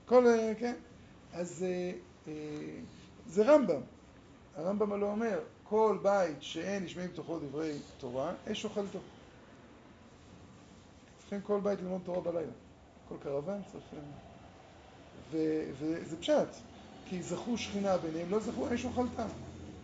כל, 0.06 0.28
אה, 0.28 0.54
כן? 0.60 0.74
אז 1.34 1.66
אה, 1.68 1.92
אה, 2.28 2.34
זה 3.28 3.54
רמב"ם. 3.54 3.82
הרמב"ם 4.56 4.92
הלא 4.92 5.12
אומר, 5.12 5.40
כל 5.64 5.98
בית 6.02 6.38
שאין 6.40 6.84
נשמעים 6.84 7.10
בתוכו 7.10 7.40
דברי 7.40 7.78
תורה, 7.98 8.34
אש 8.52 8.66
אוכלתו. 8.66 9.00
צריכים 11.20 11.42
כל 11.42 11.60
בית 11.64 11.82
ללמוד 11.82 12.02
תורה 12.04 12.22
בלילה. 12.22 12.52
כל 13.10 13.16
קרוון 13.24 13.62
צריך... 13.72 13.86
אה, 15.34 15.66
וזה 15.80 16.18
פשט, 16.18 16.48
כי 17.06 17.24
זכו 17.24 17.58
שכינה 17.58 17.98
ביניהם, 17.98 18.32
לא 18.32 18.40
זכו 18.40 18.74
אש 18.74 18.86
אוכלתם. 18.86 19.28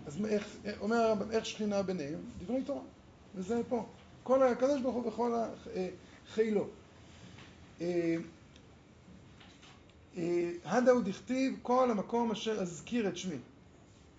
אז 0.06 0.26
איך, 0.26 0.58
אומר 0.80 0.96
הרמב"ם, 0.96 1.32
איך 1.32 1.46
שכינה 1.46 1.82
ביניהם? 1.82 2.20
דברי 2.40 2.64
תורה. 2.64 2.82
וזה 3.36 3.62
פה. 3.70 3.86
כל 4.24 4.44
הקדוש 4.44 4.82
ברוך 4.82 4.96
הוא 4.96 5.08
וכל 5.08 5.34
החילו. 6.28 6.68
אה, 7.82 8.16
אה, 10.18 10.52
הדה 10.66 10.92
הוא 10.92 11.02
דכתיב 11.04 11.60
כל 11.62 11.92
המקום 11.92 12.32
אשר 12.32 12.62
אזכיר 12.62 13.08
את 13.08 13.18
שמי. 13.18 13.38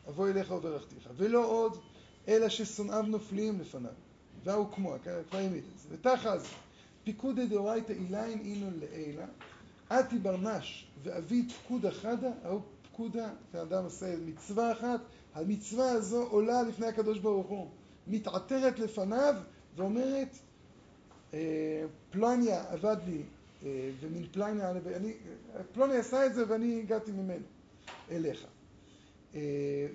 אבוא 0.08 0.28
אליך 0.28 0.50
וברכתיך. 0.50 1.08
ולא 1.16 1.46
עוד, 1.46 1.76
אלא 2.28 2.48
ששונאיו 2.48 3.02
נופלים 3.02 3.60
לפניו. 3.60 3.92
והוא 4.44 4.72
כמו, 4.72 4.94
כבר 5.02 5.38
העמיד 5.38 5.64
את 5.74 5.78
זה. 5.78 5.88
ותחז, 5.90 6.46
פיקודי 7.04 7.46
דאורייתא 7.46 7.92
אילין 7.92 8.40
אילון 8.44 8.72
לעילה, 8.80 9.26
אתי 9.88 10.18
ברנש 10.18 10.86
ואבי 11.02 11.48
פקודה 11.48 11.90
חדה, 11.90 12.30
ההוא 12.44 12.60
פקודה, 12.92 13.28
האדם 13.54 13.84
עושה 13.84 14.14
מצווה 14.26 14.72
אחת, 14.72 15.00
המצווה 15.34 15.90
הזו 15.90 16.22
עולה 16.22 16.62
לפני 16.62 16.86
הקדוש 16.86 17.18
ברוך 17.18 17.46
הוא, 17.46 17.68
מתעטרת 18.06 18.78
לפניו 18.78 19.34
ואומרת, 19.76 20.36
אה, 21.34 21.84
פלניה 22.10 22.64
עבד 22.72 22.96
לי 23.06 23.22
אה, 23.64 23.90
ומן 24.00 24.26
פליינה, 24.26 24.70
אני, 24.70 25.12
פלוני 25.72 25.96
עשה 25.96 26.26
את 26.26 26.34
זה 26.34 26.44
ואני 26.48 26.80
הגעתי 26.80 27.12
ממנו 27.12 27.44
אליך. 28.10 28.46
אה, 29.34 29.40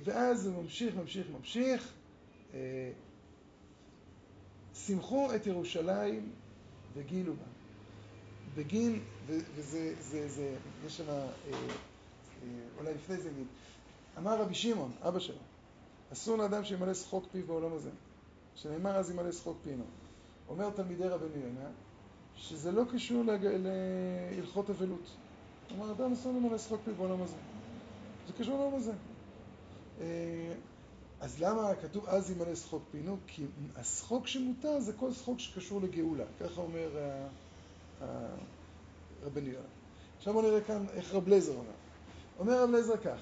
ואז 0.03 0.47
הוא 0.47 0.63
ממשיך, 0.63 0.95
ממשיך, 0.95 1.27
ממשיך. 1.39 1.93
שמחו 4.85 5.35
את 5.35 5.47
ירושלים 5.47 6.29
וגילו 6.95 7.33
בה. 7.33 7.45
בגין, 8.55 8.99
וזה, 9.27 9.93
זה, 9.99 10.27
זה, 10.29 10.55
יש 10.85 10.97
שם, 10.97 11.05
אולי 12.79 12.93
לפני 12.93 13.17
זה 13.17 13.31
נגיד, 13.31 13.47
אמר 14.17 14.41
רבי 14.41 14.55
שמעון, 14.55 14.91
אבא 15.01 15.19
שלו, 15.19 15.35
אסור 16.13 16.37
לאדם 16.37 16.63
שימלא 16.63 16.93
שחוק 16.93 17.25
פיו 17.31 17.47
בעולם 17.47 17.73
הזה. 17.73 17.89
שנאמר 18.57 18.95
אז 18.95 19.11
ימלא 19.11 19.31
שחוק 19.31 19.57
פינו. 19.63 19.83
אומר 20.49 20.69
תלמידי 20.69 21.07
רבנו 21.07 21.35
יונה, 21.35 21.69
שזה 22.35 22.71
לא 22.71 22.83
קשור 22.93 23.23
להלכות 24.35 24.69
אבלות. 24.69 25.15
כלומר, 25.67 25.91
אדם 25.91 26.13
אסור 26.13 26.33
למלא 26.33 26.57
שחוק 26.57 26.81
פיו 26.85 26.95
בעולם 26.95 27.21
הזה. 27.21 27.35
זה 28.27 28.33
קשור 28.33 28.57
לעולם 28.57 28.75
הזה. 28.75 28.93
אה, 30.01 30.53
אז 31.19 31.41
למה 31.41 31.75
כתוב 31.81 32.05
אז 32.05 32.31
ימלא 32.31 32.55
שחוק 32.55 32.83
פינו? 32.91 33.17
כי 33.27 33.43
השחוק 33.75 34.27
שמותר 34.27 34.79
זה 34.79 34.93
כל 34.93 35.11
שחוק 35.11 35.39
שקשור 35.39 35.81
לגאולה. 35.81 36.25
ככה 36.39 36.61
אומר 36.61 36.89
רבנו 39.23 39.47
יונה. 39.47 39.67
עכשיו 40.17 40.33
בואו 40.33 40.45
נראה 40.45 40.61
כאן 40.61 40.85
איך 40.93 41.13
רב 41.13 41.27
לזר 41.27 41.53
אומר. 41.53 41.71
אומר 42.39 42.63
רב 42.63 42.69
לזר 42.69 42.97
כך, 42.97 43.19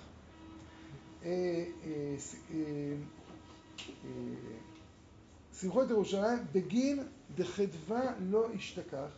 אה, 1.23 1.65
אה, 1.83 2.95
שמחו 5.59 5.83
את 5.83 5.89
ירושלים 5.89 6.39
בגין 6.51 7.03
דחדווה 7.35 8.13
לא 8.19 8.47
ישתכח, 8.53 9.09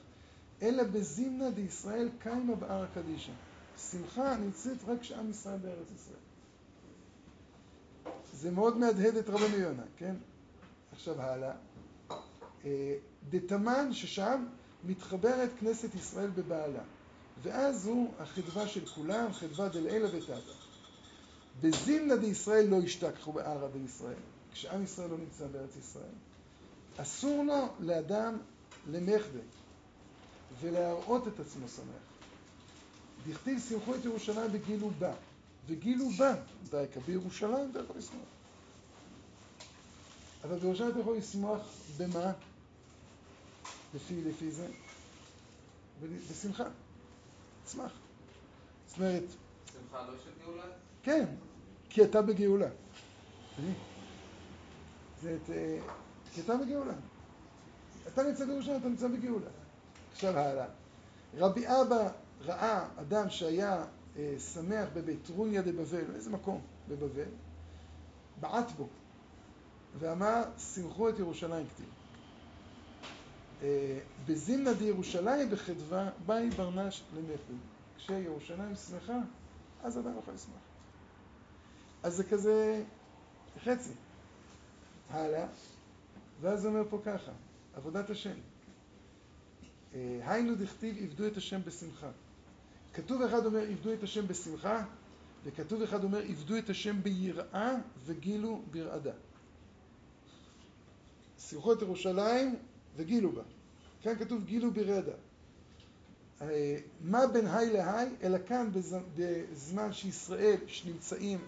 אלא 0.61 0.83
בזימנה 0.83 1.49
דישראל 1.49 2.09
קיימה 2.19 2.55
בהר 2.55 2.83
הקדישא. 2.83 3.31
שמחה 3.91 4.37
נמצאת 4.37 4.77
רק 4.87 5.01
כשעם 5.01 5.29
ישראל 5.29 5.57
בארץ 5.57 5.91
ישראל. 5.95 6.17
זה 8.33 8.51
מאוד 8.51 8.77
מהדהד 8.77 9.15
את 9.15 9.29
רבנו 9.29 9.57
יונה, 9.57 9.83
כן? 9.97 10.15
עכשיו 10.91 11.21
הלאה. 11.21 11.55
אה, 12.65 12.95
דתמן 13.29 13.93
ששם 13.93 14.45
מתחברת 14.83 15.49
כנסת 15.59 15.95
ישראל 15.95 16.29
בבעלה. 16.29 16.83
ואז 17.43 17.87
הוא 17.87 18.13
החדווה 18.19 18.67
של 18.67 18.85
כולם, 18.85 19.33
חדווה 19.33 19.69
דלעילא 19.69 20.07
ותתא. 20.07 20.51
בזימנה 21.61 22.15
דישראל 22.15 22.65
לא 22.67 22.75
ישתכחו 22.75 23.31
בערא 23.31 23.67
דישראל, 23.81 24.13
כשעם 24.53 24.83
ישראל 24.83 25.09
לא 25.09 25.17
נמצא 25.17 25.47
בארץ 25.47 25.75
ישראל. 25.79 26.15
אסור 26.97 27.43
לו 27.43 27.67
לאדם 27.79 28.37
למחדה 28.91 29.39
ולהראות 30.61 31.27
את 31.27 31.39
עצמו 31.39 31.67
שמח. 31.67 32.07
דכתיב 33.27 33.59
שמחו 33.69 33.95
את 33.95 34.05
ירושלים 34.05 34.49
וגילו 34.51 34.89
בה, 34.99 35.13
וגילו 35.67 36.09
בה, 36.09 36.35
דייקה, 36.69 36.99
בירושלים 36.99 37.71
יכול 37.83 37.97
לשמוח. 37.97 38.21
אבל 40.43 40.59
בירושלים 40.59 40.91
אתה 40.91 40.99
יכול 40.99 41.17
לשמוח 41.17 41.61
במה? 41.97 42.31
לפי, 43.93 44.23
לפי 44.23 44.51
זה? 44.51 44.67
בשמחה. 46.31 46.63
תשמח. 47.65 47.91
זאת 48.87 48.97
אומרת... 48.97 49.23
שמחה 49.73 50.07
לא 50.07 50.13
של 50.23 50.29
גאולה? 50.45 50.63
כן, 51.03 51.25
כי 51.89 52.03
אתה 52.03 52.21
בגאולה. 52.21 52.69
זה 55.21 55.35
את... 55.35 55.49
כי 56.33 56.41
אתה 56.41 56.57
בגאולה. 56.57 56.93
אתה 58.07 58.23
נמצא 58.23 58.45
בירושלים, 58.45 58.79
אתה 58.79 58.89
נמצא 58.89 59.07
בגאולה. 59.07 59.49
עכשיו 60.11 60.37
הלאה. 60.37 60.65
רבי 61.37 61.67
אבא 61.67 62.09
ראה 62.45 62.87
אדם 62.95 63.29
שהיה 63.29 63.85
אה, 64.17 64.35
שמח 64.53 64.89
בבית 64.93 65.29
רוניה 65.29 65.61
דבבל, 65.61 66.15
איזה 66.15 66.29
מקום 66.29 66.61
בבבל, 66.89 67.29
בעט 68.39 68.71
בו, 68.71 68.87
ואמר, 69.99 70.43
שמחו 70.57 71.09
את 71.09 71.19
ירושלים 71.19 71.67
כתיב. 71.67 71.85
אה, 73.61 73.99
בזימנה 74.25 74.73
דירושלים 74.73 75.49
בחדווה, 75.49 76.09
באי 76.25 76.49
ברנש 76.49 77.03
למחד. 77.15 77.53
כשירושלים 77.97 78.75
שמחה, 78.75 79.17
אז 79.83 79.99
אדם 79.99 80.17
יכול 80.19 80.33
לשמוח. 80.33 80.57
אז 82.03 82.15
זה 82.15 82.23
כזה 82.23 82.83
חצי. 83.63 83.93
הלאה. 85.09 85.47
ואז 86.41 86.65
אומר 86.65 86.83
פה 86.89 87.01
ככה, 87.05 87.31
עבודת 87.73 88.09
השם. 88.09 88.35
אה, 89.93 90.19
היינו 90.25 90.55
דכתיב 90.55 90.97
עבדו 91.03 91.27
את 91.27 91.37
השם 91.37 91.61
בשמחה. 91.65 92.09
כתוב 92.93 93.21
אחד 93.21 93.45
אומר 93.45 93.59
עבדו 93.59 93.93
את 93.93 94.03
השם 94.03 94.27
בשמחה, 94.27 94.85
וכתוב 95.43 95.81
אחד 95.81 96.03
אומר 96.03 96.19
עבדו 96.19 96.57
את 96.57 96.69
השם 96.69 97.03
ביראה 97.03 97.75
וגילו 98.05 98.61
ברעדה. 98.71 99.13
שמחו 101.39 101.73
את 101.73 101.81
ירושלים 101.81 102.55
וגילו 102.97 103.31
בה. 103.31 103.41
כאן 104.01 104.15
כתוב 104.19 104.45
גילו 104.45 104.71
ברעדה. 104.71 105.11
אה, 106.41 106.77
מה 107.01 107.27
בין 107.27 107.47
היי 107.47 107.73
להי, 107.73 108.07
אלא 108.23 108.37
כאן 108.47 108.69
בזמן 109.15 109.93
שישראל 109.93 110.57
שנמצאים 110.67 111.39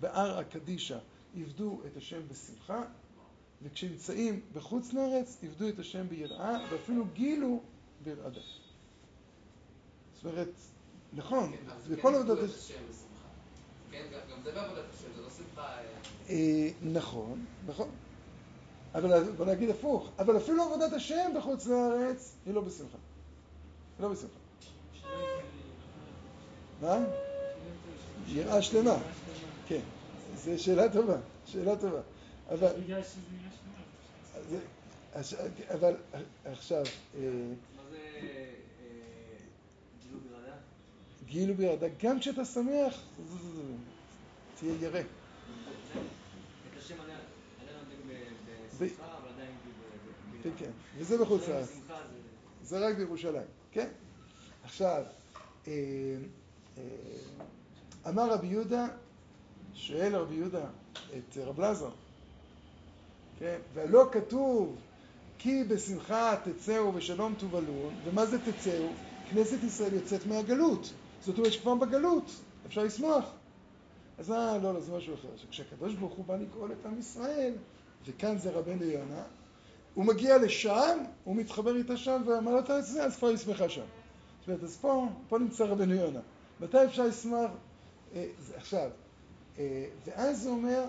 בהר 0.00 0.38
הקדישא 0.38 0.98
עבדו 1.36 1.80
את 1.86 1.96
השם 1.96 2.20
בשמחה, 2.28 2.82
וכשנמצאים 3.62 4.40
בחוץ 4.54 4.92
לארץ, 4.92 5.38
עבדו 5.42 5.68
את 5.68 5.78
השם 5.78 6.08
ביראה, 6.08 6.66
ואפילו 6.70 7.04
גילו 7.12 7.60
ברעדה. 8.04 8.40
זאת 10.14 10.24
אומרת, 10.24 10.48
נכון, 11.12 11.52
זה 11.86 11.96
בכל 11.96 12.08
כן 12.08 12.14
עבודת 12.14 12.50
השם. 12.50 12.74
כן, 13.90 14.06
גם 14.30 14.42
זה 14.44 14.52
בעבודת 14.52 14.84
השם, 14.94 15.08
זה 15.16 15.22
לא 15.22 15.30
שמחה... 15.30 15.62
אה, 15.62 15.84
אה, 16.30 16.70
נכון, 16.82 17.44
נכון. 17.66 17.90
אבל 18.94 19.30
בוא 19.32 19.46
נגיד 19.46 19.70
הפוך, 19.70 20.10
אבל 20.18 20.36
אפילו 20.36 20.62
עבודת 20.62 20.92
השם 20.92 21.30
בחוץ 21.36 21.66
לארץ 21.66 22.32
היא 22.46 22.54
לא 22.54 22.60
בשמחה. 22.60 22.98
היא 23.98 24.06
לא 24.06 24.12
בשמחה. 24.12 24.34
מה? 26.80 27.04
יראה 28.26 28.62
שלמה. 28.62 28.96
כן, 29.68 29.80
זו 30.44 30.62
שאלה 30.62 30.92
טובה, 30.92 31.16
שאלה 31.46 31.76
טובה. 31.76 32.00
אבל... 32.50 32.72
אבל 35.74 35.94
עכשיו, 36.44 36.82
אה, 37.14 37.20
מה 37.76 37.82
זה 37.90 37.96
אה, 37.96 38.44
גילו 40.02 40.18
ברעדה? 40.30 40.56
גילו 41.26 41.54
בירדה, 41.54 41.86
גם 42.02 42.20
כשאתה 42.20 42.44
שמח, 42.44 42.94
תהיה 44.58 44.72
ירא. 44.80 45.00
את 45.00 45.04
השם 46.78 46.94
עליה 47.00 47.16
עליה 47.60 47.76
נותנים 47.78 47.98
ב- 48.08 48.12
בשמחה, 48.12 48.16
אבל 48.16 48.16
עדיין 48.16 48.16
כאילו 48.18 48.22
ב- 48.48 48.67
ב- 48.67 48.67
כן, 48.78 48.84
ביראה. 50.42 50.58
כן, 50.58 50.70
וזה 50.98 51.18
בחוץ 51.18 51.48
לארץ. 51.48 51.78
זה... 52.62 52.88
רק 52.88 52.96
בירושלים, 52.96 53.46
כן? 53.72 53.88
עכשיו, 54.64 55.04
אה, 55.66 55.72
אה, 56.78 56.82
אמר 58.08 58.32
רבי 58.32 58.46
יהודה, 58.46 58.86
שואל 59.74 60.16
רבי 60.16 60.34
יהודה 60.34 60.64
את 61.16 61.36
רב 61.36 61.60
לזר, 61.60 61.90
כן? 63.38 63.58
ולא 63.74 64.08
כתוב 64.12 64.76
כי 65.38 65.64
בשמחה 65.64 66.34
תצאו 66.44 66.94
ושלום 66.94 67.34
תובלון, 67.38 67.94
ומה 68.04 68.26
זה 68.26 68.38
תצאו? 68.38 68.88
כנסת 69.30 69.64
ישראל 69.64 69.94
יוצאת 69.94 70.26
מהגלות, 70.26 70.92
זאת 71.20 71.38
אומרת 71.38 71.52
שכבר 71.52 71.74
בגלות, 71.74 72.30
אפשר 72.66 72.84
לשמוח. 72.84 73.24
אז 74.18 74.32
אה, 74.32 74.58
לא, 74.58 74.74
לא, 74.74 74.80
זה 74.80 74.92
משהו 74.96 75.14
אחר. 75.14 75.28
כשהקדוש 75.50 75.94
ברוך 75.94 76.14
הוא 76.14 76.24
בא 76.24 76.36
לגאול 76.36 76.72
את 76.72 76.86
עם 76.86 76.98
ישראל, 76.98 77.54
וכאן 78.06 78.38
זה 78.38 78.50
רבנו 78.50 78.84
יונה, 78.84 79.22
הוא 79.94 80.04
מגיע 80.04 80.38
לשם, 80.38 80.98
הוא 81.24 81.36
מתחבר 81.36 81.76
איתה 81.76 81.96
שם, 81.96 82.22
ואמר 82.26 82.52
לו, 82.52 82.58
אתה 82.58 82.78
אצלי, 82.78 83.00
אז 83.00 83.16
כבר 83.16 83.28
היא 83.28 83.36
שמחה 83.36 83.68
שם. 83.68 83.84
זאת 84.40 84.48
אומרת, 84.48 84.62
אז 84.62 84.76
פה, 84.76 85.06
פה 85.28 85.38
נמצא 85.38 85.64
רבנו 85.64 85.94
יונה. 85.94 86.20
מתי 86.60 86.84
אפשר 86.84 87.06
לשמוח? 87.06 87.50
אה, 88.14 88.26
זה, 88.38 88.56
עכשיו, 88.56 88.90
אה, 89.58 89.84
ואז 90.06 90.46
הוא 90.46 90.56
אומר, 90.56 90.84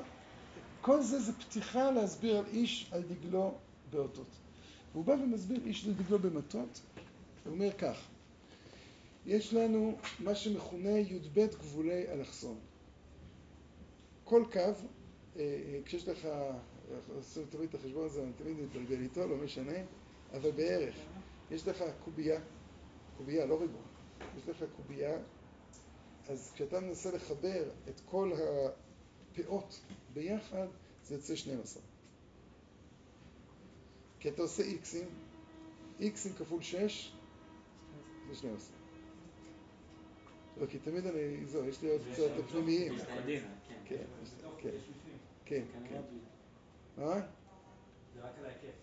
כל 0.81 1.01
זה 1.01 1.19
זה 1.19 1.33
פתיחה 1.33 1.91
להסביר 1.91 2.37
על 2.37 2.45
איש 2.53 2.89
על 2.91 3.01
דגלו 3.01 3.53
באותות. 3.91 4.27
והוא 4.93 5.05
בא 5.05 5.11
ומסביר 5.11 5.59
איש 5.65 5.85
על 5.85 5.93
דגלו 5.93 6.19
במטות, 6.19 6.81
הוא 7.45 7.53
אומר 7.53 7.71
כך, 7.71 8.07
יש 9.25 9.53
לנו 9.53 9.97
מה 10.19 10.35
שמכונה 10.35 10.89
י"ב 10.89 11.45
גבולי 11.59 12.07
אלכסון. 12.11 12.55
כל 14.23 14.43
קו, 14.51 14.59
אה, 14.59 14.71
אה, 15.37 15.79
כשיש 15.85 16.07
לך, 16.07 16.27
עושים 17.15 17.45
תמיד 17.49 17.69
את 17.69 17.75
החשבון 17.75 18.05
הזה, 18.05 18.23
אני 18.23 18.33
תמיד 18.33 18.59
מתבלבל 18.59 19.01
איתו, 19.01 19.27
לא 19.27 19.37
משנה, 19.37 19.77
אבל 20.33 20.51
בערך, 20.51 20.95
יש 21.51 21.67
לך 21.67 21.83
קובייה, 22.03 22.41
קובייה, 23.17 23.45
לא 23.45 23.61
ריבוע, 23.61 23.81
יש 24.37 24.49
לך 24.49 24.63
קובייה, 24.75 25.17
אז 26.29 26.51
כשאתה 26.55 26.79
מנסה 26.79 27.11
לחבר 27.11 27.69
את 27.89 28.01
כל 28.05 28.31
הפאות 28.33 29.81
ביחד, 30.13 30.67
זה 31.03 31.15
יוצא 31.15 31.35
12. 31.35 31.83
כי 34.19 34.29
אתה 34.29 34.41
עושה 34.41 34.63
איקסים, 34.63 35.07
איקסים 35.99 36.33
כפול 36.33 36.61
6 36.61 37.11
זה 38.29 38.35
12. 38.35 38.75
לא, 40.57 40.65
כי 40.65 40.79
תמיד 40.79 41.05
אני, 41.05 41.45
זהו, 41.45 41.65
יש 41.65 41.81
לי 41.81 41.89
עוד 41.89 42.01
קצת 42.13 42.31
העדין, 43.07 43.41
כן. 43.85 43.85
כן, 43.85 44.03
יש 44.23 44.29
בתוך, 44.39 44.53
כן. 45.45 45.63
מה? 46.99 47.13
זה 48.15 48.21
רק 48.21 48.31
על 48.39 48.45
ההיקף. 48.45 48.77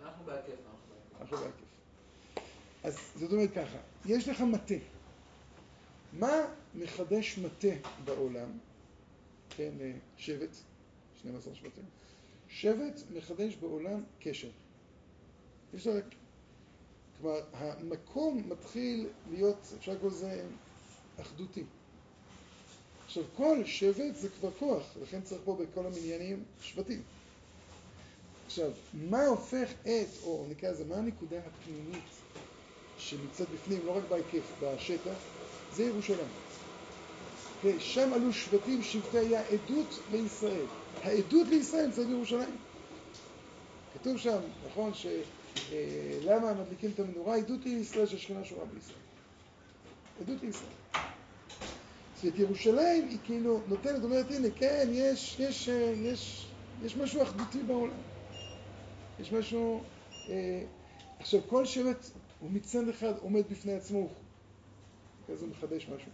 אנחנו 0.02 0.26
בהיקף, 0.26 0.54
אנחנו 1.20 1.38
בהיקף. 1.38 1.58
אז 2.84 3.12
זאת 3.16 3.32
אומרת 3.32 3.52
ככה, 3.52 3.78
יש 4.06 4.28
לך 4.28 4.42
מטה. 4.42 4.76
מה 6.14 6.32
מחדש 6.76 7.38
מטה 7.40 7.90
בעולם? 8.06 8.58
כן, 9.50 9.72
אה, 9.82 9.92
שבט, 10.18 10.58
12 11.20 11.56
שבטים. 11.56 11.84
שבט 12.48 13.02
מחדש 13.14 13.56
בעולם 13.56 14.04
קשר. 14.20 14.50
יש 15.74 15.88
לך, 15.88 16.06
כלומר, 17.22 17.40
המקום 17.54 18.44
מתחיל 18.50 19.08
להיות, 19.32 19.74
אפשר 19.80 19.92
לקרוא 19.92 20.12
לזה 20.12 20.44
אחדותי. 21.22 21.64
עכשיו, 23.06 23.24
כל 23.36 23.66
שבט 23.66 24.16
זה 24.16 24.30
כבר 24.30 24.52
כוח, 24.60 24.84
לכן 25.02 25.22
צריך 25.22 25.42
פה 25.46 25.58
בכל 25.60 25.86
המניינים 25.86 26.44
שבטים. 26.62 27.02
עכשיו, 28.46 28.72
מה 28.94 29.26
הופך 29.26 29.72
את, 29.82 30.24
או 30.24 30.46
נקרא 30.50 30.70
לזה, 30.70 30.86
מה 30.86 30.96
הנקודה 30.96 31.38
הפנימית 31.38 32.04
שנמצאת 32.98 33.48
בפנים, 33.50 33.86
לא 33.86 33.98
רק 33.98 34.04
בהיקף, 34.10 34.54
בשטח, 34.62 35.14
זה 35.76 35.84
ירושלים. 35.84 36.28
כן, 37.62 37.80
שם 37.80 38.14
עלו 38.14 38.34
שבטים, 38.34 38.84
שבטי 38.84 39.18
היה 39.18 39.42
עדות 39.42 40.00
לישראל. 40.12 40.66
העדות 41.04 41.48
לישראל 41.48 41.86
נמצאת 41.86 42.08
בירושלים. 42.08 42.58
כתוב 43.94 44.18
שם, 44.18 44.40
נכון, 44.66 44.92
שלמה 45.58 46.54
מדליקים 46.54 46.90
את 46.94 47.00
המנורה? 47.00 47.36
עדות 47.36 47.66
לישראל 47.66 48.06
שהשכינה 48.06 48.46
שורה 48.46 48.66
בישראל. 48.66 48.98
עדות 50.22 50.44
לישראל. 50.44 50.72
זאת 52.16 52.24
אומרת, 52.24 52.40
ירושלים 52.40 53.08
היא 53.08 53.18
כאילו 53.24 53.62
נותנת, 53.68 54.04
אומרת, 54.04 54.32
הנה, 54.32 54.48
כן, 54.56 54.88
יש, 54.92 55.40
יש, 55.40 55.70
אה, 55.70 55.94
יש, 55.98 56.48
יש 56.84 56.98
משהו 56.98 57.22
אחדותי 57.22 57.64
בעולם. 57.64 57.98
יש 59.20 59.34
משהו... 59.34 59.84
אה, 60.30 60.64
עכשיו, 61.20 61.42
כל 61.48 61.66
שבט 61.66 62.06
הוא 62.40 62.52
מצד 62.52 62.90
אחד 62.90 63.14
עומד 63.22 63.44
בפני 63.50 63.74
עצמו, 63.74 64.08
אז 65.34 65.42
הוא 65.42 65.50
מחדש 65.50 65.88
משהו. 65.96 66.12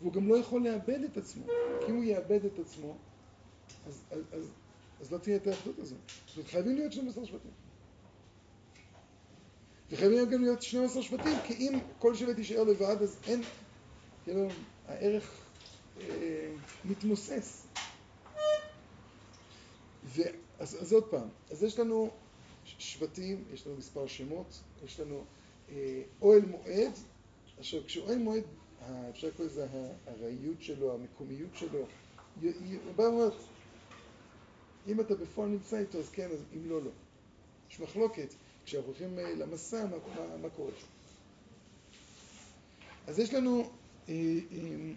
והוא 0.00 0.12
גם 0.12 0.28
לא 0.28 0.38
יכול 0.38 0.64
לאבד 0.64 1.02
את 1.04 1.16
עצמו, 1.16 1.44
כי 1.80 1.90
אם 1.92 1.96
הוא 1.96 2.04
יאבד 2.04 2.44
את 2.44 2.58
עצמו, 2.58 2.96
אז, 3.86 4.02
אז, 4.10 4.22
אז, 4.32 4.50
אז 5.00 5.12
לא 5.12 5.18
תהיה 5.18 5.36
את 5.36 5.46
האחדות 5.46 5.78
הזו. 5.78 5.94
זאת 6.26 6.36
אומרת, 6.36 6.50
חייבים 6.50 6.76
להיות 6.76 6.92
12 6.92 7.26
שבטים. 7.26 7.63
וחייבים 9.90 10.30
גם 10.30 10.42
להיות 10.42 10.62
12 10.62 11.02
שבטים, 11.02 11.36
כי 11.46 11.54
אם 11.54 11.78
כל 11.98 12.14
שבט 12.14 12.38
יישאר 12.38 12.62
לבד, 12.64 13.02
אז 13.02 13.18
אין, 13.26 13.42
כאילו, 14.24 14.48
הערך 14.86 15.50
אה, 16.00 16.54
מתמוסס. 16.84 17.66
ואז, 20.04 20.82
אז 20.82 20.92
עוד 20.92 21.04
פעם, 21.10 21.28
אז 21.50 21.62
יש 21.62 21.78
לנו 21.78 22.10
שבטים, 22.64 23.44
יש 23.52 23.66
לנו 23.66 23.76
מספר 23.76 24.06
שמות, 24.06 24.46
יש 24.84 25.00
לנו 25.00 25.24
אה, 25.68 26.02
אוהל 26.22 26.42
מועד. 26.46 26.92
עכשיו, 27.58 27.80
כשאוהל 27.86 28.18
מועד, 28.18 28.44
אפשר 29.10 29.26
לקרוא 29.28 29.46
לזה 29.46 29.66
הארעיות 30.06 30.62
שלו, 30.62 30.94
המקומיות 30.94 31.50
שלו, 31.56 31.86
י- 32.42 32.46
י- 32.46 32.78
הוא 32.84 32.94
בא 32.96 33.02
ואומר, 33.02 33.30
אם 34.86 35.00
אתה 35.00 35.14
בפועל 35.14 35.48
נמצא 35.48 35.78
איתו, 35.78 35.98
אז 35.98 36.10
כן, 36.10 36.30
אז 36.30 36.44
אם 36.56 36.70
לא, 36.70 36.82
לא. 36.82 36.90
יש 37.70 37.80
מחלוקת, 37.80 38.34
כשאנחנו 38.64 38.88
הולכים 38.88 39.18
אה, 39.18 39.34
למסע, 39.34 39.86
מה, 39.86 39.96
מה, 40.16 40.36
מה 40.36 40.50
קורה 40.50 40.70
שם. 40.80 40.86
אז 43.06 43.18
יש 43.18 43.34
לנו, 43.34 43.70
אה, 44.08 44.14
אה, 44.52 44.92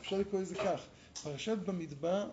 אפשר 0.00 0.18
לקרוא 0.18 0.40
לזה 0.40 0.54
כך, 0.54 0.80
פרשת 1.22 1.56
במדבר 1.58 2.30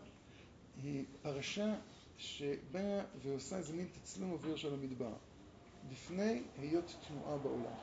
היא 0.84 1.03
פרשה 1.21 1.76
שבאה 2.17 3.01
ועושה 3.24 3.57
איזה 3.57 3.74
מין 3.74 3.88
תצלום 4.01 4.32
אוויר 4.32 4.55
של 4.55 4.74
המדבר, 4.74 5.13
לפני 5.91 6.41
היות 6.57 6.95
תנועה 7.07 7.38
בעולם. 7.38 7.74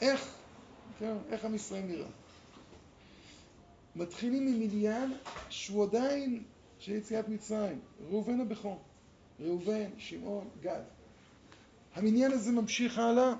איך, 0.00 0.34
כן, 0.98 1.16
איך 1.30 1.44
עם 1.44 1.54
ישראל 1.54 1.82
נראה? 1.82 2.08
מתחילים 3.96 4.46
ממדיין 4.46 5.14
שהוא 5.50 5.84
עדיין 5.84 6.42
של 6.78 6.92
יציאת 6.92 7.28
מצרים, 7.28 7.80
ראובן 8.10 8.40
הבכור, 8.40 8.82
ראובן, 9.40 9.90
שמעון, 9.98 10.48
גד. 10.60 10.82
המניין 11.96 12.32
הזה 12.32 12.52
ממשיך 12.52 12.98
הלאה, 12.98 13.34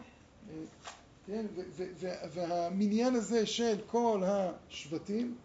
כן, 1.26 1.46
והמניין 2.32 3.14
הזה 3.14 3.46
של 3.46 3.76
כל 3.86 4.22
השבטים 4.26 5.36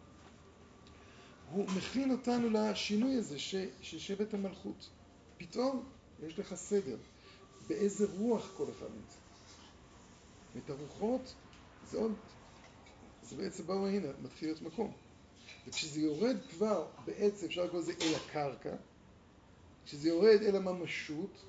הוא 1.52 1.66
מכין 1.78 2.12
אותנו 2.12 2.50
לשינוי 2.50 3.16
הזה 3.16 3.40
ש, 3.40 3.56
של 3.82 4.00
שבט 4.00 4.34
המלכות. 4.34 4.90
פתאום 5.38 5.84
יש 6.28 6.40
לך 6.40 6.56
סדר, 6.56 6.98
באיזה 7.68 8.08
רוח 8.18 8.52
כל 8.58 8.66
אחד 8.78 8.86
נמצא. 8.96 9.18
ואת 10.56 10.70
הרוחות 10.70 11.34
זה 11.92 11.98
עוד, 11.98 12.14
זה 13.24 13.36
בעצם 13.36 13.68
באו 13.68 13.88
הנה, 13.88 14.08
מתחיל 14.24 14.50
להיות 14.50 14.62
מקום. 14.62 14.92
וכשזה 15.68 16.02
יורד 16.02 16.38
כבר 16.50 16.88
בעצם, 17.06 17.46
אפשר 17.46 17.66
לקרוא 17.66 17.80
לזה 17.82 17.94
אל 18.02 18.16
הקרקע, 18.16 18.76
כשזה 19.86 20.10
יורד 20.10 20.42
אל 20.42 20.56
הממשות, 20.56 21.44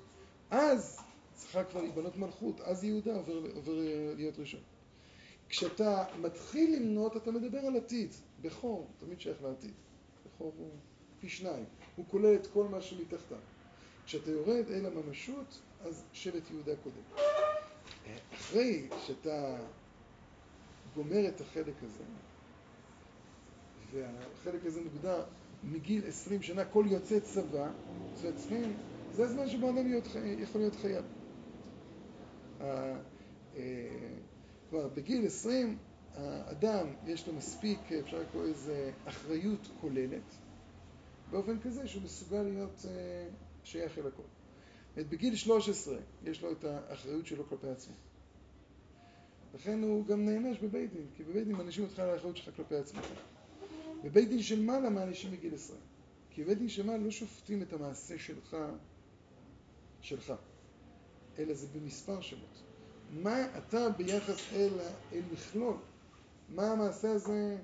אז 0.51 0.99
צריכה 1.43 1.63
כבר 1.63 1.81
להיבנות 1.81 2.17
מלכות, 2.17 2.61
אז 2.61 2.83
יהודה 2.83 3.15
עובר, 3.15 3.33
עובר 3.55 3.73
להיות 4.15 4.39
ראשון. 4.39 4.59
כשאתה 5.49 6.05
מתחיל 6.21 6.75
למנות, 6.75 7.17
אתה 7.17 7.31
מדבר 7.31 7.59
על 7.59 7.75
עתיד. 7.75 8.09
בכור 8.41 8.87
תמיד 8.97 9.21
שייך 9.21 9.43
לעתיד. 9.43 9.73
בכור 10.25 10.53
הוא 10.57 10.69
פי 11.19 11.29
שניים. 11.29 11.65
הוא 11.95 12.05
כולל 12.07 12.35
את 12.35 12.47
כל 12.47 12.67
מה 12.67 12.81
שמתחתיו. 12.81 13.37
כשאתה 14.05 14.31
יורד 14.31 14.65
אל 14.69 14.85
הממשות, 14.85 15.59
אז 15.81 16.03
שבט 16.13 16.51
יהודה 16.51 16.71
קודם. 16.83 17.25
אחרי 18.33 18.87
שאתה 19.07 19.57
גומר 20.95 21.27
את 21.27 21.41
החלק 21.41 21.75
הזה, 21.83 22.03
והחלק 23.91 24.65
הזה 24.65 24.81
מוגדר 24.81 25.23
מגיל 25.63 26.07
20 26.07 26.41
שנה, 26.41 26.65
כל 26.65 26.85
יוצא 26.89 27.19
צבא, 27.19 27.71
זה 28.15 28.37
צריכים, 28.37 28.73
זה 29.15 29.23
הזמן 29.23 29.49
שבו 29.49 29.69
אדם 29.69 29.93
יכול 30.39 30.61
להיות 30.61 30.75
חייב. 30.75 31.05
אה, 32.63 32.97
כלומר, 34.69 34.87
בגיל 34.87 35.25
20 35.25 35.77
האדם 36.13 36.87
יש 37.05 37.27
לו 37.27 37.33
מספיק, 37.33 37.79
אפשר 37.91 38.19
לקרוא 38.19 38.45
לזה 38.45 38.91
אחריות 39.05 39.67
כוללת, 39.81 40.35
באופן 41.31 41.59
כזה 41.59 41.87
שהוא 41.87 42.03
מסוגל 42.03 42.41
להיות 42.41 42.85
אה, 42.87 43.27
שייך 43.63 43.97
אל 43.97 44.07
הכל. 44.07 44.23
זאת 44.95 45.09
בגיל 45.09 45.35
13 45.35 45.97
יש 46.23 46.41
לו 46.41 46.51
את 46.51 46.63
האחריות 46.63 47.25
שלו 47.25 47.49
כלפי 47.49 47.67
עצמו. 47.67 47.93
לכן 49.53 49.83
הוא 49.83 50.05
גם 50.05 50.25
נענש 50.25 50.59
בבית 50.59 50.93
דין, 50.93 51.05
כי 51.15 51.23
בבית 51.23 51.47
דין 51.47 51.55
מענישים 51.55 51.83
אותך 51.83 51.99
על 51.99 52.09
האחריות 52.09 52.37
שלך 52.37 52.55
כלפי 52.55 52.75
עצמך. 52.75 53.05
בבית 54.03 54.29
דין 54.29 54.41
של 54.41 54.61
מעלה 54.61 54.89
מענישים 54.89 55.31
מגיל 55.31 55.53
20. 55.53 55.79
כי 56.29 56.43
בבית 56.43 56.57
דין 56.57 56.69
של 56.69 56.85
מעלה 56.85 57.03
לא 57.03 57.11
שופטים 57.11 57.61
את 57.61 57.73
המעשה 57.73 58.19
שלך, 58.19 58.57
שלך, 60.01 60.33
אלא 61.39 61.53
זה 61.53 61.67
במספר 61.67 62.21
שמות. 62.21 62.61
מה 63.11 63.57
אתה 63.57 63.89
ביחס 63.89 64.53
אל, 64.53 64.73
אל 65.13 65.21
מכלול? 65.31 65.75
מה 66.49 66.71
המעשה 66.71 67.11
הזה 67.11 67.57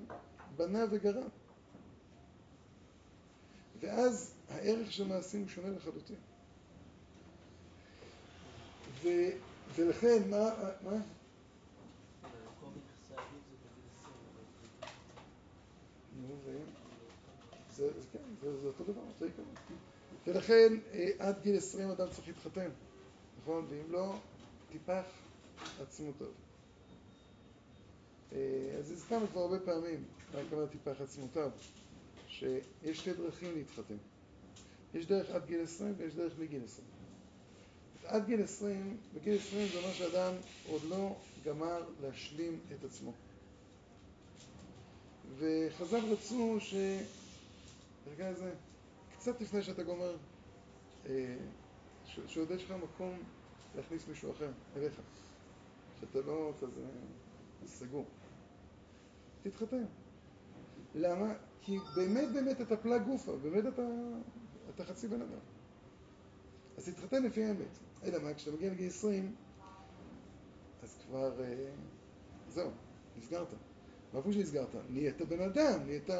בנה 0.56 0.84
וגרם? 0.90 1.28
ואז 3.80 4.34
הערך 4.48 4.92
של 4.92 5.06
מעשים 5.06 5.40
הוא 5.40 5.48
שונה 5.48 5.68
לחלוטין. 5.68 6.16
ו, 9.02 9.08
ולכן, 9.76 10.30
מה, 10.30 10.50
מה? 10.84 10.90
במקום 12.22 12.74
יחסי 12.76 13.14
עדות 13.14 13.42
זה 13.50 13.56
בגיל 13.56 13.90
20, 14.00 14.14
אבל 14.34 14.90
נו, 16.20 16.28
ו... 16.44 16.58
זה, 17.76 18.00
זה, 18.00 18.06
כן, 18.12 18.18
זה, 18.42 18.60
זה 18.60 18.66
אותו 18.66 18.84
דבר, 18.84 19.02
אותו 19.08 19.24
עיקרון. 19.24 19.54
ולכן 20.26 20.72
אה, 20.92 21.08
עד 21.18 21.42
גיל 21.42 21.56
20 21.56 21.90
אדם 21.90 22.06
צריך 22.10 22.28
להתחתן, 22.28 22.70
נכון? 23.42 23.66
ואם 23.70 23.92
לא, 23.92 24.14
טיפח 24.72 25.04
עצמותיו. 25.80 26.26
אה, 28.32 28.76
אז 28.78 28.90
הזכרנו 28.90 29.26
כבר 29.26 29.40
הרבה 29.40 29.58
פעמים 29.60 30.04
מה 30.34 30.40
הכוונה 30.40 30.66
טיפח 30.66 31.00
עצמותיו, 31.00 31.50
שיש 32.28 32.98
שתי 32.98 33.12
דרכים 33.12 33.54
להתחתן. 33.54 33.96
יש 34.94 35.06
דרך 35.06 35.30
עד 35.30 35.46
גיל 35.46 35.62
20 35.62 35.94
ויש 35.96 36.14
דרך 36.14 36.38
מגיל 36.38 36.64
20. 36.64 36.86
עד 38.04 38.26
גיל 38.26 38.42
20, 38.42 38.96
בגיל 39.14 39.36
20 39.36 39.68
זה 39.68 39.78
אומר 39.78 39.92
שאדם 39.92 40.32
עוד 40.68 40.82
לא 40.88 41.16
גמר 41.44 41.84
להשלים 42.02 42.60
את 42.78 42.84
עצמו. 42.84 43.12
וחז"ל 45.38 46.12
רצו 46.12 46.56
ש... 46.60 46.74
ברגע 48.06 48.28
הזה, 48.28 48.52
קצת 49.18 49.40
לפני 49.40 49.62
שאתה 49.62 49.82
גומר, 49.82 50.16
אה, 51.08 51.36
שעוד 52.26 52.50
יש 52.50 52.64
לך 52.64 52.70
מקום 52.70 53.18
להכניס 53.76 54.08
מישהו 54.08 54.32
אחר 54.32 54.50
אליך, 54.76 55.00
שאתה 56.00 56.18
לא 56.20 56.52
כזה 56.60 56.86
סגור. 57.66 58.06
תתחתן. 59.42 59.84
למה? 60.94 61.34
כי 61.62 61.78
באמת 61.96 62.28
באמת 62.32 62.60
אתה 62.60 62.76
פלאג 62.76 63.02
גופה, 63.02 63.36
באמת 63.36 63.66
אתה, 63.66 63.82
אתה 64.74 64.84
חצי 64.84 65.08
בן 65.08 65.22
אדם. 65.22 65.38
אז 66.76 66.88
תתחתן 66.88 67.22
לפי 67.22 67.44
האמת. 67.44 67.78
אלא 68.04 68.22
מה, 68.22 68.34
כשאתה 68.34 68.56
מגיע 68.56 68.70
לגיל 68.70 68.88
20, 68.88 69.34
אז 70.82 70.96
כבר, 71.06 71.40
אה, 71.40 71.70
זהו, 72.48 72.70
נסגרת. 73.18 73.48
מה 74.12 74.22
פירוש 74.22 74.36
נסגרת? 74.36 74.68
נהיית 74.90 75.22
בן 75.22 75.40
אדם, 75.40 75.84
נהיית 75.86 76.10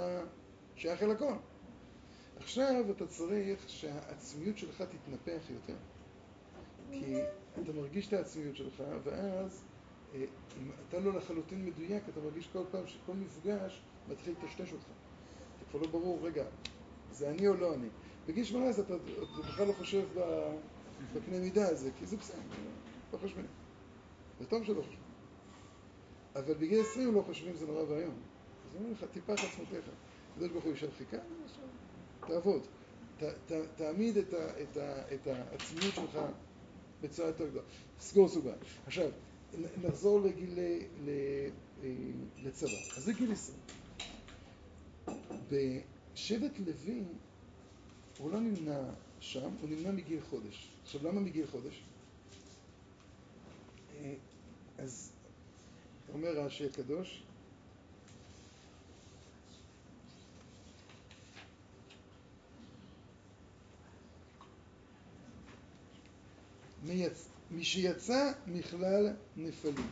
שייך 0.77 1.03
אל 1.03 1.11
הכל. 1.11 1.33
עכשיו 2.41 2.85
אתה 2.91 3.07
צריך 3.07 3.69
שהעצמיות 3.69 4.59
שלך 4.59 4.83
תתנפח 4.83 5.43
יותר. 5.51 5.77
כי 6.91 7.15
אתה 7.63 7.73
מרגיש 7.73 8.09
את 8.09 8.13
העצמיות 8.13 8.57
שלך, 8.57 8.83
ואז 9.05 9.65
אה, 10.15 10.25
אם 10.61 10.71
אתה 10.89 11.01
לא 11.01 11.13
לחלוטין 11.13 11.65
מדויק, 11.65 12.03
אתה 12.09 12.21
מרגיש 12.21 12.49
כל 12.53 12.63
פעם 12.71 12.87
שכל 12.87 13.13
מפגש 13.13 13.83
מתחיל 14.09 14.35
לטשטש 14.43 14.73
אותך. 14.73 14.85
אתה 15.57 15.65
כבר 15.71 15.81
לא 15.81 15.87
ברור, 15.87 16.19
רגע, 16.23 16.45
זה 17.13 17.31
אני 17.31 17.49
או 17.49 17.55
לא 17.55 17.75
אני. 17.75 17.89
בגיל 18.27 18.45
18 18.45 18.85
אתה, 18.85 18.95
אתה 18.95 19.49
בכלל 19.49 19.67
לא 19.67 19.73
חושב 19.73 20.09
בקנה 21.15 21.39
מידה 21.39 21.69
הזה, 21.69 21.91
כי 21.99 22.07
זה 22.07 22.17
בסדר, 22.17 22.39
לא 23.13 23.19
חושבים. 23.19 23.47
זה 24.41 24.47
טוב 24.47 24.65
שלא 24.65 24.83
חושבים. 24.83 25.01
אבל 26.37 26.55
בגיל 26.55 26.81
20 26.81 27.15
לא 27.15 27.23
חושבים, 27.23 27.57
זה 27.57 27.67
נורא 27.67 27.83
ואיום. 27.83 28.15
אז 28.69 28.77
אומרים 28.77 28.93
לך, 28.93 29.05
טיפה 29.13 29.35
את 29.35 29.39
עצמותיך. 29.39 29.85
הקדוש 30.33 30.51
ברוך 30.51 30.65
הוא 30.65 30.73
יושב 30.73 30.91
חיכה, 30.99 31.17
עכשיו 31.45 31.65
תעבוד. 32.27 32.63
ת, 33.19 33.23
ת, 33.23 33.53
תעמיד 33.77 34.17
את, 34.17 34.35
ה, 34.35 34.63
את, 34.63 34.77
ה, 34.77 35.15
את 35.15 35.27
העצמיות 35.27 35.95
שלך 35.95 36.19
בצורה 37.01 37.29
יותר 37.29 37.49
גדולה. 37.49 37.65
סגור 38.01 38.29
סוגריים. 38.29 38.59
עכשיו, 38.87 39.11
נחזור 39.83 40.21
לגיל, 40.21 40.59
אה, 40.59 41.49
לצבא. 42.43 42.71
אז 42.97 43.05
זה 43.05 43.13
גיל 43.13 43.33
20. 43.33 43.59
בשבט 45.51 46.59
לוי 46.59 47.05
הוא 48.19 48.31
לא 48.31 48.41
נמנע 48.41 48.81
שם, 49.21 49.51
הוא 49.61 49.69
נמנע 49.69 49.91
מגיל 49.91 50.21
חודש. 50.21 50.71
עכשיו, 50.83 51.09
למה 51.09 51.21
מגיל 51.21 51.47
חודש? 51.47 51.83
אה, 53.99 54.15
אז 54.79 55.13
אומר 56.13 56.29
רש"י 56.29 56.67
הקדוש, 56.67 57.23
מייצ... 66.83 67.29
משיצא 67.51 68.33
מכלל 68.47 69.09
נפלים. 69.37 69.87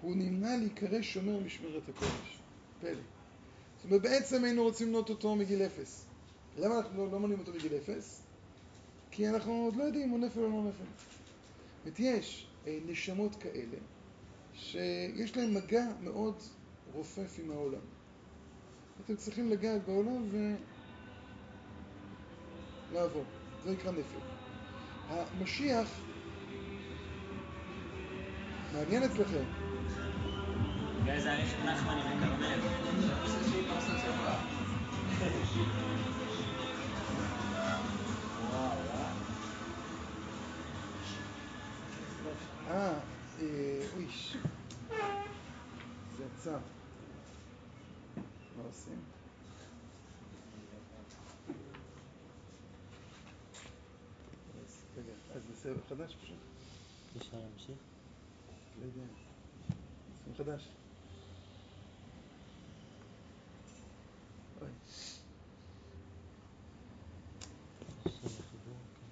הוא 0.00 0.16
נמנע 0.16 0.56
להיקרא 0.56 1.02
שומר 1.02 1.40
משמרת 1.40 1.82
הקודש. 1.88 2.38
פלא. 2.80 2.90
זאת 3.76 3.84
אומרת, 3.84 4.02
בעצם 4.02 4.44
היינו 4.44 4.62
רוצים 4.62 4.88
למנות 4.88 5.10
אותו 5.10 5.36
מגיל 5.36 5.62
אפס. 5.62 6.04
למה 6.58 6.78
אנחנו 6.78 7.06
לא, 7.06 7.12
לא 7.12 7.18
מונים 7.20 7.38
אותו 7.38 7.52
מגיל 7.52 7.72
אפס? 7.76 8.22
כי 9.10 9.28
אנחנו 9.28 9.52
עוד 9.52 9.76
לא 9.76 9.84
יודעים 9.84 10.04
אם 10.04 10.10
הוא 10.10 10.18
נפל 10.18 10.40
או 10.40 10.48
לא 10.48 10.62
נפל. 10.68 10.84
זאת 11.84 12.00
יש 12.00 12.46
אה, 12.66 12.78
נשמות 12.86 13.34
כאלה 13.34 13.76
שיש 14.52 15.36
להם 15.36 15.54
מגע 15.54 15.86
מאוד 16.00 16.34
רופף 16.94 17.38
עם 17.44 17.50
העולם. 17.50 17.80
אתם 19.04 19.16
צריכים 19.16 19.50
לגעת 19.50 19.84
בעולם 19.86 20.28
ולעבור. 22.92 23.24
זה 23.64 23.70
נקרא 23.70 23.90
נפל. 23.90 24.37
המשיח 25.10 25.88
מעניין 28.72 29.02
אצלכם. 29.02 29.44
גיא 31.04 31.20
זה. 31.20 31.30
אה, 42.70 42.92
אה, 43.40 43.80
אויש. 43.96 44.36
זה 46.16 46.24
יצא. 46.24 46.58
מה 48.56 48.62
עושים? 48.66 49.00
אז, 54.60 54.82
רגע, 54.96 55.12
אז 55.68 55.74
בסבב 55.76 55.88
חדש 55.88 56.16
פשוט? 56.22 56.36
אפשר 57.16 57.36
להמשיך? 57.36 57.76
לא 58.80 58.84
יודע. 58.84 59.02
עושים 60.18 60.44
חדש. 60.44 60.68
אוי. 64.60 64.68
של 68.04 68.26
החיבור, 68.26 68.78
כן. 68.94 69.06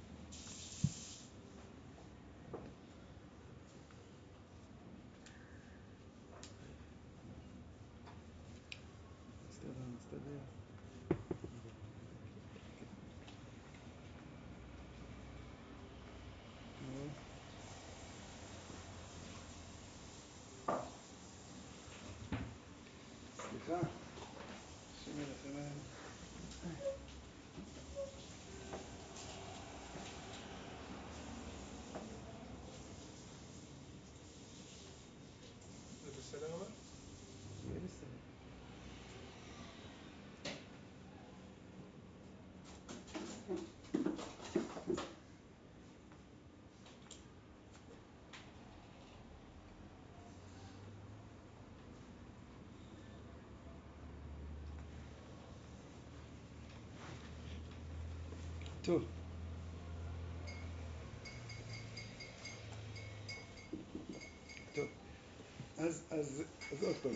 מסתדר, 9.48 9.84
מסתדר. 9.96 10.40
נו. 16.86 17.10
סליחה, 23.66 23.80
השם 24.94 25.10
ירחמנו. 25.20 25.80
זה 36.04 36.10
בסדר 36.18 36.54
אבל? 36.54 36.66
יהיה 37.68 37.80
בסדר. 37.80 38.16
טוב. 58.86 59.04
טוב. 64.74 64.84
אז, 65.78 66.02
אז, 66.10 66.42
אז 66.72 66.82
עוד 66.82 66.96
פעם. 67.02 67.14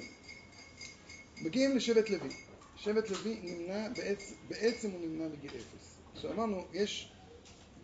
מגיעים 1.42 1.76
לשבט 1.76 2.10
לוי. 2.10 2.28
שבט 2.76 3.10
לוי 3.10 3.40
נמנע, 3.42 3.88
בעצם, 3.88 4.34
בעצם 4.48 4.90
הוא 4.90 5.00
נמנע 5.00 5.28
מגיל 5.28 5.50
אפס. 5.50 5.98
עכשיו 6.14 6.32
אמרנו, 6.32 6.66
יש 6.72 7.12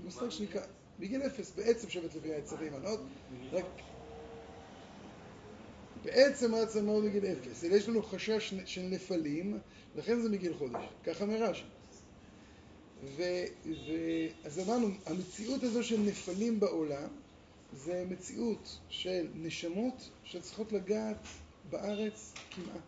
מושג 0.04 0.28
שנקרא, 0.28 0.62
בגיל 0.98 1.22
אפס, 1.22 1.52
בעצם 1.56 1.90
שבט 1.90 2.14
לוי 2.14 2.30
היה 2.30 2.42
צריך 2.42 2.60
להימנות, 2.60 3.00
רק 3.52 3.64
בעצם 6.04 6.54
היה 6.54 6.66
צריך 6.66 6.84
מאוד 6.84 7.04
מגיל 7.04 7.24
אפס, 7.26 7.64
אלא 7.64 7.74
יש 7.74 7.88
לנו 7.88 8.02
חשש 8.02 8.54
של 8.64 8.82
נפלים, 8.82 9.58
לכן 9.96 10.20
זה 10.20 10.28
מגיל 10.28 10.54
חודש, 10.54 10.84
ככה 11.04 11.26
מרש"י. 11.26 11.75
ו, 13.16 13.22
ו, 13.66 13.92
אז 14.44 14.58
אמרנו, 14.58 14.88
המציאות 15.06 15.62
הזו 15.62 15.82
של 15.84 16.00
נפלים 16.00 16.60
בעולם, 16.60 17.08
זה 17.72 18.04
מציאות 18.10 18.78
של 18.88 19.26
נשמות 19.34 20.10
שצריכות 20.24 20.72
לגעת 20.72 21.26
בארץ 21.70 22.34
כמעט. 22.50 22.80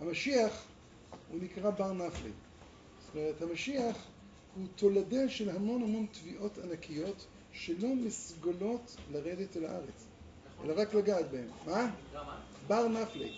המשיח 0.00 0.64
הוא 1.30 1.38
נקרא 1.42 1.70
בר 1.70 1.92
נפלי. 1.92 2.30
זאת 3.06 3.16
אומרת, 3.16 3.42
המשיח 3.42 3.96
הוא 4.56 4.66
תולדה 4.76 5.28
של 5.28 5.50
המון 5.50 5.82
המון 5.82 6.06
תביעות 6.12 6.58
ענקיות 6.58 7.26
שלא 7.52 7.94
מסוגלות 7.94 8.96
לרדת 9.12 9.56
אל 9.56 9.64
הארץ, 9.64 10.06
אלא 10.64 10.74
רק 10.76 10.94
לגעת 10.94 11.30
בהן. 11.30 11.48
מה? 11.66 11.94
בר 12.66 12.88
נפלי. 12.88 13.32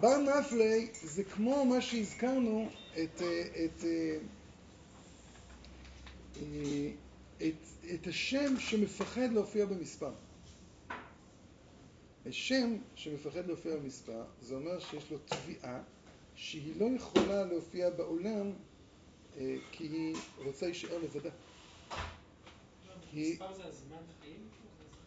בר 0.00 0.18
נפלי 0.18 0.88
זה 1.02 1.24
כמו 1.24 1.64
מה 1.64 1.80
שהזכרנו 1.80 2.68
את, 3.04 3.22
אה, 3.22 3.42
את, 3.64 3.84
אה, 3.84 4.18
אה, 6.36 6.90
את, 7.36 7.54
את 7.94 8.06
השם 8.06 8.60
שמפחד 8.60 9.32
להופיע 9.32 9.66
במספר. 9.66 10.12
השם 12.26 12.76
שמפחד 12.94 13.46
להופיע 13.46 13.76
במספר, 13.76 14.24
זה 14.40 14.54
אומר 14.54 14.78
שיש 14.78 15.10
לו 15.10 15.18
תביעה 15.18 15.82
שהיא 16.34 16.80
לא 16.80 16.86
יכולה 16.96 17.44
להופיע 17.44 17.90
בעולם 17.90 18.52
כי 19.72 19.84
היא 19.84 20.16
רוצה 20.36 20.66
להישאר 20.66 20.98
לבדה. 20.98 21.30
מספר 23.12 23.54
זה 23.54 23.64
הזמן 23.64 23.96
חיים? 24.20 24.48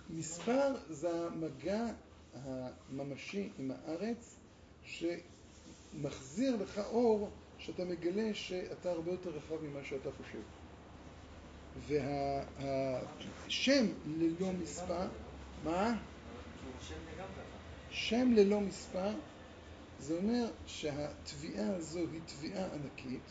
מספר 0.10 0.76
זה 0.90 1.28
המגע 1.28 1.86
הממשי 2.34 3.50
עם 3.60 3.72
הארץ 3.72 4.36
שמחזיר 4.84 6.56
לך 6.56 6.78
אור 6.78 7.32
שאתה 7.66 7.86
מגלה 7.86 8.34
שאתה 8.34 8.92
הרבה 8.92 9.12
יותר 9.12 9.30
רחב 9.30 9.64
ממה 9.64 9.80
שאתה 9.84 10.10
חושב. 10.12 10.40
והשם 13.48 13.86
ללא 14.06 14.52
מספר, 14.52 15.08
מה? 15.64 15.98
שם 17.90 18.32
ללא 18.36 18.62
מספר 18.62 19.10
זה 20.00 20.18
אומר 20.18 20.46
שהתביעה 20.66 21.76
הזו 21.76 22.00
היא 22.00 22.22
תביעה 22.26 22.66
ענקית 22.74 23.22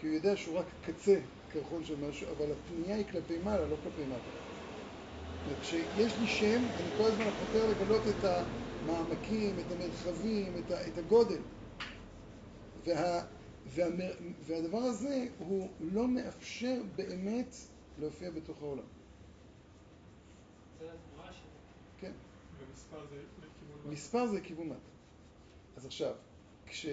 כי 0.00 0.06
הוא 0.06 0.14
יודע 0.14 0.36
שהוא 0.36 0.58
רק 0.58 0.66
קצה 0.82 1.20
קרחון 1.48 1.84
של 1.84 1.96
משהו 2.08 2.28
אבל 2.36 2.52
הפנייה 2.52 2.96
היא 2.96 3.04
כלפי 3.12 3.38
מעלה, 3.38 3.66
לא 3.66 3.76
כלפי 3.82 4.02
אומרת, 4.02 4.20
כשיש 5.60 6.18
לי 6.18 6.26
שם, 6.26 6.62
אני 6.80 6.90
כל 6.96 7.04
הזמן 7.04 7.30
חותר 7.30 7.66
לגלות 7.70 8.02
את 8.08 8.24
המעמקים, 8.24 9.58
את 9.58 9.72
המרחבים, 9.72 10.52
את, 10.58 10.70
ה, 10.70 10.86
את 10.86 10.98
הגודל. 10.98 11.40
וה, 12.86 13.35
והדבר 13.66 14.78
הזה 14.78 15.28
הוא 15.38 15.68
לא 15.80 16.08
מאפשר 16.08 16.82
באמת 16.96 17.54
להופיע 17.98 18.30
בתוך 18.30 18.62
העולם. 18.62 18.84
כן. 22.00 22.12
ומספר 22.58 23.06
זה 23.06 23.22
לכיוון 23.38 23.78
מה? 23.84 23.92
מספר 23.92 24.26
זה 24.26 24.40
כיוון 24.40 24.68
מטה. 24.68 24.78
אז 25.76 25.86
עכשיו, 25.86 26.14
כש, 26.66 26.86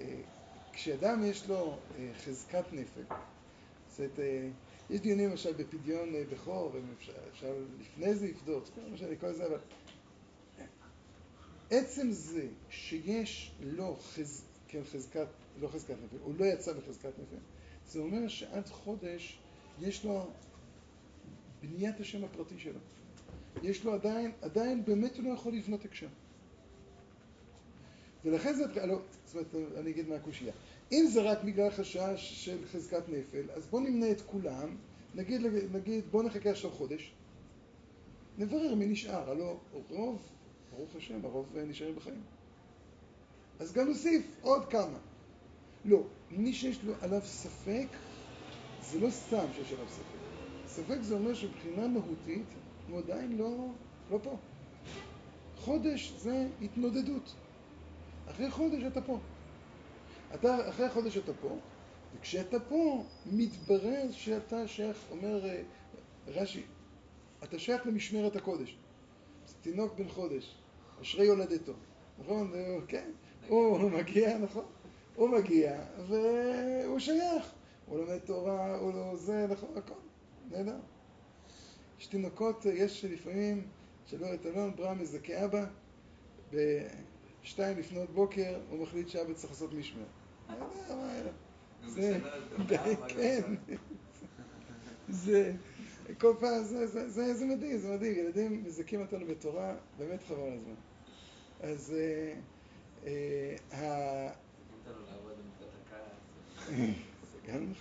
אה, 0.00 0.20
כשאדם 0.72 1.24
יש 1.24 1.48
לו 1.48 1.78
אה, 1.98 2.10
חזקת 2.24 2.64
נפל, 2.72 3.02
זאת 3.88 3.98
אומרת, 3.98 4.18
אה, 4.18 4.48
יש 4.90 5.00
דיונים 5.00 5.30
למשל 5.30 5.52
בפדיון 5.52 6.08
בכור, 6.32 6.72
אפשר 7.32 7.54
לפני 7.80 8.14
זה 8.14 8.26
לפדות, 8.26 8.70
מה 8.90 8.96
שאני 8.96 9.16
קורא 9.16 9.30
לזה, 9.30 9.46
אבל 9.46 9.58
עצם 11.70 12.10
זה 12.10 12.48
שיש 12.70 13.52
לו 13.60 13.96
חז... 13.96 14.44
כן, 14.68 14.80
חזקת, 14.92 15.26
לא 15.60 15.68
חזקת 15.68 15.94
נפל, 16.04 16.16
הוא 16.22 16.34
לא 16.38 16.44
יצא 16.44 16.72
בחזקת 16.72 17.12
נפל, 17.18 17.36
זה 17.86 18.00
אומר 18.00 18.28
שעד 18.28 18.68
חודש 18.68 19.38
יש 19.80 20.04
לו 20.04 20.26
בניית 21.62 22.00
השם 22.00 22.24
הפרטי 22.24 22.58
שלו. 22.58 22.80
יש 23.62 23.84
לו 23.84 23.92
עדיין, 23.92 24.32
עדיין 24.42 24.84
באמת 24.84 25.16
הוא 25.16 25.24
לא 25.24 25.32
יכול 25.32 25.52
לבנות 25.52 25.84
הקשר. 25.84 26.08
ולכן 28.24 28.54
זה, 28.54 28.86
לא, 28.86 29.00
זאת 29.24 29.54
אומרת, 29.54 29.76
אני 29.78 29.90
אגיד 29.90 30.08
מה 30.08 30.14
הקושייה. 30.14 30.52
אם 30.92 31.06
זה 31.06 31.22
רק 31.22 31.44
בגלל 31.44 31.70
חשש 31.70 32.44
של 32.44 32.58
חזקת 32.66 33.08
נפל, 33.08 33.50
אז 33.50 33.66
בוא 33.66 33.80
נמנה 33.80 34.10
את 34.10 34.20
כולם, 34.20 34.76
נגיד, 35.14 35.40
נגיד 35.72 36.04
בוא 36.10 36.22
נחכה 36.22 36.50
עכשיו 36.50 36.70
חודש, 36.70 37.12
נברר 38.38 38.74
מי 38.74 38.86
נשאר, 38.86 39.30
הלא 39.30 39.60
רוב, 39.90 40.22
ברוך 40.70 40.96
השם, 40.96 41.24
הרוב 41.24 41.56
נשארים 41.58 41.96
בחיים. 41.96 42.22
אז 43.58 43.72
גם 43.72 43.88
נוסיף 43.88 44.26
עוד 44.42 44.66
כמה. 44.66 44.98
לא, 45.84 46.02
מי 46.30 46.52
שיש 46.52 46.84
לו 46.84 46.92
עליו 47.00 47.20
ספק, 47.24 47.86
זה 48.80 49.00
לא 49.00 49.10
סתם 49.10 49.46
שיש 49.56 49.72
עליו 49.72 49.88
ספק. 49.88 50.18
ספק 50.66 50.98
זה 51.00 51.14
אומר 51.14 51.34
שמבחינה 51.34 51.88
מהותית 51.88 52.46
הוא 52.88 52.98
עדיין 52.98 53.36
לא, 53.38 53.66
לא 54.10 54.18
פה. 54.22 54.36
חודש 55.56 56.12
זה 56.18 56.48
התנודדות. 56.62 57.34
אחרי 58.26 58.50
חודש 58.50 58.82
אתה 58.82 59.00
פה. 59.02 59.18
אתה, 60.34 60.68
אחרי 60.68 60.90
חודש 60.90 61.16
אתה 61.16 61.32
פה, 61.34 61.56
וכשאתה 62.14 62.60
פה, 62.60 63.04
מתברר 63.32 64.12
שאתה 64.12 64.68
שייך, 64.68 64.96
אומר 65.10 65.46
אה, 65.48 65.62
רש"י, 66.26 66.62
אתה 67.44 67.58
שייך 67.58 67.86
למשמרת 67.86 68.36
הקודש. 68.36 68.76
זה 69.46 69.54
תינוק 69.62 69.94
בן 69.94 70.08
חודש, 70.08 70.54
אשרי 71.02 71.24
יולדתו. 71.26 71.72
נכון? 72.18 72.52
כן, 72.88 73.10
הוא 73.48 73.90
מגיע, 73.90 74.38
נכון? 74.38 74.64
הוא 75.16 75.28
מגיע, 75.28 75.80
והוא 76.08 76.98
שייך. 76.98 77.52
הוא 77.86 77.98
לומד 77.98 78.18
תורה, 78.18 78.76
הוא 78.76 78.94
לא 78.94 79.16
זה, 79.16 79.46
נכון, 79.50 79.68
הכל. 79.76 79.94
נהדר. 80.50 80.76
יש 82.00 82.06
תינוקות, 82.06 82.64
יש 82.66 83.04
לפעמים, 83.04 83.66
שלא 84.06 84.34
את 84.34 84.46
אלון 84.46 84.76
ברמז 84.76 85.10
זה 85.10 85.18
כאבא, 85.18 85.64
בשתיים 86.52 87.78
לפנות 87.78 88.10
בוקר 88.10 88.60
הוא 88.70 88.82
מחליט 88.82 89.08
שאבא 89.08 89.32
צריך 89.34 89.52
לעשות 89.52 89.72
היה. 91.10 91.32
זה, 91.86 92.18
כן, 93.08 93.42
זה, 95.08 95.52
כל 96.20 96.34
פעם, 96.40 96.64
זה, 96.64 96.86
זה, 96.86 97.08
זה, 97.10 97.34
זה 97.34 97.44
מדהים, 97.44 97.78
זה 97.78 97.94
מדהים, 97.94 98.14
ילדים 98.18 98.64
מזכים 98.64 99.00
אותנו 99.00 99.26
בתורה, 99.26 99.74
באמת 99.98 100.22
חבל 100.28 100.38
הזמן. 100.52 100.74
אז 101.60 101.94
אה, 101.98 102.34
אה, 103.06 103.56
ה- 103.72 104.32
נותן 104.86 104.98
לו 105.00 105.06
לעבוד 105.06 105.32
במידת 105.32 105.72
גם. 107.48 107.72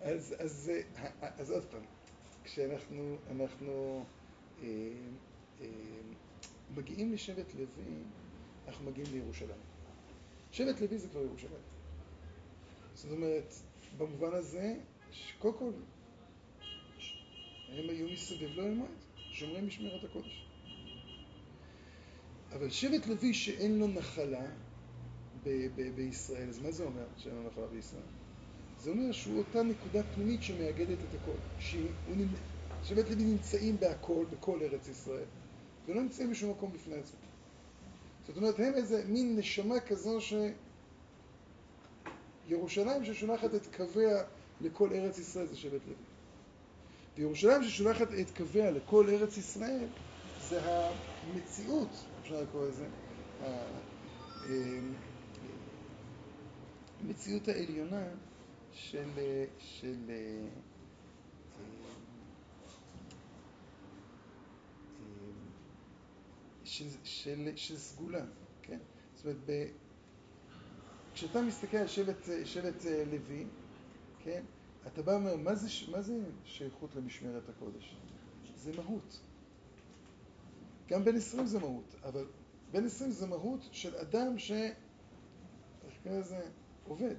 אז, 0.00 0.70
אה, 0.74 1.08
אז, 1.38 1.50
עוד 1.50 1.64
פעם, 1.64 1.82
כשאנחנו 2.44 3.16
אנחנו, 3.30 4.04
אה, 4.62 4.68
אה, 5.60 5.66
מגיעים 6.76 7.12
לשבט 7.12 7.54
לוי, 7.54 8.02
אנחנו 8.68 8.90
מגיעים 8.90 9.08
לירושלים. 9.12 9.60
שבט 10.52 10.80
לוי 10.80 10.98
זה 10.98 11.08
כבר 11.08 11.20
ירושלים. 11.20 11.62
זאת 12.94 13.12
אומרת, 13.12 13.54
במובן 13.98 14.32
הזה, 14.32 14.74
שקודם 15.10 15.58
כל, 15.58 15.72
הם 17.68 17.88
היו 17.88 18.08
מסביב 18.08 18.50
לאוהל 18.50 18.74
מועד, 18.74 18.90
שומרים 19.32 19.66
משמרת 19.66 20.04
הקודש. 20.04 20.46
אבל 22.52 22.70
שבט 22.70 23.06
לוי 23.06 23.34
שאין 23.34 23.78
לו 23.78 23.88
נחלה 23.88 24.46
בישראל, 25.96 26.48
אז 26.48 26.58
מה 26.58 26.70
זה 26.70 26.84
אומר 26.84 27.06
שאין 27.16 27.34
לו 27.34 27.42
נחלה 27.42 27.66
בישראל? 27.66 28.02
זה 28.78 28.90
אומר 28.90 29.12
שהוא 29.12 29.38
אותה 29.38 29.62
נקודה 29.62 30.02
פנימית 30.02 30.42
שמאגדת 30.42 30.98
את 31.04 31.14
הכל. 31.14 31.36
שבט 32.82 33.10
לוי 33.10 33.24
נמצאים 33.24 33.76
בהכל, 33.80 34.26
בכל 34.30 34.62
ארץ 34.62 34.88
ישראל, 34.88 35.24
ולא 35.88 36.02
נמצאים 36.02 36.30
בשום 36.30 36.50
מקום 36.50 36.72
בפני 36.72 36.94
עצמם. 36.94 37.18
זאת 38.26 38.36
אומרת, 38.36 38.58
הם 38.58 38.74
איזה 38.74 39.04
מין 39.08 39.38
נשמה 39.38 39.80
כזו 39.80 40.18
שירושלים 42.48 43.04
ששולחת 43.04 43.54
את 43.54 43.76
קוויה 43.76 44.24
לכל 44.60 44.92
ארץ 44.92 45.18
ישראל 45.18 45.46
זה 45.46 45.56
שבט 45.56 45.80
לוי. 45.86 45.94
וירושלים 47.16 47.62
ששולחת 47.64 48.08
את 48.20 48.36
קוויה 48.36 48.70
לכל 48.70 49.08
ארץ 49.10 49.36
ישראל 49.36 49.88
זה 50.38 50.60
המציאות, 50.64 51.90
אפשר 52.22 52.42
לקרוא 52.42 52.66
לזה, 52.68 52.88
ה- 53.40 53.80
אמ, 54.48 54.94
המציאות 57.02 57.48
העליונה 57.48 58.08
של, 58.72 59.08
של, 59.58 60.10
אמ, 60.10 60.48
אמ, 65.00 65.32
של, 66.64 66.84
של, 67.04 67.56
של 67.56 67.76
סגולה, 67.76 68.24
כן? 68.62 68.78
זאת 69.14 69.24
אומרת, 69.24 69.38
ב, 69.46 69.66
כשאתה 71.14 71.42
מסתכל 71.42 71.76
על 71.76 71.86
שבט, 71.86 72.28
שבט 72.44 72.86
אה, 72.86 73.04
לוי, 73.04 73.46
כן? 74.18 74.44
אתה 74.86 75.02
בא 75.02 75.10
ואומר, 75.10 75.36
מה 75.36 75.54
זה, 75.54 75.68
מה 75.90 76.02
זה 76.02 76.18
שייכות 76.44 76.94
למשמרת 76.94 77.48
הקודש? 77.48 77.96
זה 78.56 78.72
מהות. 78.76 79.20
גם 80.88 81.04
בן 81.04 81.16
20 81.16 81.46
זה 81.46 81.58
מהות, 81.58 81.94
אבל 82.04 82.26
בן 82.70 82.84
20 82.84 83.10
זה 83.10 83.26
מהות 83.26 83.60
של 83.72 83.96
אדם 83.96 84.38
ש... 84.38 84.52
איך 84.52 85.94
קוראים 86.02 86.20
לזה? 86.20 86.61
עובד. 86.92 87.14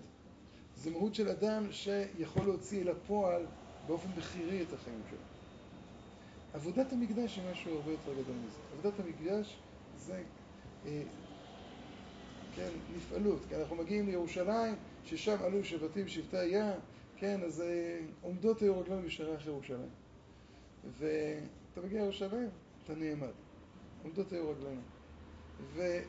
זה 0.75 0.91
מהות 0.91 1.15
של 1.15 1.29
אדם 1.29 1.71
שיכול 1.71 2.45
להוציא 2.45 2.81
אל 2.81 2.89
הפועל 2.89 3.45
באופן 3.87 4.09
בכירי 4.17 4.61
את 4.61 4.73
החיים 4.73 5.01
שלו. 5.09 5.17
עבודת 6.53 6.93
המקדש 6.93 7.37
היא 7.37 7.51
משהו 7.51 7.75
הרבה 7.75 7.91
יותר 7.91 8.13
גדול 8.13 8.35
מזה. 8.35 8.59
עבודת 8.73 8.99
המקדש 8.99 9.59
זה, 9.97 10.23
אה, 10.85 11.03
כן, 12.55 12.69
נפעלות. 12.95 13.45
כי 13.45 13.55
אנחנו 13.55 13.75
מגיעים 13.75 14.05
לירושלים, 14.07 14.75
ששם 15.03 15.37
עלו 15.43 15.63
שבטים 15.63 16.07
שבטי 16.07 16.37
היה, 16.37 16.73
כן, 17.15 17.43
אז 17.43 17.61
אה, 17.61 17.99
עומדות 18.21 18.61
היו 18.61 18.79
רגליים 18.79 19.05
בשעריך 19.05 19.47
ירושלים. 19.47 19.89
ואתה 20.99 21.81
מגיע 21.83 22.01
לירושלים, 22.01 22.49
אתה 22.83 22.95
נעמד. 22.95 23.33
עומדות 24.03 24.31
היו 24.31 24.49
רגלינו. 24.49 24.81
ו- 25.59 26.03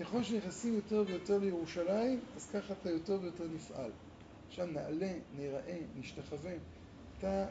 וככל 0.00 0.22
שנכנסים 0.22 0.74
יותר 0.74 1.04
ויותר 1.06 1.38
לירושלים, 1.38 2.20
אז 2.36 2.50
ככה 2.50 2.72
אתה 2.72 2.90
יותר 2.90 3.18
ויותר 3.22 3.48
נפעל. 3.48 3.90
שם 4.48 4.70
נעלה, 4.72 5.12
נראה, 5.36 5.78
נשתחווה. 5.96 6.52
אתה, 7.18 7.46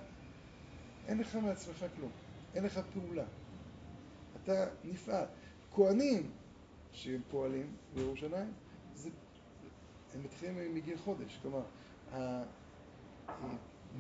אין 1.08 1.18
לך 1.18 1.36
מעצמך 1.36 1.86
כלום. 1.96 2.12
אין 2.54 2.64
לך 2.64 2.80
פעולה. 2.94 3.26
אתה 4.44 4.66
נפעל. 4.84 5.26
כהנים 5.72 6.32
שהם 6.92 7.22
פועלים 7.30 7.76
בירושלים, 7.94 8.54
זה, 8.96 9.10
הם 10.14 10.24
מתחילים 10.24 10.76
מגיל 10.76 10.98
חודש, 10.98 11.40
כלומר, 11.42 11.64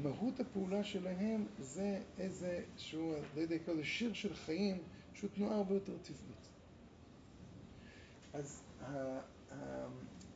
מהות 0.02 0.40
הפעולה 0.40 0.84
שלהם 0.84 1.45
זה 1.60 2.02
איזה 2.18 2.64
שהוא, 2.78 3.15
לא 3.36 3.41
יודע, 3.41 3.56
שיר 3.84 4.14
של 4.14 4.36
חיים, 4.36 4.78
שהוא 5.14 5.30
תנועה 5.36 5.56
הרבה 5.56 5.74
יותר 5.74 5.98
טבעית. 5.98 6.57
אז 8.34 8.64
ה- 8.82 9.20
ה- 9.52 9.88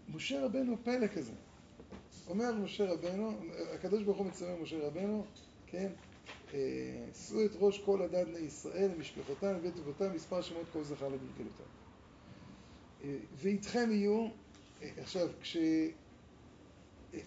משה 0.10 0.46
רבנו 0.46 0.78
פלא 0.84 1.08
כזה. 1.08 1.32
אומר 2.28 2.54
משה 2.56 2.92
רבנו, 2.92 3.32
הקדוש 3.74 4.04
ברוך 4.04 4.18
הוא 4.18 4.26
מצווה 4.26 4.56
משה 4.62 4.88
רבנו, 4.88 5.26
כן, 5.68 5.92
אה, 6.54 6.60
שאו 7.14 7.46
את 7.46 7.52
ראש 7.60 7.80
כל 7.80 8.02
הדת 8.02 8.28
בני 8.28 8.40
ישראל, 8.40 8.92
משפחותם 8.98 9.54
ובית 9.58 9.78
אבותם, 9.78 10.16
מספר 10.16 10.42
שמות 10.42 10.66
כל 10.74 10.84
זכר 10.84 11.08
לגלגלותם. 11.08 11.64
אה, 13.04 13.18
ואיתכם 13.34 13.90
יהיו, 13.92 14.28
אה, 14.82 14.90
עכשיו, 14.98 15.28
כש... 15.42 15.58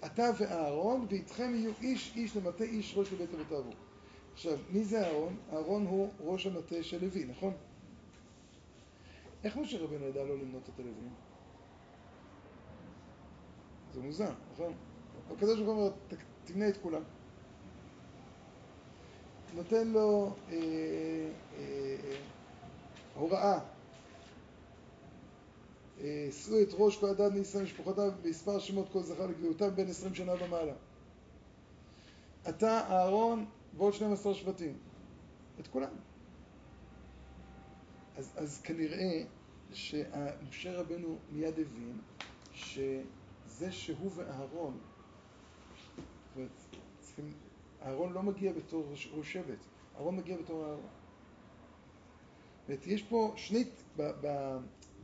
אתה 0.05 0.31
ואהרון, 0.39 1.07
ואיתכם 1.11 1.55
יהיו 1.55 1.73
איש 1.81 2.13
איש 2.17 2.37
למטה 2.37 2.65
איש 2.65 2.95
ראש 2.97 3.13
לבית 3.13 3.35
אבותיו. 3.35 3.65
עכשיו, 4.33 4.59
מי 4.71 4.85
זה 4.85 5.07
אהרון? 5.07 5.37
אהרון 5.53 5.87
הוא 5.87 6.13
ראש 6.21 6.47
המטה 6.47 6.83
של 6.83 7.05
לוי, 7.05 7.25
נכון? 7.25 7.55
איך 9.45 9.57
משה 9.57 9.79
רבנו 9.83 10.07
ידע 10.07 10.25
לא 10.25 10.39
למנות 10.39 10.63
את 10.75 10.79
הלווים? 10.81 11.15
זה 13.95 14.01
מוזר, 14.01 14.31
נכון? 14.53 14.73
הקדוש 15.37 15.61
ברוך 15.61 15.77
הוא 15.77 15.85
אומר, 15.85 15.91
"ת- 16.09 16.15
תמנה 16.45 16.69
את 16.69 16.77
כולם. 16.83 17.03
נותן 19.55 19.89
לו 19.89 20.31
אה, 20.51 20.57
אה, 21.59 22.17
הוראה. 23.15 23.59
אה, 26.01 26.29
שאו 26.33 26.63
את 26.63 26.69
ראש 26.73 26.97
כל 26.97 27.07
הדת 27.07 27.33
מישראל 27.33 27.65
משפחותיו 27.65 28.13
במספר 28.23 28.59
שמות 28.59 28.89
כל 28.93 29.03
זכר 29.03 29.27
לגאותם 29.27 29.77
בין 29.77 29.89
עשרים 29.89 30.15
שנה 30.15 30.33
ומעלה. 30.45 30.73
אתה 32.49 32.81
אהרון 32.91 33.47
ועוד 33.77 33.95
12 33.95 34.35
שבטים. 34.35 34.79
את 35.61 35.67
כולם. 35.67 35.91
אז, 38.17 38.33
אז 38.37 38.61
כנראה 38.63 39.25
שמשה 39.73 40.81
רבנו 40.81 41.19
מיד 41.29 41.59
הבין 41.59 41.99
שזה 42.53 43.73
שהוא 43.73 44.11
ואהרון, 44.15 44.81
זאת 46.29 46.37
אומרת, 46.37 46.51
צריכים, 47.01 47.31
אהרון 47.83 48.13
לא 48.13 48.23
מגיע 48.23 48.53
בתור 48.53 48.85
ראש, 48.91 49.33
שבט, 49.33 49.59
אהרון 49.97 50.17
מגיע 50.17 50.37
בתור 50.37 50.65
אהרון. 50.65 50.91
יש 52.87 53.03
פה 53.03 53.35
שני, 53.37 53.65
ב, 53.97 54.03
ב, 54.03 54.57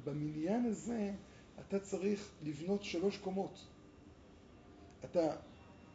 במניין 0.04 0.64
הזה 0.64 1.12
אתה 1.60 1.80
צריך 1.80 2.32
לבנות 2.42 2.82
שלוש 2.84 3.18
קומות. 3.18 3.66
אתה, 5.04 5.36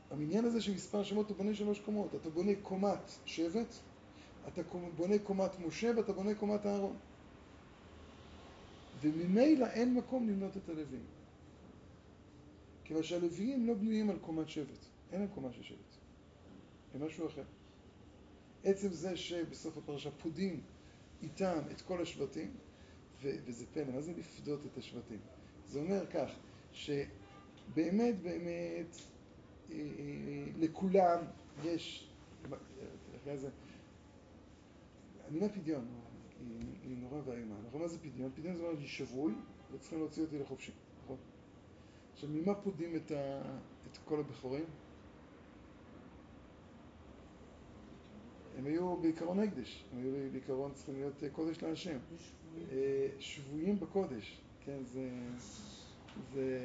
המניין 0.10 0.46
הזה 0.46 0.62
של 0.62 0.74
מספר 0.74 1.04
שמות, 1.04 1.26
אתה 1.26 1.34
בונה 1.34 1.56
שלוש 1.56 1.80
קומות. 1.80 2.16
אתה 2.16 2.30
בונה 2.30 2.52
קומת 2.62 3.12
שבט, 3.26 3.76
אתה 4.48 4.62
בונה 4.96 5.20
קומת 5.20 5.60
משה 5.60 5.92
ואתה 5.98 6.14
בונה 6.14 6.36
קומת 6.36 6.66
אהרון. 6.66 6.96
וממילא 9.02 9.66
אין 9.66 9.94
מקום 9.94 10.30
למנות 10.30 10.58
את 10.58 10.70
הלווים. 10.70 11.04
כיוון 12.84 13.04
שהלוויים 13.04 13.68
לא 13.68 13.74
בנויים 13.74 14.10
על 14.10 14.20
קומת 14.20 14.50
שבט, 14.50 14.86
אין 15.12 15.20
להם 15.20 15.30
קומה 15.34 15.52
של 15.54 15.64
שבט, 15.64 15.96
הם 16.94 17.06
משהו 17.06 17.28
אחר. 17.28 17.44
עצם 18.64 18.90
זה 18.90 19.18
שבסוף 19.18 19.78
הפרשה 19.78 20.12
פודים 20.12 20.62
איתם 21.24 21.60
את 21.72 21.82
כל 21.82 22.02
השבטים, 22.02 22.52
ו- 23.22 23.36
וזה 23.46 23.66
פלא, 23.74 23.92
מה 23.94 24.02
זה 24.02 24.14
לפדות 24.18 24.60
את 24.66 24.78
השבטים? 24.78 25.20
זה 25.66 25.80
אומר 25.80 26.06
כך, 26.06 26.32
שבאמת 26.72 28.22
באמת 28.22 28.96
אה, 29.72 29.76
אה, 29.76 30.46
לכולם 30.58 31.20
יש, 31.64 32.10
אחרי 33.22 33.38
זה, 33.38 33.50
המילה 35.27 35.49
פדיון 35.49 35.85
היא, 36.39 36.60
היא 36.84 36.97
נורא 36.97 37.22
ואיומה, 37.26 37.56
נכון? 37.68 37.81
מה 37.81 37.88
זה 37.88 37.99
פדיון? 37.99 38.31
פדיון 38.35 38.56
זה 38.56 38.64
אומר 38.64 38.80
לי 38.80 38.88
שבוי 38.88 39.34
וצריכים 39.72 39.99
להוציא 39.99 40.23
אותי 40.23 40.39
לחופשי, 40.39 40.72
נכון? 41.03 41.18
עכשיו, 42.14 42.30
ממה 42.30 42.56
פודים 42.56 42.95
את, 42.95 43.11
ה, 43.11 43.41
את 43.91 43.97
כל 44.06 44.19
הבכורים? 44.19 44.65
הם 48.57 48.65
היו 48.65 48.97
בעיקרון 48.97 49.39
הקדש, 49.39 49.85
הם 49.93 49.97
היו 49.99 50.31
בעיקרון 50.31 50.72
צריכים 50.73 50.95
להיות 50.95 51.23
אה, 51.23 51.30
קודש 51.30 51.64
להשם. 51.64 51.97
אה, 52.72 53.07
שבויים 53.19 53.80
בקודש, 53.80 54.41
כן, 54.65 54.77
זה... 54.84 55.10
זה... 56.34 56.60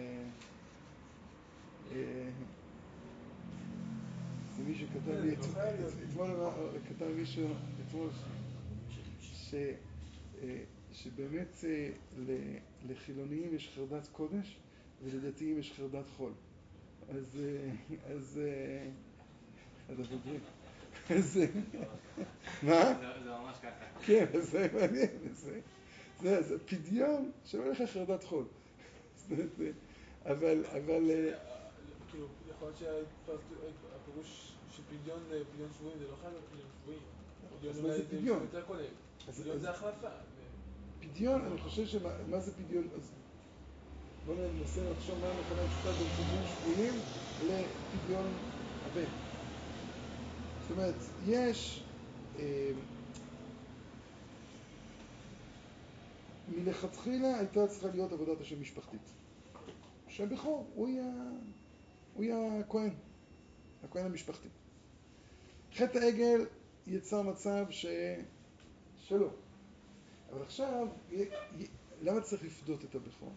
אה, 1.93 2.31
זה 4.57 4.63
מישהו 4.65 4.89
כתב 4.89 5.11
לי, 5.11 5.33
את- 5.35 5.39
אתמול 6.09 6.29
כתב 6.89 7.07
מישהו, 7.17 7.47
אתמול, 7.89 8.09
ש- 9.51 9.55
אה, 10.43 10.63
שבאמת 10.93 11.65
אה, 11.65 11.91
ל- 12.19 12.57
לחילוניים 12.93 13.55
יש 13.55 13.71
חרדת 13.75 14.09
קודש 14.13 14.57
ולדתיים 15.05 15.59
יש 15.59 15.73
חרדת 15.73 16.09
חול. 16.17 16.33
אז, 17.09 17.39
אה, 17.41 17.71
אז, 18.15 18.41
אז 19.89 20.01
הבוגרים. 20.01 20.41
אז, 21.11 21.39
אה, 21.43 21.47
מה? 22.63 22.95
זה- 23.25 23.31
ממש 23.31 23.57
ככה. 23.63 23.85
כן, 24.07 24.27
אז 24.35 24.51
זה 24.51 24.69
מעניין, 24.75 25.09
זה, 25.33 25.61
זה, 26.43 26.59
פדיון 26.59 27.31
שאומר 27.45 27.71
לך 27.71 27.83
חרדת 27.93 28.25
חול. 28.25 28.45
אבל, 30.25 30.65
אבל, 30.67 31.03
כאילו, 32.11 32.27
יכול 32.51 32.69
להיות 32.69 32.79
שהפירוש 32.79 34.53
של 34.77 34.83
פדיון 34.83 35.21
לפדיון 35.31 35.69
שבויים 35.79 35.99
זה 35.99 36.05
לא 36.05 36.17
חייב 36.21 36.33
להיות 36.33 36.45
פדיון 36.53 36.69
שבויים. 36.83 37.01
פדיון 37.59 37.75
אז 37.75 37.81
מה 37.81 37.89
זה 37.97 38.09
פדיון? 38.09 38.47
פדיון 39.27 39.59
זה 39.59 39.71
החלפה. 39.71 40.09
פדיון, 41.01 41.45
אני 41.45 41.59
חושב 41.59 41.87
שמה 41.87 42.11
מה 42.29 42.41
זה 42.41 42.53
פדיון, 42.55 42.89
אז 42.97 43.13
בואו 44.27 44.37
ננסה 44.37 44.91
לחשוב 44.91 45.19
מה 45.21 45.31
המכנה 45.31 45.63
המשותף 45.63 45.91
בין 45.99 46.11
פדיון 46.11 46.47
שבויים 46.47 47.03
לפדיון 47.41 48.39
הבן. 48.85 49.11
זאת 50.61 50.71
אומרת, 50.71 50.95
יש 51.27 51.89
אה, 52.39 52.71
מלכתחילה 56.49 57.39
הייתה 57.39 57.67
צריכה 57.67 57.89
להיות 57.89 58.13
עבודת 58.13 58.41
השם 58.41 58.61
משפחתית. 58.61 59.01
שהבכור, 60.09 60.89
יהיה, 60.89 61.13
הוא 62.15 62.25
יהיה 62.25 62.61
הכהן, 62.61 62.91
הכהן 63.83 64.07
המשפחתי. 64.07 64.49
חטא 65.75 65.99
העגל 65.99 66.47
יצר 66.87 67.23
מצב 67.23 67.67
ש... 67.71 67.87
שלא. 69.11 69.29
אבל 70.33 70.43
עכשיו, 70.43 70.89
למה 72.03 72.21
צריך 72.21 72.45
לפדות 72.45 72.85
את 72.85 72.95
הבכור? 72.95 73.33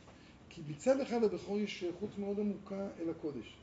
כי 0.49 0.61
מצד 0.67 0.99
אחד 0.99 1.21
לבכור 1.23 1.59
יש 1.59 1.79
שייכות 1.79 2.17
מאוד 2.17 2.39
עמוקה 2.39 2.87
אל 2.99 3.09
הקודש. 3.09 3.57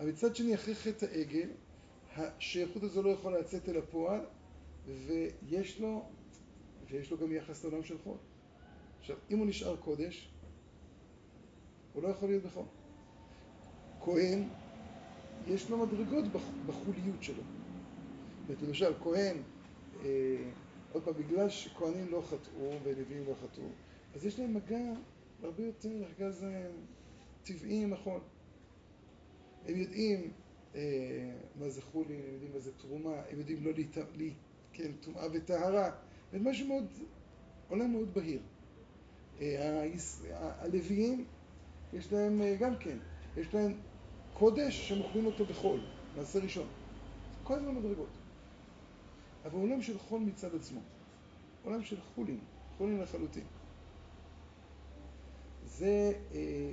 אבל 0.00 0.08
מצד 0.08 0.36
שני, 0.36 0.54
אחרי 0.54 0.74
חטא 0.74 1.06
העגל, 1.12 1.48
השייכות 2.16 2.82
הזו 2.82 3.02
לא 3.02 3.10
יכולה 3.10 3.38
לצאת 3.40 3.68
אל 3.68 3.76
הפועל, 3.78 4.20
ויש 4.86 5.80
לו, 5.80 6.04
ויש 6.90 7.10
לו 7.10 7.18
גם 7.18 7.32
יחס 7.32 7.64
לעולם 7.64 7.84
של 7.84 7.98
חול. 7.98 8.16
עכשיו, 9.00 9.16
אם 9.30 9.38
הוא 9.38 9.46
נשאר 9.46 9.76
קודש, 9.76 10.28
הוא 11.92 12.02
לא 12.02 12.08
יכול 12.08 12.28
להיות 12.28 12.44
בכור. 12.44 12.66
כהן, 14.00 14.48
יש 15.46 15.70
לו 15.70 15.86
מדרגות 15.86 16.24
בח- 16.32 16.50
בחוליות 16.66 17.22
שלו. 17.22 17.42
זאת 17.42 18.48
אומרת, 18.48 18.62
למשל, 18.62 18.92
כהן, 19.02 19.36
אה, 20.04 20.50
עוד 20.92 21.04
פעם, 21.04 21.14
בגלל 21.14 21.48
שכהנים 21.48 22.08
לא 22.10 22.22
חטאו 22.30 22.72
ולוויים 22.82 23.24
לא 23.26 23.34
חטאו, 23.34 23.62
אז 24.14 24.26
יש 24.26 24.38
להם 24.38 24.54
מגע 24.54 24.78
הרבה 25.42 25.62
יותר, 25.62 25.88
כזה, 26.18 26.70
טבעי 27.42 27.92
החול. 27.92 28.20
הם 29.66 29.76
יודעים 29.76 30.32
אה, 30.74 30.80
מה 31.54 31.68
זה 31.68 31.82
חולין, 31.82 32.20
הם 32.26 32.32
יודעים 32.32 32.52
מה 32.52 32.58
זה 32.58 32.70
תרומה, 32.78 33.22
הם 33.30 33.38
יודעים 33.38 33.64
לא 33.64 33.70
להת... 33.76 33.96
לה... 33.96 34.02
כן, 34.72 34.92
טומאה 35.00 35.26
וטהרה, 35.32 35.90
זה 36.32 36.38
משהו 36.38 36.68
מאוד, 36.68 36.84
עולם 37.68 37.92
מאוד 37.92 38.14
בהיר. 38.14 38.40
אה, 39.40 39.80
היש- 39.80 40.22
הלוויים, 40.32 41.24
יש 41.92 42.12
להם 42.12 42.42
אה, 42.42 42.56
גם 42.60 42.76
כן, 42.76 42.98
יש 43.36 43.54
להם 43.54 43.72
קודש 44.32 44.88
שהם 44.88 45.00
אוכלים 45.00 45.26
אותו 45.26 45.44
בחול, 45.44 45.80
מעשה 46.16 46.38
ראשון. 46.38 46.66
כל 47.42 47.54
הזמן 47.58 47.74
מדרגות. 47.74 48.19
אבל 49.44 49.60
עולם 49.60 49.82
של 49.82 49.98
חול 49.98 50.20
מצד 50.20 50.54
עצמו, 50.54 50.80
עולם 51.64 51.82
של 51.82 52.00
חולין, 52.00 52.40
חולין 52.76 53.00
לחלוטין. 53.00 53.44
זה, 55.64 56.12
אה, 56.32 56.72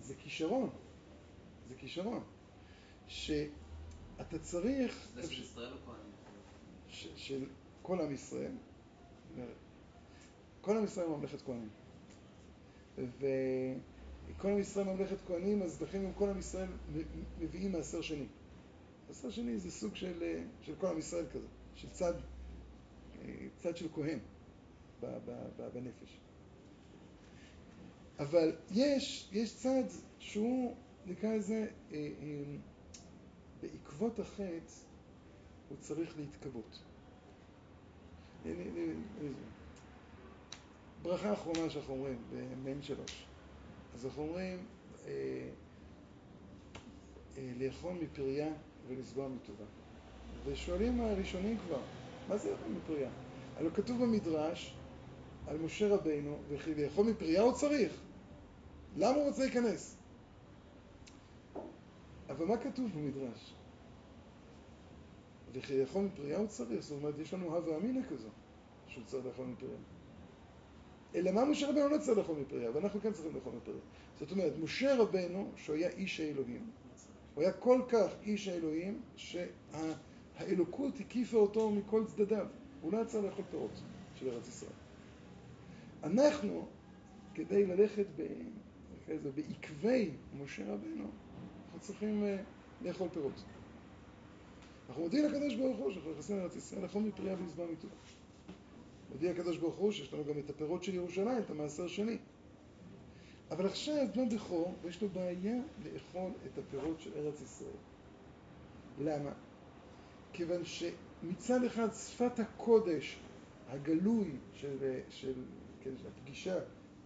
זה 0.00 0.14
כישרון, 0.14 0.70
זה 1.68 1.74
כישרון, 1.74 2.24
שאתה 3.06 4.38
צריך, 4.40 5.08
זה 5.14 5.22
של 5.22 5.42
ישראל 5.42 5.72
או 5.72 5.78
כהנים? 5.86 6.12
ש, 6.88 7.08
של 7.16 7.44
כל 7.82 8.00
עם 8.00 8.12
ישראל, 8.12 8.52
כל 10.60 10.76
עם 10.76 10.84
ישראל 10.84 11.08
ממלכת 11.08 11.42
כהנים. 11.42 11.68
וכל 12.98 14.48
עם 14.48 14.58
ישראל 14.58 14.86
ממלכת 14.86 15.16
כהנים, 15.26 15.62
אז 15.62 15.82
לכן 15.82 16.04
גם 16.04 16.12
כל 16.12 16.28
עם 16.28 16.38
ישראל 16.38 16.68
מביאים 17.40 17.72
מעשר 17.72 18.00
שני. 18.00 18.26
מעשר 19.08 19.30
שני 19.30 19.58
זה 19.58 19.70
סוג 19.70 19.94
של, 19.94 20.22
אה, 20.22 20.42
של 20.62 20.74
כל 20.80 20.86
עם 20.86 20.98
ישראל 20.98 21.26
כזה, 21.32 21.46
של 21.76 21.88
צד, 21.90 22.14
אה, 23.22 23.48
צד 23.56 23.76
של 23.76 23.88
כהן 23.94 24.18
בנפש. 25.74 26.20
אבל 28.18 28.56
יש, 28.70 29.28
יש 29.32 29.56
צד 29.56 29.84
שהוא, 30.18 30.76
נקרא 31.06 31.34
לזה, 31.34 31.66
אה, 31.92 31.98
בעקבות 33.60 34.18
החטא 34.18 34.72
הוא 35.68 35.78
צריך 35.80 36.16
להתכבות. 36.18 36.82
ברכה 41.02 41.32
אחרונה 41.32 41.70
שאנחנו 41.70 41.94
אומרים, 41.94 42.18
במ"ם 42.30 42.82
שלוש. 42.82 43.26
אז 43.94 44.06
אנחנו 44.06 44.22
אומרים, 44.22 44.66
אה, 45.06 45.48
אה, 47.36 47.52
לאכול 47.56 47.92
מפריה 47.92 48.52
ולשבוע 48.88 49.28
מטובה. 49.28 49.64
ושואלים 50.46 51.00
הראשונים 51.00 51.58
כבר, 51.58 51.80
מה 52.28 52.36
זה 52.36 52.50
לאכול 52.50 52.72
מפריה? 52.72 53.10
הלוא 53.56 53.70
כתוב 53.70 54.02
במדרש 54.02 54.76
על 55.46 55.58
משה 55.58 55.88
רבינו, 55.94 56.36
וכי 56.48 56.74
לאכול 56.74 57.06
מפריה 57.06 57.42
הוא 57.42 57.52
צריך. 57.52 57.92
למה 58.96 59.16
הוא 59.16 59.26
רוצה 59.26 59.42
להיכנס? 59.42 59.96
אבל 62.28 62.44
מה 62.46 62.56
כתוב 62.56 62.90
במדרש? 62.94 63.54
וכי 65.52 65.80
לאכול 65.80 66.04
מפריה 66.04 66.38
הוא 66.38 66.46
צריך, 66.46 66.80
זאת 66.80 66.98
אומרת, 66.98 67.18
יש 67.18 67.34
לנו 67.34 67.56
הווה 67.56 67.76
אמינא 67.76 68.00
כזו, 68.10 68.28
שהוא 68.88 69.04
צריך 69.06 69.26
לאכול 69.26 69.46
מפריה. 69.46 69.78
אלא 71.14 71.32
מה 71.32 71.44
משה 71.44 71.68
רבנו 71.68 71.88
לא 71.88 71.98
צריך 71.98 72.18
לאכול 72.18 72.36
מפריה, 72.36 72.70
ואנחנו 72.74 73.00
כן 73.00 73.12
צריכים 73.12 73.34
לאכול 73.34 73.52
מפריה. 73.56 73.80
זאת 74.18 74.30
אומרת, 74.30 74.52
משה 74.62 74.96
רבנו, 74.96 75.50
שהוא 75.56 75.76
היה 75.76 75.88
איש 75.88 76.20
האלוהים, 76.20 76.70
הוא 77.34 77.42
היה 77.42 77.52
כל 77.52 77.80
כך 77.88 78.08
איש 78.22 78.48
האלוהים, 78.48 79.02
שהאלוקות 80.38 81.00
הקיפה 81.00 81.36
אותו 81.36 81.70
מכל 81.70 82.04
צדדיו. 82.06 82.46
הוא 82.80 82.92
לא 82.92 83.02
יצא 83.02 83.20
לאכול 83.20 83.44
פירות 83.50 83.80
של 84.14 84.28
ארץ 84.28 84.48
ישראל. 84.48 84.72
אנחנו, 86.02 86.66
כדי 87.34 87.66
ללכת 87.66 88.06
בעקבי 89.34 90.10
משה 90.38 90.72
רבנו, 90.72 91.04
אנחנו 91.64 91.80
צריכים 91.80 92.24
אה, 92.24 92.42
לאכול 92.82 93.08
פירות. 93.08 93.44
אנחנו 94.88 95.02
מודיעים 95.02 95.26
לקדוש 95.32 95.54
ברוך 95.54 95.76
הוא 95.76 95.92
שאנחנו 95.92 96.10
נכנסים 96.10 96.36
לארץ 96.36 96.56
ישראל 96.56 96.82
לאכול 96.82 97.02
מפריה 97.02 97.36
ולשבע 97.38 97.64
מטוב. 97.72 97.90
מודיע 99.12 99.30
הקדוש 99.30 99.58
ברוך 99.58 99.74
הוא 99.74 99.92
שיש 99.92 100.12
לנו 100.12 100.24
גם 100.24 100.38
את 100.38 100.50
הפירות 100.50 100.84
של 100.84 100.94
ירושלים, 100.94 101.38
את 101.38 101.50
המעשר 101.50 101.88
שני. 101.88 102.18
אבל 103.50 103.66
עכשיו 103.66 103.94
בן 104.14 104.28
בכור, 104.28 104.74
ויש 104.82 105.02
לו 105.02 105.08
בעיה 105.08 105.56
לאכול 105.84 106.30
את 106.46 106.58
הפירות 106.58 107.00
של 107.00 107.10
ארץ 107.16 107.40
ישראל. 107.40 107.76
למה? 108.98 109.32
כיוון 110.36 110.62
שמצד 110.64 111.64
אחד 111.64 111.88
שפת 111.94 112.38
הקודש 112.38 113.18
הגלוי 113.68 114.30
של, 114.54 115.00
של, 115.10 115.32
כן, 115.80 115.90
של 116.02 116.08
הפגישה 116.08 116.54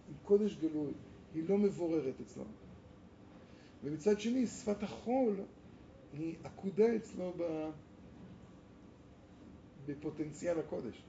עם 0.09 0.15
קודש 0.23 0.55
גלוי 0.55 0.91
היא 1.33 1.49
לא 1.49 1.57
מבוררת 1.57 2.13
אצלו. 2.21 2.43
ומצד 3.83 4.19
שני 4.19 4.47
שפת 4.47 4.83
החול 4.83 5.35
היא 6.13 6.35
עקודה 6.43 6.95
אצלו 6.95 7.33
בפוטנציאל 9.85 10.59
הקודש. 10.59 11.03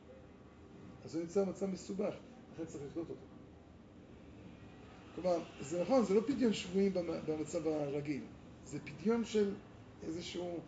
אז 1.05 1.15
הוא 1.15 1.23
נמצא 1.23 1.45
במצב 1.45 1.67
מסובך, 1.67 2.15
לכן 2.55 2.65
צריך 2.65 2.85
לקלוט 2.91 3.11
אותו. 3.11 3.21
כלומר, 5.15 5.39
זה 5.61 5.83
נכון, 5.83 6.05
זה 6.05 6.15
לא 6.15 6.21
פדיון 6.21 6.53
שבויים 6.53 6.93
במצב 7.27 7.67
הרגיל, 7.67 8.23
זה 8.65 8.79
פדיון 8.81 9.25
של 9.25 9.55
איזשהו 10.03 10.59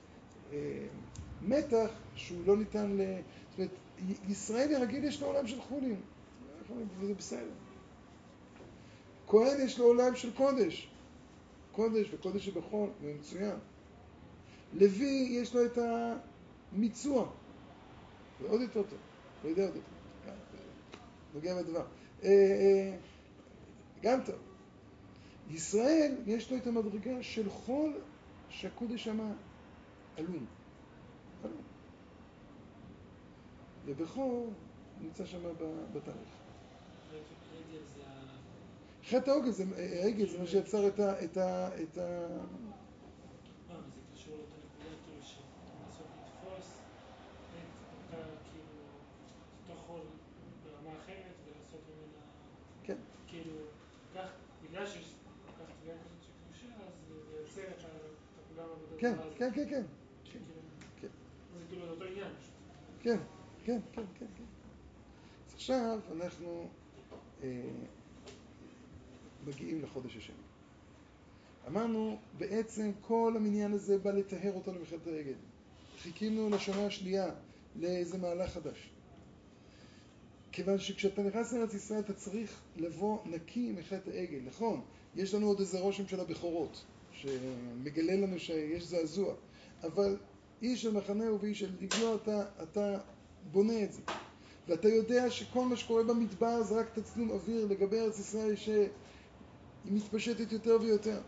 מתח 1.43 1.91
שהוא 2.15 2.47
לא 2.47 2.57
ניתן 2.57 2.97
ל... 2.97 3.01
זאת 3.51 3.59
אומרת, 3.59 3.71
ישראלי 4.29 4.77
רגיל 4.77 5.05
יש 5.05 5.21
לו 5.21 5.27
עולם 5.27 5.47
של 5.47 5.61
חולין, 5.61 6.01
וזה 7.01 7.15
בסדר. 7.15 7.51
כהן 9.27 9.61
יש 9.65 9.79
לו 9.79 9.85
עולם 9.85 10.17
של 10.17 10.33
קודש, 10.33 10.89
קודש 11.73 12.15
וקודש 12.15 12.47
שבחול, 12.47 12.89
זה 13.03 13.15
מצוין. 13.19 13.57
לוי 14.75 15.29
יש 15.31 15.55
לו 15.55 15.67
את 15.67 15.79
המיצוע, 16.73 17.29
זה 18.41 18.49
עוד 18.49 18.61
יותר 18.61 18.83
טוב, 18.83 18.99
לא 19.45 19.49
יודע 19.49 19.65
עוד 19.65 19.75
יותר. 19.75 19.95
נוגע 21.35 21.63
בדבר. 21.63 21.85
אה, 22.25 22.29
אה, 22.29 22.97
גם 24.03 24.21
טוב. 24.27 24.35
ישראל, 25.51 26.15
יש 26.27 26.51
לו 26.51 26.57
את 26.57 26.67
המדרגה 26.67 27.23
של 27.23 27.51
חול 27.51 27.93
שקודש 28.51 29.05
שמה 29.05 29.33
עלום. 30.17 30.47
עלום. 31.45 31.63
ובכור 33.87 34.53
נמצא 35.01 35.27
שם 35.27 35.43
בתאריך. 35.93 36.29
חטא 39.09 39.31
העוגל 39.31 39.51
זה, 39.51 39.65
העגל 39.77 40.27
זה 40.27 40.39
מה 40.39 40.47
שיצר 40.47 40.89
את 40.89 41.01
ה... 41.01 41.25
את 41.25 41.37
ה... 41.37 41.69
את 41.83 41.99
ה... 41.99 42.27
כן. 52.85 52.97
כאילו, 53.27 53.53
כך, 54.15 54.29
בגלל 54.63 54.87
שיש 54.87 55.15
כך 55.59 55.65
תביעה 55.81 55.97
כזאת 55.99 56.23
של 56.23 56.33
קדושה, 56.45 56.67
אז 56.87 57.55
זה 57.55 57.63
יוצר 57.63 57.89
את 57.89 58.05
הפגם 58.51 58.65
עבודת 58.65 59.01
כן, 59.01 59.15
כן, 59.39 59.51
כן, 59.55 59.69
כן. 59.71 59.83
כן. 61.01 61.09
זה 61.59 61.65
כאילו 61.69 61.91
אותו 61.91 62.05
עניין. 62.05 62.33
כן, 63.05 63.19
כן, 63.65 63.81
כן, 63.93 64.03
כן. 64.19 64.27
אז 65.49 65.55
עכשיו 65.55 65.99
אנחנו 66.17 66.69
אה, 67.43 67.49
מגיעים 69.47 69.83
לחודש 69.83 70.17
השני. 70.17 70.37
אמרנו, 71.69 72.19
בעצם 72.39 72.91
כל 73.01 73.33
המניין 73.37 73.73
הזה 73.73 73.99
בא 73.99 74.11
לטהר 74.11 74.53
אותנו 74.53 74.81
מחטא 74.81 75.11
העגל. 75.11 75.35
חיכינו 76.03 76.51
לשנה 76.51 76.87
השנייה 76.87 77.31
לאיזה 77.77 78.19
מהלך 78.19 78.51
חדש. 78.51 78.91
כיוון 80.53 80.79
שכשאתה 80.79 81.23
נכנס 81.23 81.53
לארץ 81.53 81.75
ישראל 81.75 82.01
אתה 82.01 82.13
צריך 82.13 82.61
לבוא 82.77 83.19
נקי 83.27 83.73
מחטא 83.73 84.11
העגל, 84.11 84.41
נכון, 84.45 84.81
יש 85.17 85.35
לנו 85.35 85.47
עוד 85.47 85.61
איזה 85.61 85.81
רושם 85.81 86.07
של 86.07 86.21
הבכורות, 86.21 86.85
שמגלה 87.13 88.15
לנו 88.15 88.39
שיש 88.39 88.83
זעזוע, 88.83 89.35
אבל 89.83 90.17
איש 90.65 90.83
של 90.83 90.91
מחנהו 90.91 91.41
ואיש 91.41 91.61
של 91.61 91.77
דגלו, 91.77 92.17
אתה, 92.17 92.45
אתה 92.63 92.99
בונה 93.53 93.83
את 93.83 93.93
זה. 93.93 94.03
ואתה 94.69 94.89
יודע 94.89 95.31
שכל 95.31 95.65
מה 95.65 95.77
שקורה 95.77 96.03
במדבר 96.03 96.63
זה 96.63 96.81
רק 96.81 96.99
תצלום 96.99 97.31
אוויר 97.31 97.67
לגבי 97.67 98.01
ארץ 98.01 98.19
ישראל 98.19 98.57
שהיא 98.57 98.89
מתפשטת 99.85 100.53
יותר 100.53 100.77
ויותר. 100.81 101.21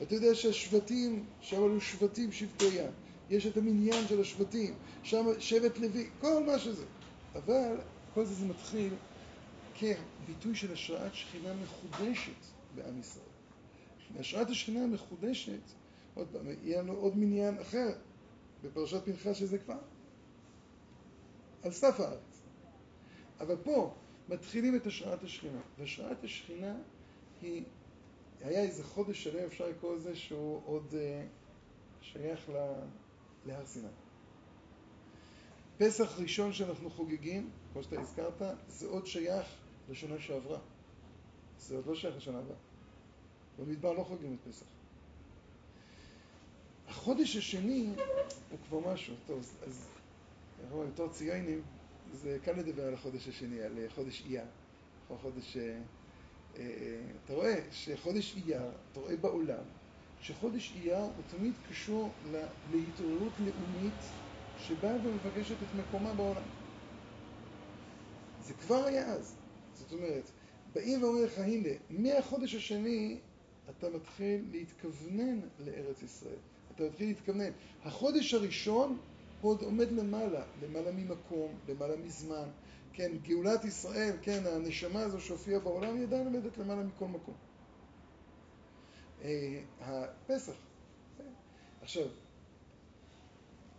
ואתה 0.00 0.14
יודע 0.14 0.34
שהשבטים, 0.34 1.24
שם 1.40 1.56
עלו 1.56 1.80
שבטים 1.80 2.32
שבטי 2.32 2.64
ים, 2.64 2.90
יש 3.30 3.46
את 3.46 3.56
המניין 3.56 4.08
של 4.08 4.20
השבטים, 4.20 4.74
שם 5.02 5.26
שבט 5.38 5.78
לוי, 5.78 6.10
כל 6.20 6.44
מה 6.46 6.58
שזה. 6.58 6.84
אבל 7.34 7.76
כל 8.14 8.24
זה 8.24 8.34
זה 8.34 8.46
מתחיל 8.46 8.94
כביטוי 9.74 10.54
של 10.54 10.72
השראת 10.72 11.14
שכינה 11.14 11.54
מחודשת 11.62 12.46
בעם 12.74 13.00
ישראל. 13.00 13.24
מהשראת 14.10 14.50
השכינה 14.50 14.84
המחודשת, 14.84 15.60
עוד 16.14 16.26
פעם, 16.32 16.46
יהיה 16.62 16.82
לנו 16.82 16.92
עוד 16.92 17.18
מניין 17.18 17.58
אחר 17.58 17.92
בפרשת 18.62 19.04
פנחס 19.04 19.36
שזה 19.36 19.58
כבר 19.58 19.78
על 21.62 21.72
סף 21.72 22.00
הארץ. 22.00 22.42
אבל 23.40 23.56
פה 23.56 23.94
מתחילים 24.28 24.76
את 24.76 24.86
השראת 24.86 25.24
השכינה, 25.24 25.60
והשראת 25.78 26.24
השכינה 26.24 26.74
היא, 27.42 27.64
היה 28.40 28.62
איזה 28.62 28.84
חודש 28.84 29.24
שלם, 29.24 29.46
אפשר 29.46 29.68
לקרוא 29.68 29.96
לזה, 29.96 30.16
שהוא 30.16 30.60
עוד 30.64 30.90
uh, 30.90 30.94
שייך 32.00 32.50
להר 33.46 33.66
סיני. 33.66 33.88
פסח 35.78 36.18
ראשון 36.18 36.52
שאנחנו 36.52 36.90
חוגגים, 36.90 37.50
כמו 37.72 37.82
שאתה 37.82 38.00
הזכרת, 38.00 38.42
זה 38.68 38.86
עוד 38.86 39.06
שייך 39.06 39.46
לשנה 39.88 40.18
שעברה. 40.18 40.58
זה 41.58 41.76
עוד 41.76 41.86
לא 41.86 41.94
שייך 41.94 42.16
לשנה 42.16 42.38
הבאה. 42.38 42.56
במדבר 43.58 43.92
לא 43.92 44.02
חוגגים 44.04 44.34
את 44.34 44.48
פסח. 44.48 44.66
החודש 46.92 47.36
השני 47.36 47.94
הוא 48.50 48.58
כבר 48.68 48.92
משהו. 48.92 49.14
טוב, 49.26 49.56
אז 49.62 49.88
אנחנו 50.60 50.86
בתור 50.92 51.08
ציונים, 51.08 51.62
זה 52.12 52.38
קל 52.44 52.52
לדבר 52.52 52.86
על 52.86 52.94
החודש 52.94 53.28
השני, 53.28 53.62
על 53.62 53.78
חודש 53.88 54.22
אייר. 54.26 54.44
חודש... 55.08 55.56
אה, 55.56 55.80
אה, 56.56 56.62
אתה 57.24 57.34
רואה 57.34 57.54
שחודש 57.70 58.36
אייר, 58.36 58.62
אתה 58.92 59.00
רואה 59.00 59.16
בעולם, 59.16 59.64
שחודש 60.20 60.72
אייר 60.76 60.98
הוא 60.98 61.24
תמיד 61.26 61.52
קשור 61.68 62.10
להתעוררות 62.72 63.32
לאומית 63.40 64.02
שבאה 64.56 64.96
ומבקשת 65.04 65.56
את 65.62 65.74
מקומה 65.74 66.14
בעולם. 66.14 66.48
זה 68.40 68.54
כבר 68.54 68.84
היה 68.84 69.06
אז. 69.06 69.36
זאת 69.74 69.92
אומרת, 69.92 70.30
באים 70.74 71.02
ואומרים 71.02 71.24
לך, 71.24 71.38
הנה, 71.38 71.68
מהחודש 71.90 72.54
השני 72.54 73.20
אתה 73.70 73.90
מתחיל 73.90 74.44
להתכוונן 74.50 75.40
לארץ 75.58 76.02
ישראל. 76.02 76.51
אתה 76.74 76.84
מתחיל 76.84 77.08
להתכוונן. 77.08 77.50
החודש 77.84 78.34
הראשון 78.34 78.98
עוד 79.40 79.62
עומד 79.62 79.92
למעלה, 79.92 80.42
למעלה 80.62 80.92
ממקום, 80.92 81.54
למעלה 81.68 81.96
מזמן. 81.96 82.48
כן, 82.92 83.12
גאולת 83.22 83.64
ישראל, 83.64 84.16
כן, 84.22 84.42
הנשמה 84.46 85.00
הזו 85.00 85.20
שהופיעה 85.20 85.60
בעולם, 85.60 85.96
היא 85.96 86.02
עדיין 86.02 86.26
עומדת 86.26 86.58
למעלה 86.58 86.82
מכל 86.82 87.06
מקום. 87.06 87.34
אה, 89.22 89.60
הפסח. 89.80 90.52
עכשיו, 91.82 92.06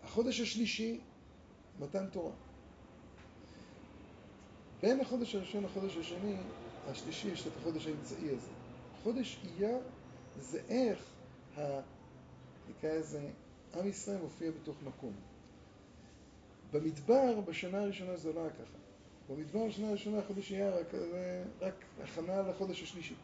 החודש 0.04 0.40
השלישי, 0.40 1.00
מתן 1.80 2.08
תורה. 2.12 2.32
בין 4.82 5.00
החודש 5.00 5.36
הראשון 5.36 5.64
לחודש 5.64 5.98
השני, 5.98 6.36
השלישי 6.88 7.28
יש 7.28 7.48
את 7.48 7.52
החודש 7.60 7.88
האמצעי 7.88 8.30
הזה. 8.30 8.52
חודש 9.04 9.40
אייר 9.44 9.78
זה 10.38 10.62
איך. 10.70 11.06
נקרא 12.70 12.94
לזה, 12.94 13.30
עם 13.76 13.88
ישראל 13.88 14.22
מופיע 14.22 14.52
בתוך 14.52 14.76
מקום. 14.84 15.14
במדבר, 16.72 17.42
בשנה 17.42 17.82
הראשונה 17.82 18.18
זה 18.18 18.34
לא 18.34 18.40
היה 18.40 18.50
ככה. 18.50 18.78
במדבר, 19.30 19.68
בשנה 19.68 19.90
הראשונה, 19.90 20.22
חודש 20.28 20.52
אייר, 20.52 20.76
רק, 20.80 20.94
רק 21.62 21.74
הכנה 22.04 22.42
לחודש 22.42 22.84
השלישי. 22.84 23.16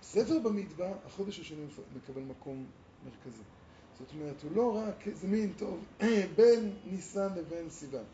בספר 0.00 0.38
במדבר, 0.38 0.92
החודש 1.06 1.40
השני 1.40 1.64
מקבל 1.96 2.22
מקום 2.22 2.66
מרכזי. 3.04 3.42
זאת 3.98 4.12
אומרת, 4.14 4.42
הוא 4.42 4.52
לא 4.56 4.76
רק 4.76 5.08
איזה 5.08 5.28
מין 5.28 5.52
טוב 5.58 5.84
בין 6.36 6.74
ניסן 6.86 7.28
לבין 7.36 7.70
סיוון, 7.70 8.04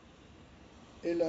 אלא 1.05 1.27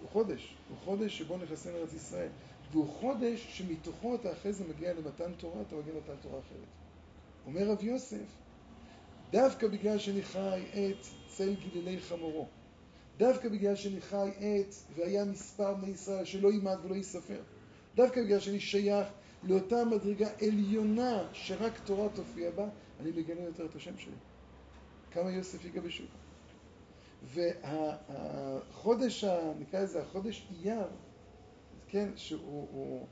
הוא 0.00 0.08
חודש, 0.08 0.54
הוא 0.68 0.76
חודש 0.84 1.18
שבו 1.18 1.36
נכנסים 1.36 1.72
לארץ 1.72 1.92
ישראל, 1.92 2.28
והוא 2.72 2.88
חודש 2.88 3.58
שמתוכו 3.58 4.14
אתה 4.14 4.32
אחרי 4.32 4.52
זה 4.52 4.64
מגיע 4.64 4.92
למתן 4.92 5.32
תורה, 5.36 5.62
אתה 5.62 5.76
מגיע 5.76 5.94
למתן 5.94 6.16
תורה 6.22 6.38
אחרת. 6.38 6.68
אומר 7.46 7.70
רב 7.70 7.82
יוסף, 7.82 8.26
דווקא 9.30 9.68
בגלל 9.68 9.98
שאני 9.98 10.22
חי 10.22 10.62
את 10.72 11.06
צל 11.28 11.54
גלילי 11.54 12.00
חמורו, 12.00 12.46
דווקא 13.18 13.48
בגלל 13.48 13.76
שאני 13.76 14.00
חי 14.00 14.30
את 14.38 14.74
והיה 14.96 15.24
מספר 15.24 15.74
בני 15.74 15.90
ישראל 15.90 16.24
שלא 16.24 16.52
יימד 16.52 16.76
ולא 16.82 16.94
ייספר, 16.94 17.40
דווקא 17.94 18.22
בגלל 18.22 18.40
שאני 18.40 18.60
שייך 18.60 19.08
לאותה 19.42 19.84
מדרגה 19.84 20.28
עליונה 20.42 21.28
שרק 21.32 21.78
תורה 21.84 22.08
תופיע 22.08 22.50
בה, 22.50 22.68
אני 23.00 23.10
מגנה 23.10 23.40
יותר 23.40 23.66
את 23.66 23.76
השם 23.76 23.98
שלי. 23.98 24.12
כמה 25.10 25.30
יוסף 25.30 25.64
יגבשו. 25.64 26.04
והחודש, 27.24 29.24
נקרא 29.58 29.80
לזה 29.80 30.02
החודש 30.02 30.48
אייר, 30.50 30.86
כן, 31.88 32.16
שהוא, 32.16 32.68
הוא, 32.70 33.06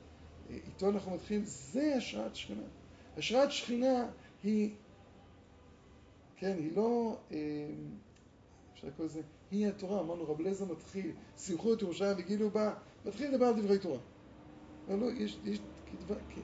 איתו 0.49 0.89
אנחנו 0.89 1.15
מתחילים, 1.15 1.45
זה 1.45 1.95
השראת 1.97 2.35
שכינה. 2.35 2.63
השראת 3.17 3.51
שכינה 3.51 4.11
היא, 4.43 4.75
כן, 6.35 6.57
היא 6.57 6.75
לא, 6.75 7.19
אה, 7.31 7.37
אפשר 8.73 8.87
לקרוא 8.87 9.05
לזה, 9.05 9.21
היא 9.51 9.67
התורה, 9.67 10.01
אמרנו 10.01 10.29
רב 10.31 10.41
לזר 10.41 10.65
מתחיל, 10.65 11.11
שימחו 11.37 11.73
את 11.73 11.81
ירושלים 11.81 12.17
וגילו 12.17 12.49
בה, 12.49 12.73
מתחיל 13.05 13.31
לדבר 13.31 13.45
על 13.45 13.61
דברי 13.61 13.79
תורה. 13.79 13.99
לא, 14.87 14.99
לא, 14.99 15.11
יש, 15.11 15.39
יש 15.43 15.59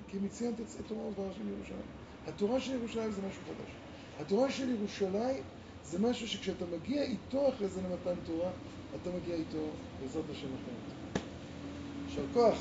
כי 0.08 0.20
מציין 0.20 0.56
תצא 0.56 0.82
תורה 0.82 1.08
ודברה 1.08 1.34
של 1.34 1.48
ירושלים. 1.48 1.86
התורה 2.26 2.60
של 2.60 2.72
ירושלים 2.72 3.12
זה 3.12 3.22
משהו 3.22 3.46
חדש. 3.46 3.78
התורה 4.18 4.52
של 4.52 4.70
ירושלים 4.70 5.44
זה 5.84 6.00
משהו 6.00 6.28
שכשאתה 6.28 6.66
מגיע 6.66 7.04
איתו 7.04 7.50
אחרי 7.50 7.70
זה 7.70 7.82
למתן 7.82 8.20
תורה, 8.24 8.52
אתה 8.96 9.12
מגיע 9.12 9.36
איתו 9.36 9.78
בעזרת 10.00 10.30
השם 10.30 10.54
אחרת. 10.54 10.93
יישר 12.18 12.34
כוח. 12.34 12.58